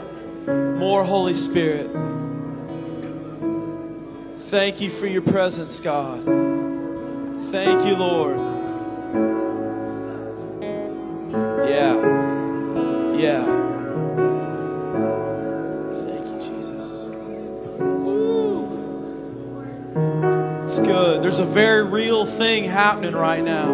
More, 0.78 1.04
Holy 1.04 1.34
Spirit. 1.50 1.90
Thank 4.52 4.80
you 4.80 5.00
for 5.00 5.08
your 5.08 5.22
presence, 5.22 5.80
God. 5.82 6.24
Thank 7.50 7.86
you, 7.86 7.96
Lord. 7.98 8.38
Yeah. 11.68 11.94
Yeah. 13.18 13.44
Thank 16.06 16.26
you, 16.30 16.38
Jesus. 16.46 16.86
It's 20.70 20.80
good. 20.86 21.24
There's 21.24 21.40
a 21.40 21.52
very 21.52 21.90
real 21.90 22.38
thing 22.38 22.70
happening 22.70 23.14
right 23.14 23.42
now. 23.42 23.66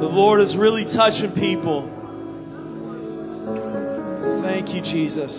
The 0.00 0.08
Lord 0.08 0.40
is 0.40 0.56
really 0.56 0.84
touching 0.84 1.32
people. 1.34 1.91
Jesus. 4.84 5.32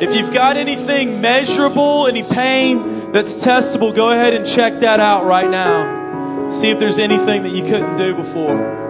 If 0.00 0.08
you've 0.16 0.32
got 0.32 0.56
anything 0.56 1.20
measurable, 1.20 2.08
any 2.08 2.24
pain 2.24 3.12
that's 3.12 3.28
testable, 3.44 3.94
go 3.94 4.10
ahead 4.12 4.32
and 4.32 4.46
check 4.56 4.80
that 4.80 4.98
out 5.04 5.26
right 5.26 5.50
now. 5.50 6.58
See 6.62 6.68
if 6.68 6.80
there's 6.80 6.98
anything 6.98 7.44
that 7.44 7.52
you 7.52 7.62
couldn't 7.68 7.98
do 7.98 8.16
before. 8.16 8.89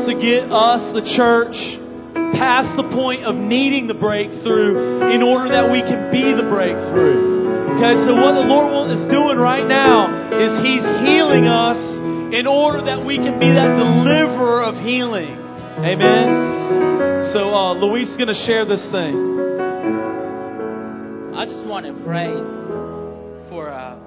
To 0.00 0.16
get 0.16 0.48
us, 0.50 0.80
the 0.96 1.04
church, 1.14 1.54
past 2.34 2.72
the 2.74 2.88
point 2.96 3.22
of 3.22 3.36
needing 3.36 3.86
the 3.86 3.94
breakthrough 3.94 5.12
in 5.12 5.22
order 5.22 5.52
that 5.52 5.70
we 5.70 5.84
can 5.84 6.10
be 6.10 6.32
the 6.34 6.48
breakthrough. 6.48 7.76
Okay, 7.76 7.94
so 8.08 8.16
what 8.16 8.32
the 8.32 8.48
Lord 8.48 8.90
is 8.90 9.04
doing 9.12 9.36
right 9.36 9.68
now 9.68 10.08
is 10.34 10.50
He's 10.64 10.82
healing 11.04 11.46
us 11.46 11.78
in 12.34 12.46
order 12.48 12.82
that 12.88 13.04
we 13.04 13.16
can 13.20 13.38
be 13.38 13.52
that 13.52 13.76
deliverer 13.76 14.64
of 14.64 14.74
healing. 14.82 15.36
Amen. 15.84 17.32
So 17.36 17.54
uh, 17.54 17.74
Luis 17.74 18.08
is 18.08 18.16
going 18.16 18.32
to 18.32 18.42
share 18.48 18.64
this 18.64 18.82
thing. 18.90 19.14
I 21.36 21.44
just 21.44 21.64
want 21.68 21.86
to 21.86 21.94
pray 22.04 22.34
for 23.52 23.70
uh, 23.70 24.00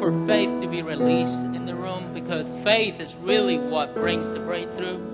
for 0.00 0.10
faith 0.26 0.48
to 0.62 0.68
be 0.70 0.82
released 0.82 1.54
in 1.54 1.66
the 1.66 1.74
room 1.74 2.14
because 2.14 2.46
faith 2.64 3.00
is 3.00 3.12
really 3.20 3.58
what 3.58 3.94
brings 3.94 4.24
the 4.32 4.40
breakthrough, 4.40 5.09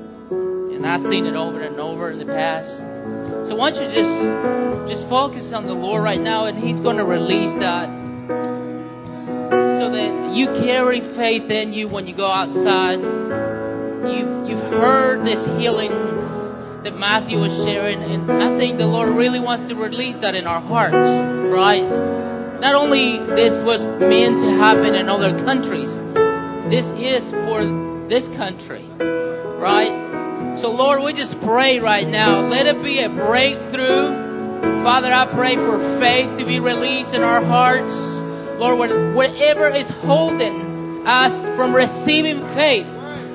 and 0.87 0.95
I've 0.95 1.11
seen 1.11 1.27
it 1.27 1.35
over 1.35 1.59
and 1.59 1.81
over 1.83 2.15
in 2.15 2.23
the 2.23 2.31
past. 2.31 2.71
So 3.51 3.59
why 3.59 3.75
don't 3.75 3.83
you 3.83 3.91
just 3.91 4.15
just 4.87 5.11
focus 5.11 5.51
on 5.51 5.67
the 5.67 5.75
Lord 5.75 6.07
right 6.07 6.23
now, 6.23 6.47
and 6.47 6.63
He's 6.63 6.79
going 6.79 7.03
to 7.03 7.05
release 7.05 7.51
that 7.59 7.91
so 9.51 9.91
that 9.91 10.31
you 10.39 10.47
carry 10.63 11.03
faith 11.19 11.51
in 11.51 11.75
you 11.75 11.91
when 11.91 12.07
you 12.07 12.15
go 12.15 12.31
outside. 12.31 13.03
You've 13.03 14.47
you've 14.47 14.71
heard 14.79 15.27
this 15.27 15.43
healing 15.59 15.91
that 16.87 16.95
Matthew 16.95 17.43
was 17.43 17.51
sharing, 17.67 17.99
and 18.07 18.31
I 18.31 18.55
think 18.55 18.79
the 18.79 18.87
Lord 18.87 19.11
really 19.11 19.43
wants 19.43 19.67
to 19.67 19.75
release 19.75 20.15
that 20.23 20.39
in 20.39 20.47
our 20.47 20.63
hearts, 20.63 20.95
right? 21.51 21.83
Not 22.63 22.79
only 22.79 23.19
this 23.35 23.59
was 23.67 23.83
meant 24.07 24.39
to 24.39 24.55
happen 24.63 24.95
in 24.95 25.11
other 25.11 25.35
countries, 25.43 25.91
this 26.71 26.87
is 26.95 27.27
for 27.43 27.67
this 28.07 28.23
country, 28.39 28.87
right? 29.59 30.06
So, 30.63 30.73
Lord, 30.73 31.05
we 31.05 31.13
just 31.13 31.37
pray 31.45 31.79
right 31.81 32.09
now. 32.09 32.49
Let 32.49 32.65
it 32.65 32.83
be 32.83 33.05
a 33.05 33.13
breakthrough. 33.13 34.81
Father, 34.81 35.13
I 35.13 35.29
pray 35.37 35.55
for 35.57 35.77
faith 36.01 36.39
to 36.41 36.45
be 36.49 36.61
released 36.61 37.13
in 37.13 37.21
our 37.21 37.45
hearts. 37.45 37.93
Lord, 38.57 38.81
whatever 39.15 39.69
is 39.69 39.85
holding 40.01 41.05
us 41.05 41.35
from 41.61 41.77
receiving 41.77 42.41
faith, 42.57 42.89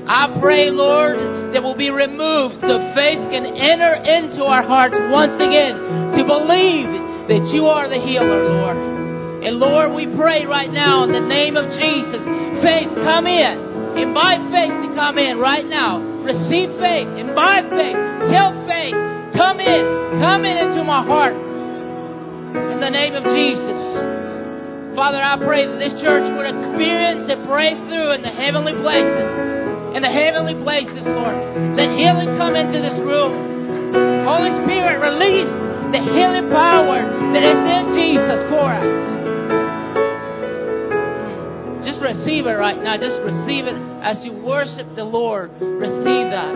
I 0.09 0.33
pray, 0.41 0.73
Lord, 0.73 1.53
that 1.53 1.61
will 1.61 1.77
be 1.77 1.93
removed 1.93 2.57
so 2.57 2.81
faith 2.97 3.21
can 3.29 3.45
enter 3.45 4.01
into 4.01 4.41
our 4.41 4.65
hearts 4.65 4.97
once 5.13 5.37
again 5.37 6.17
to 6.17 6.25
believe 6.25 6.89
that 7.29 7.53
you 7.53 7.69
are 7.69 7.87
the 7.87 8.01
healer, 8.01 8.49
Lord. 8.49 8.77
And 9.45 9.61
Lord, 9.61 9.93
we 9.93 10.09
pray 10.17 10.45
right 10.45 10.71
now 10.73 11.03
in 11.05 11.13
the 11.13 11.21
name 11.21 11.55
of 11.55 11.69
Jesus, 11.69 12.25
faith 12.65 12.89
come 13.05 13.27
in. 13.29 14.01
Invite 14.09 14.41
faith 14.49 14.73
to 14.89 14.95
come 14.97 15.17
in 15.17 15.37
right 15.37 15.65
now. 15.65 16.10
Receive 16.23 16.69
faith. 16.77 17.09
Invite 17.17 17.67
faith. 17.73 17.99
Tell 18.29 18.53
faith, 18.69 18.97
come 19.33 19.59
in. 19.59 19.83
Come 20.21 20.45
in 20.45 20.55
into 20.69 20.83
my 20.83 21.01
heart. 21.05 21.33
In 21.33 22.79
the 22.79 22.89
name 22.89 23.15
of 23.15 23.23
Jesus. 23.23 23.81
Father, 24.95 25.21
I 25.23 25.39
pray 25.39 25.65
that 25.65 25.79
this 25.79 25.95
church 26.03 26.27
would 26.35 26.45
experience 26.45 27.25
a 27.31 27.39
breakthrough 27.47 28.11
in 28.11 28.21
the 28.21 28.33
heavenly 28.33 28.73
places 28.79 29.51
in 29.95 30.01
the 30.03 30.11
heavenly 30.11 30.55
places, 30.63 31.03
Lord. 31.03 31.35
Let 31.75 31.91
healing 31.99 32.39
come 32.39 32.55
into 32.55 32.79
this 32.79 32.95
room. 33.03 34.23
Holy 34.23 34.55
Spirit, 34.63 35.03
release 35.03 35.51
the 35.91 35.99
healing 35.99 36.47
power 36.47 37.03
that 37.35 37.43
is 37.43 37.59
in 37.59 37.83
Jesus 37.91 38.39
for 38.47 38.71
us. 38.71 38.87
Just 41.85 42.01
receive 42.01 42.45
it 42.45 42.57
right 42.61 42.77
now. 42.77 42.97
Just 42.97 43.17
receive 43.25 43.65
it 43.65 43.77
as 44.05 44.17
you 44.21 44.33
worship 44.33 44.85
the 44.95 45.03
Lord. 45.03 45.49
Receive 45.59 46.29
that. 46.29 46.53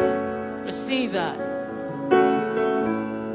Receive 0.66 1.14
that. 1.14 1.38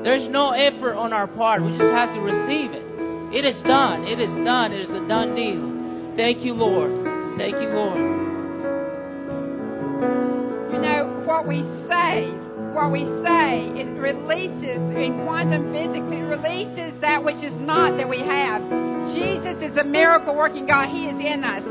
There's 0.05 0.29
no 0.31 0.51
effort 0.51 0.95
on 0.95 1.13
our 1.13 1.27
part. 1.27 1.63
We 1.63 1.77
just 1.77 1.93
have 1.93 2.15
to 2.15 2.21
receive 2.21 2.73
it. 2.73 2.87
It 3.35 3.45
is 3.45 3.63
done. 3.63 4.05
It 4.05 4.19
is 4.19 4.31
done. 4.45 4.73
It 4.73 4.81
is 4.81 4.91
a 4.91 5.07
done 5.07 5.35
deal. 5.35 6.17
Thank 6.17 6.43
you, 6.43 6.55
Lord. 6.55 6.91
Thank 7.39 7.55
you, 7.63 7.69
Lord 7.71 8.01
You 10.75 10.79
know, 10.83 11.23
what 11.27 11.47
we 11.47 11.63
say, 11.87 12.27
what 12.75 12.91
we 12.91 13.07
say, 13.23 13.71
it 13.79 13.99
releases 13.99 14.83
in 14.99 15.23
quantum 15.25 15.71
physics, 15.73 16.07
it 16.11 16.27
releases 16.27 17.01
that 17.01 17.23
which 17.23 17.39
is 17.39 17.55
not 17.55 17.97
that 17.99 18.09
we 18.09 18.19
have. 18.19 18.63
Jesus 19.15 19.57
is 19.63 19.77
a 19.79 19.85
miracle 19.85 20.37
working 20.37 20.67
God. 20.67 20.89
He 20.89 21.07
is 21.07 21.19
in 21.19 21.45
us. 21.45 21.63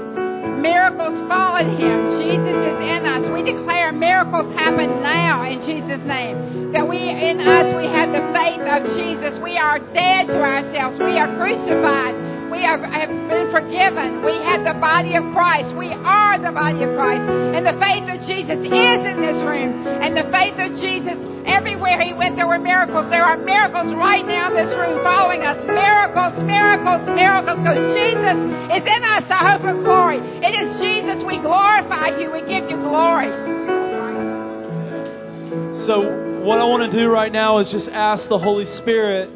Miracles 0.62 1.26
follow 1.28 1.64
him. 1.64 1.98
Jesus 2.20 2.58
is 2.60 2.80
in 2.84 3.02
us. 3.08 3.24
We 3.32 3.42
declare 3.44 3.92
miracles 3.92 4.54
happen 4.54 5.02
now 5.02 5.44
in 5.48 5.64
Jesus' 5.64 6.04
name. 6.06 6.72
That 6.72 6.88
we 6.88 7.00
in 7.00 7.42
us 7.42 7.74
we 7.74 7.88
have 7.90 8.12
the 8.12 8.24
faith 8.36 8.62
of 8.68 8.86
Jesus. 8.94 9.40
We 9.42 9.58
are 9.58 9.80
dead 9.80 10.28
to 10.28 10.38
ourselves. 10.38 11.00
We 11.00 11.18
are 11.18 11.32
crucified. 11.40 12.29
We 12.50 12.66
have, 12.66 12.82
been 12.82 13.50
forgiven. 13.54 14.26
We 14.26 14.42
have 14.42 14.66
the 14.66 14.74
body 14.82 15.14
of 15.14 15.26
Christ. 15.34 15.74
We 15.78 15.94
are 15.94 16.42
the 16.42 16.50
body 16.50 16.82
of 16.82 16.98
Christ. 16.98 17.22
And 17.22 17.62
the 17.62 17.78
faith 17.78 18.06
of 18.10 18.18
Jesus 18.26 18.58
is 18.58 19.02
in 19.06 19.18
this 19.22 19.40
room. 19.46 19.86
And 19.86 20.18
the 20.18 20.26
faith 20.34 20.58
of 20.58 20.74
Jesus, 20.82 21.18
everywhere 21.46 22.02
he 22.02 22.18
went, 22.18 22.38
there 22.38 22.50
were 22.50 22.62
miracles. 22.62 23.10
There 23.14 23.26
are 23.26 23.38
miracles 23.38 23.94
right 23.94 24.26
now 24.26 24.50
in 24.50 24.58
this 24.58 24.74
room 24.74 25.02
following 25.06 25.46
us. 25.46 25.62
Miracles, 25.66 26.42
miracles, 26.42 27.06
miracles. 27.14 27.58
Because 27.62 27.82
Jesus 27.94 28.38
is 28.74 28.84
in 28.86 29.02
us, 29.06 29.24
the 29.30 29.40
hope 29.40 29.66
of 29.70 29.78
glory. 29.86 30.18
It 30.22 30.54
is 30.58 30.82
Jesus. 30.82 31.22
We 31.26 31.38
glorify 31.38 32.18
you. 32.18 32.34
We 32.34 32.42
give 32.50 32.66
you 32.66 32.82
glory. 32.82 33.30
So, 35.86 36.02
what 36.46 36.62
I 36.62 36.66
want 36.66 36.90
to 36.90 36.94
do 36.94 37.10
right 37.10 37.32
now 37.32 37.60
is 37.60 37.70
just 37.72 37.90
ask 37.90 38.30
the 38.30 38.38
Holy 38.38 38.66
Spirit 38.78 39.30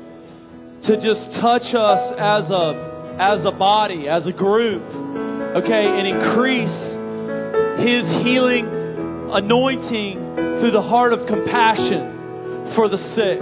to 0.86 0.96
just 1.02 1.42
touch 1.42 1.74
us 1.74 2.02
as 2.20 2.50
a 2.52 2.93
as 3.20 3.46
a 3.46 3.52
body, 3.52 4.08
as 4.08 4.26
a 4.26 4.32
group, 4.32 4.82
okay, 4.82 5.86
and 5.86 6.08
increase 6.08 6.78
His 7.82 8.06
healing 8.26 8.66
anointing 9.34 10.60
through 10.62 10.72
the 10.72 10.82
heart 10.82 11.14
of 11.14 11.28
compassion 11.28 12.74
for 12.76 12.90
the 12.90 12.98
sick, 13.14 13.40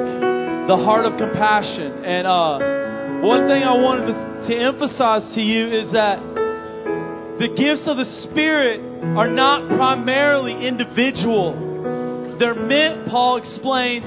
the 0.67 0.80
heart 0.84 1.05
of 1.05 1.17
compassion. 1.17 2.03
And 2.03 2.28
uh, 2.28 3.24
one 3.24 3.47
thing 3.47 3.63
I 3.63 3.76
wanted 3.80 4.11
to, 4.11 4.15
to 4.49 4.53
emphasize 4.55 5.24
to 5.36 5.41
you 5.41 5.67
is 5.67 5.91
that 5.93 6.19
the 7.39 7.47
gifts 7.47 7.88
of 7.88 7.97
the 7.97 8.09
Spirit 8.30 8.82
are 9.15 9.30
not 9.30 9.67
primarily 9.78 10.67
individual. 10.67 12.38
They're 12.39 12.55
meant, 12.55 13.07
Paul 13.07 13.38
explains, 13.38 14.05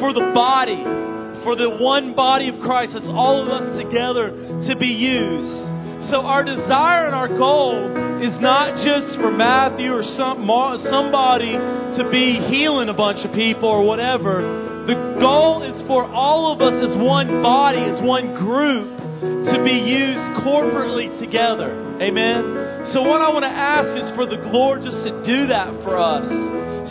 for 0.00 0.12
the 0.12 0.32
body 0.34 1.06
for 1.46 1.54
the 1.54 1.70
one 1.78 2.12
body 2.16 2.48
of 2.48 2.58
Christ. 2.58 2.98
It's 2.98 3.06
all 3.06 3.38
of 3.38 3.46
us 3.46 3.78
together 3.78 4.34
to 4.64 4.76
be 4.76 4.88
used. 4.88 6.10
So 6.10 6.22
our 6.22 6.44
desire 6.44 7.06
and 7.06 7.14
our 7.14 7.28
goal 7.28 7.90
is 8.22 8.32
not 8.40 8.78
just 8.80 9.18
for 9.20 9.30
Matthew 9.30 9.92
or 9.92 10.02
some, 10.16 10.46
somebody 10.88 11.52
to 11.52 12.02
be 12.10 12.40
healing 12.48 12.88
a 12.88 12.94
bunch 12.94 13.26
of 13.26 13.34
people 13.34 13.68
or 13.68 13.84
whatever. 13.84 14.86
The 14.86 15.18
goal 15.18 15.66
is 15.66 15.74
for 15.86 16.06
all 16.06 16.54
of 16.54 16.62
us 16.62 16.78
as 16.78 16.94
one 16.96 17.42
body, 17.42 17.82
as 17.82 18.00
one 18.00 18.38
group, 18.38 18.96
to 19.50 19.56
be 19.66 19.74
used 19.82 20.46
corporately 20.46 21.10
together. 21.18 21.74
Amen. 21.98 22.92
So 22.94 23.02
what 23.02 23.18
I 23.20 23.32
want 23.34 23.42
to 23.42 23.50
ask 23.50 23.90
is 23.98 24.06
for 24.14 24.26
the 24.26 24.38
Lord 24.54 24.86
just 24.86 25.02
to 25.08 25.12
do 25.26 25.48
that 25.50 25.74
for 25.82 25.98
us. 25.98 26.28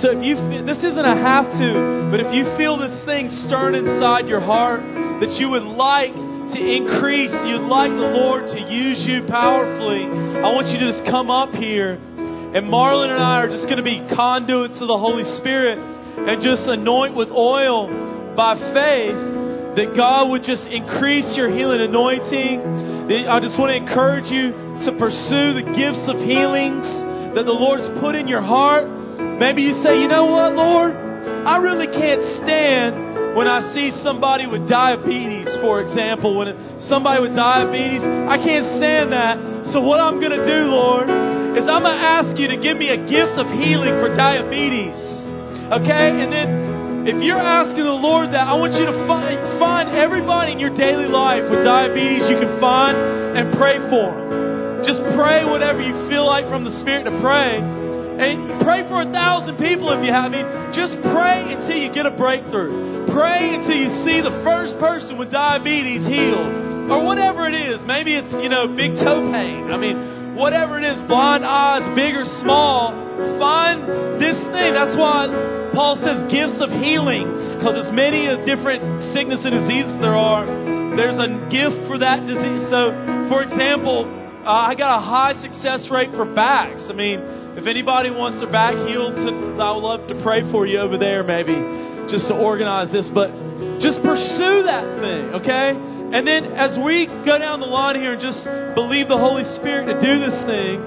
So 0.04 0.12
if 0.12 0.20
you 0.20 0.36
this 0.68 0.84
isn't 0.84 1.08
a 1.08 1.16
have 1.16 1.48
to, 1.48 2.12
but 2.12 2.20
if 2.20 2.36
you 2.36 2.44
feel 2.60 2.76
this 2.76 3.00
thing 3.08 3.32
stirring 3.48 3.80
inside 3.80 4.28
your 4.28 4.44
heart 4.44 4.84
that 5.24 5.32
you 5.40 5.48
would 5.56 5.64
like 5.64 6.12
to 6.54 6.60
increase, 6.60 7.34
you'd 7.50 7.66
like 7.66 7.90
the 7.90 8.12
Lord 8.14 8.46
to 8.52 8.60
use 8.60 9.02
you 9.08 9.26
powerfully, 9.30 10.06
I 10.44 10.54
want 10.54 10.68
you 10.70 10.78
to 10.80 10.88
just 10.92 11.10
come 11.10 11.32
up 11.32 11.52
here. 11.56 11.98
And 12.56 12.72
Marlon 12.72 13.12
and 13.12 13.20
I 13.20 13.44
are 13.44 13.52
just 13.52 13.66
going 13.66 13.82
to 13.82 13.88
be 13.88 14.00
conduits 14.16 14.80
of 14.80 14.88
the 14.88 15.00
Holy 15.00 15.26
Spirit 15.42 15.76
and 15.76 16.40
just 16.40 16.64
anoint 16.70 17.16
with 17.16 17.28
oil 17.28 17.90
by 18.38 18.56
faith 18.72 19.20
that 19.76 19.92
God 19.98 20.32
would 20.32 20.48
just 20.48 20.64
increase 20.72 21.28
your 21.36 21.52
healing 21.52 21.84
anointing. 21.84 23.12
I 23.28 23.44
just 23.44 23.60
want 23.60 23.76
to 23.76 23.78
encourage 23.80 24.32
you 24.32 24.56
to 24.88 24.96
pursue 24.96 25.52
the 25.60 25.68
gifts 25.76 26.08
of 26.08 26.16
healings 26.24 26.88
that 27.36 27.44
the 27.44 27.52
Lord's 27.52 27.84
put 28.00 28.16
in 28.16 28.28
your 28.28 28.42
heart. 28.42 28.88
Maybe 29.36 29.68
you 29.68 29.84
say, 29.84 30.00
you 30.00 30.08
know 30.08 30.32
what, 30.32 30.56
Lord? 30.56 30.96
I 30.96 31.60
really 31.60 31.92
can't 31.92 32.24
stand 32.40 32.96
when 33.36 33.52
I 33.52 33.76
see 33.76 33.92
somebody 34.00 34.48
with 34.48 34.64
diabetes, 34.72 35.52
for 35.60 35.84
example. 35.84 36.40
When 36.40 36.56
somebody 36.88 37.20
with 37.20 37.36
diabetes, 37.36 38.00
I 38.00 38.40
can't 38.40 38.80
stand 38.80 39.12
that. 39.12 39.76
So, 39.76 39.84
what 39.84 40.00
I'm 40.00 40.24
going 40.24 40.32
to 40.32 40.46
do, 40.48 40.72
Lord, 40.72 41.12
is 41.60 41.68
I'm 41.68 41.84
going 41.84 42.00
to 42.00 42.06
ask 42.16 42.40
you 42.40 42.48
to 42.48 42.58
give 42.64 42.80
me 42.80 42.96
a 42.96 43.00
gift 43.12 43.36
of 43.36 43.52
healing 43.60 44.00
for 44.00 44.08
diabetes. 44.16 44.96
Okay? 45.68 46.08
And 46.16 46.32
then, 46.32 46.48
if 47.12 47.20
you're 47.22 47.38
asking 47.38 47.84
the 47.84 48.00
Lord 48.00 48.32
that, 48.32 48.48
I 48.48 48.56
want 48.56 48.74
you 48.80 48.88
to 48.88 48.98
find, 49.04 49.36
find 49.60 49.92
everybody 49.92 50.56
in 50.56 50.60
your 50.64 50.74
daily 50.74 51.12
life 51.12 51.44
with 51.52 51.68
diabetes 51.68 52.26
you 52.32 52.40
can 52.40 52.56
find 52.64 52.96
and 53.36 53.52
pray 53.60 53.78
for 53.92 54.16
them. 54.16 54.88
Just 54.88 55.04
pray 55.12 55.44
whatever 55.44 55.84
you 55.84 56.08
feel 56.08 56.26
like 56.26 56.48
from 56.48 56.64
the 56.64 56.72
Spirit 56.82 57.04
to 57.04 57.14
pray. 57.20 57.85
And 58.16 58.64
pray 58.64 58.88
for 58.88 59.04
a 59.04 59.10
thousand 59.12 59.60
people 59.60 59.92
if 59.92 60.00
you 60.06 60.12
have. 60.12 60.30
I 60.30 60.34
mean, 60.34 60.48
just 60.72 60.96
pray 61.12 61.52
until 61.52 61.76
you 61.76 61.92
get 61.92 62.08
a 62.08 62.16
breakthrough. 62.16 63.12
Pray 63.12 63.60
until 63.60 63.76
you 63.76 63.92
see 64.08 64.24
the 64.24 64.42
first 64.48 64.80
person 64.80 65.20
with 65.20 65.32
diabetes 65.32 66.08
healed. 66.08 66.88
Or 66.88 67.02
whatever 67.02 67.50
it 67.50 67.58
is. 67.58 67.82
Maybe 67.84 68.14
it's, 68.14 68.30
you 68.40 68.48
know, 68.48 68.70
big 68.72 68.94
toe 69.02 69.26
pain. 69.34 69.74
I 69.74 69.78
mean, 69.78 70.38
whatever 70.38 70.78
it 70.78 70.86
is, 70.86 71.02
blind 71.10 71.44
eyes, 71.44 71.82
big 71.98 72.14
or 72.14 72.28
small, 72.46 72.94
find 73.42 73.84
this 74.22 74.38
thing. 74.54 74.78
That's 74.78 74.94
why 74.94 75.28
Paul 75.74 75.98
says 76.00 76.30
gifts 76.32 76.62
of 76.62 76.70
healings, 76.72 77.58
because 77.58 77.76
as 77.84 77.92
many 77.92 78.32
different 78.46 78.84
sickness 79.12 79.42
and 79.44 79.52
diseases 79.52 79.98
there 80.00 80.16
are, 80.16 80.48
there's 80.96 81.20
a 81.20 81.30
gift 81.52 81.90
for 81.90 82.00
that 82.00 82.24
disease. 82.24 82.64
So, 82.72 82.96
for 83.28 83.44
example, 83.44 84.08
uh, 84.46 84.70
I 84.70 84.78
got 84.78 84.94
a 84.94 85.02
high 85.02 85.34
success 85.42 85.90
rate 85.90 86.14
for 86.14 86.30
backs. 86.30 86.86
I 86.86 86.94
mean, 86.94 87.18
if 87.58 87.66
anybody 87.66 88.14
wants 88.14 88.38
their 88.38 88.52
back 88.54 88.78
healed, 88.86 89.18
I 89.58 89.74
would 89.74 89.82
love 89.82 90.06
to 90.06 90.16
pray 90.22 90.46
for 90.54 90.70
you 90.70 90.78
over 90.78 91.02
there, 91.02 91.26
maybe, 91.26 91.58
just 92.14 92.30
to 92.30 92.38
organize 92.38 92.94
this. 92.94 93.10
But 93.10 93.34
just 93.82 94.06
pursue 94.06 94.62
that 94.70 94.86
thing, 95.02 95.24
okay? 95.42 95.74
And 96.14 96.22
then 96.30 96.54
as 96.54 96.78
we 96.78 97.10
go 97.26 97.42
down 97.42 97.58
the 97.58 97.68
line 97.68 97.98
here 97.98 98.14
and 98.14 98.22
just 98.22 98.38
believe 98.78 99.10
the 99.10 99.18
Holy 99.18 99.44
Spirit 99.58 99.90
to 99.90 99.98
do 99.98 100.14
this 100.22 100.38
thing, 100.46 100.78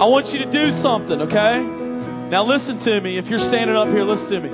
I 0.00 0.08
want 0.08 0.32
you 0.32 0.48
to 0.48 0.50
do 0.50 0.80
something, 0.80 1.20
okay? 1.28 1.60
Now 2.32 2.48
listen 2.48 2.80
to 2.80 2.94
me. 3.04 3.20
If 3.20 3.28
you're 3.28 3.44
standing 3.52 3.76
up 3.76 3.92
here, 3.92 4.08
listen 4.08 4.32
to 4.32 4.40
me. 4.40 4.52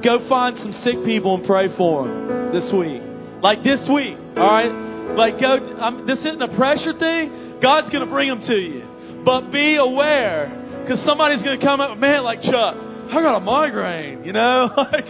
Go 0.00 0.24
find 0.24 0.56
some 0.56 0.72
sick 0.80 1.04
people 1.04 1.36
and 1.36 1.44
pray 1.44 1.68
for 1.76 2.08
them 2.08 2.48
this 2.48 2.64
week. 2.72 3.04
Like 3.44 3.60
this 3.60 3.84
week, 3.92 4.16
all 4.40 4.48
right? 4.48 4.72
Like 5.12 5.36
go. 5.36 5.52
I'm, 5.52 6.08
this 6.08 6.18
isn't 6.24 6.40
a 6.40 6.56
pressure 6.56 6.96
thing. 6.96 7.53
God's 7.64 7.88
going 7.88 8.04
to 8.04 8.12
bring 8.12 8.28
them 8.28 8.44
to 8.44 8.56
you, 8.60 9.24
but 9.24 9.50
be 9.50 9.76
aware 9.76 10.52
because 10.84 11.02
somebody's 11.06 11.42
going 11.42 11.58
to 11.58 11.64
come 11.64 11.80
up, 11.80 11.96
man, 11.96 12.22
like 12.22 12.42
Chuck. 12.42 12.76
I 12.76 13.22
got 13.24 13.36
a 13.36 13.40
migraine, 13.40 14.22
you 14.22 14.34
know, 14.34 14.68
like, 14.76 15.08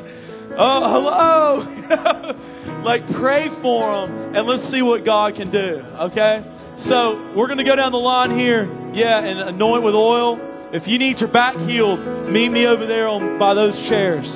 oh, 0.54 0.80
hello. 0.86 1.66
like 2.86 3.02
pray 3.18 3.48
for 3.60 4.06
them 4.06 4.36
and 4.36 4.46
let's 4.46 4.70
see 4.70 4.82
what 4.82 5.04
God 5.04 5.34
can 5.34 5.50
do. 5.50 5.82
Okay. 6.14 6.46
So 6.86 7.34
we're 7.34 7.50
going 7.50 7.58
to 7.58 7.66
go 7.66 7.74
down 7.74 7.90
the 7.90 7.98
line 7.98 8.38
here, 8.38 8.62
yeah, 8.94 9.18
and 9.18 9.50
anoint 9.50 9.82
with 9.82 9.94
oil. 9.94 10.38
If 10.72 10.86
you 10.86 10.98
need 10.98 11.18
your 11.18 11.32
back 11.32 11.56
healed, 11.56 12.30
meet 12.30 12.50
me 12.50 12.66
over 12.66 12.86
there 12.86 13.08
on 13.08 13.36
by 13.36 13.54
those 13.54 13.74
chairs. 13.88 14.30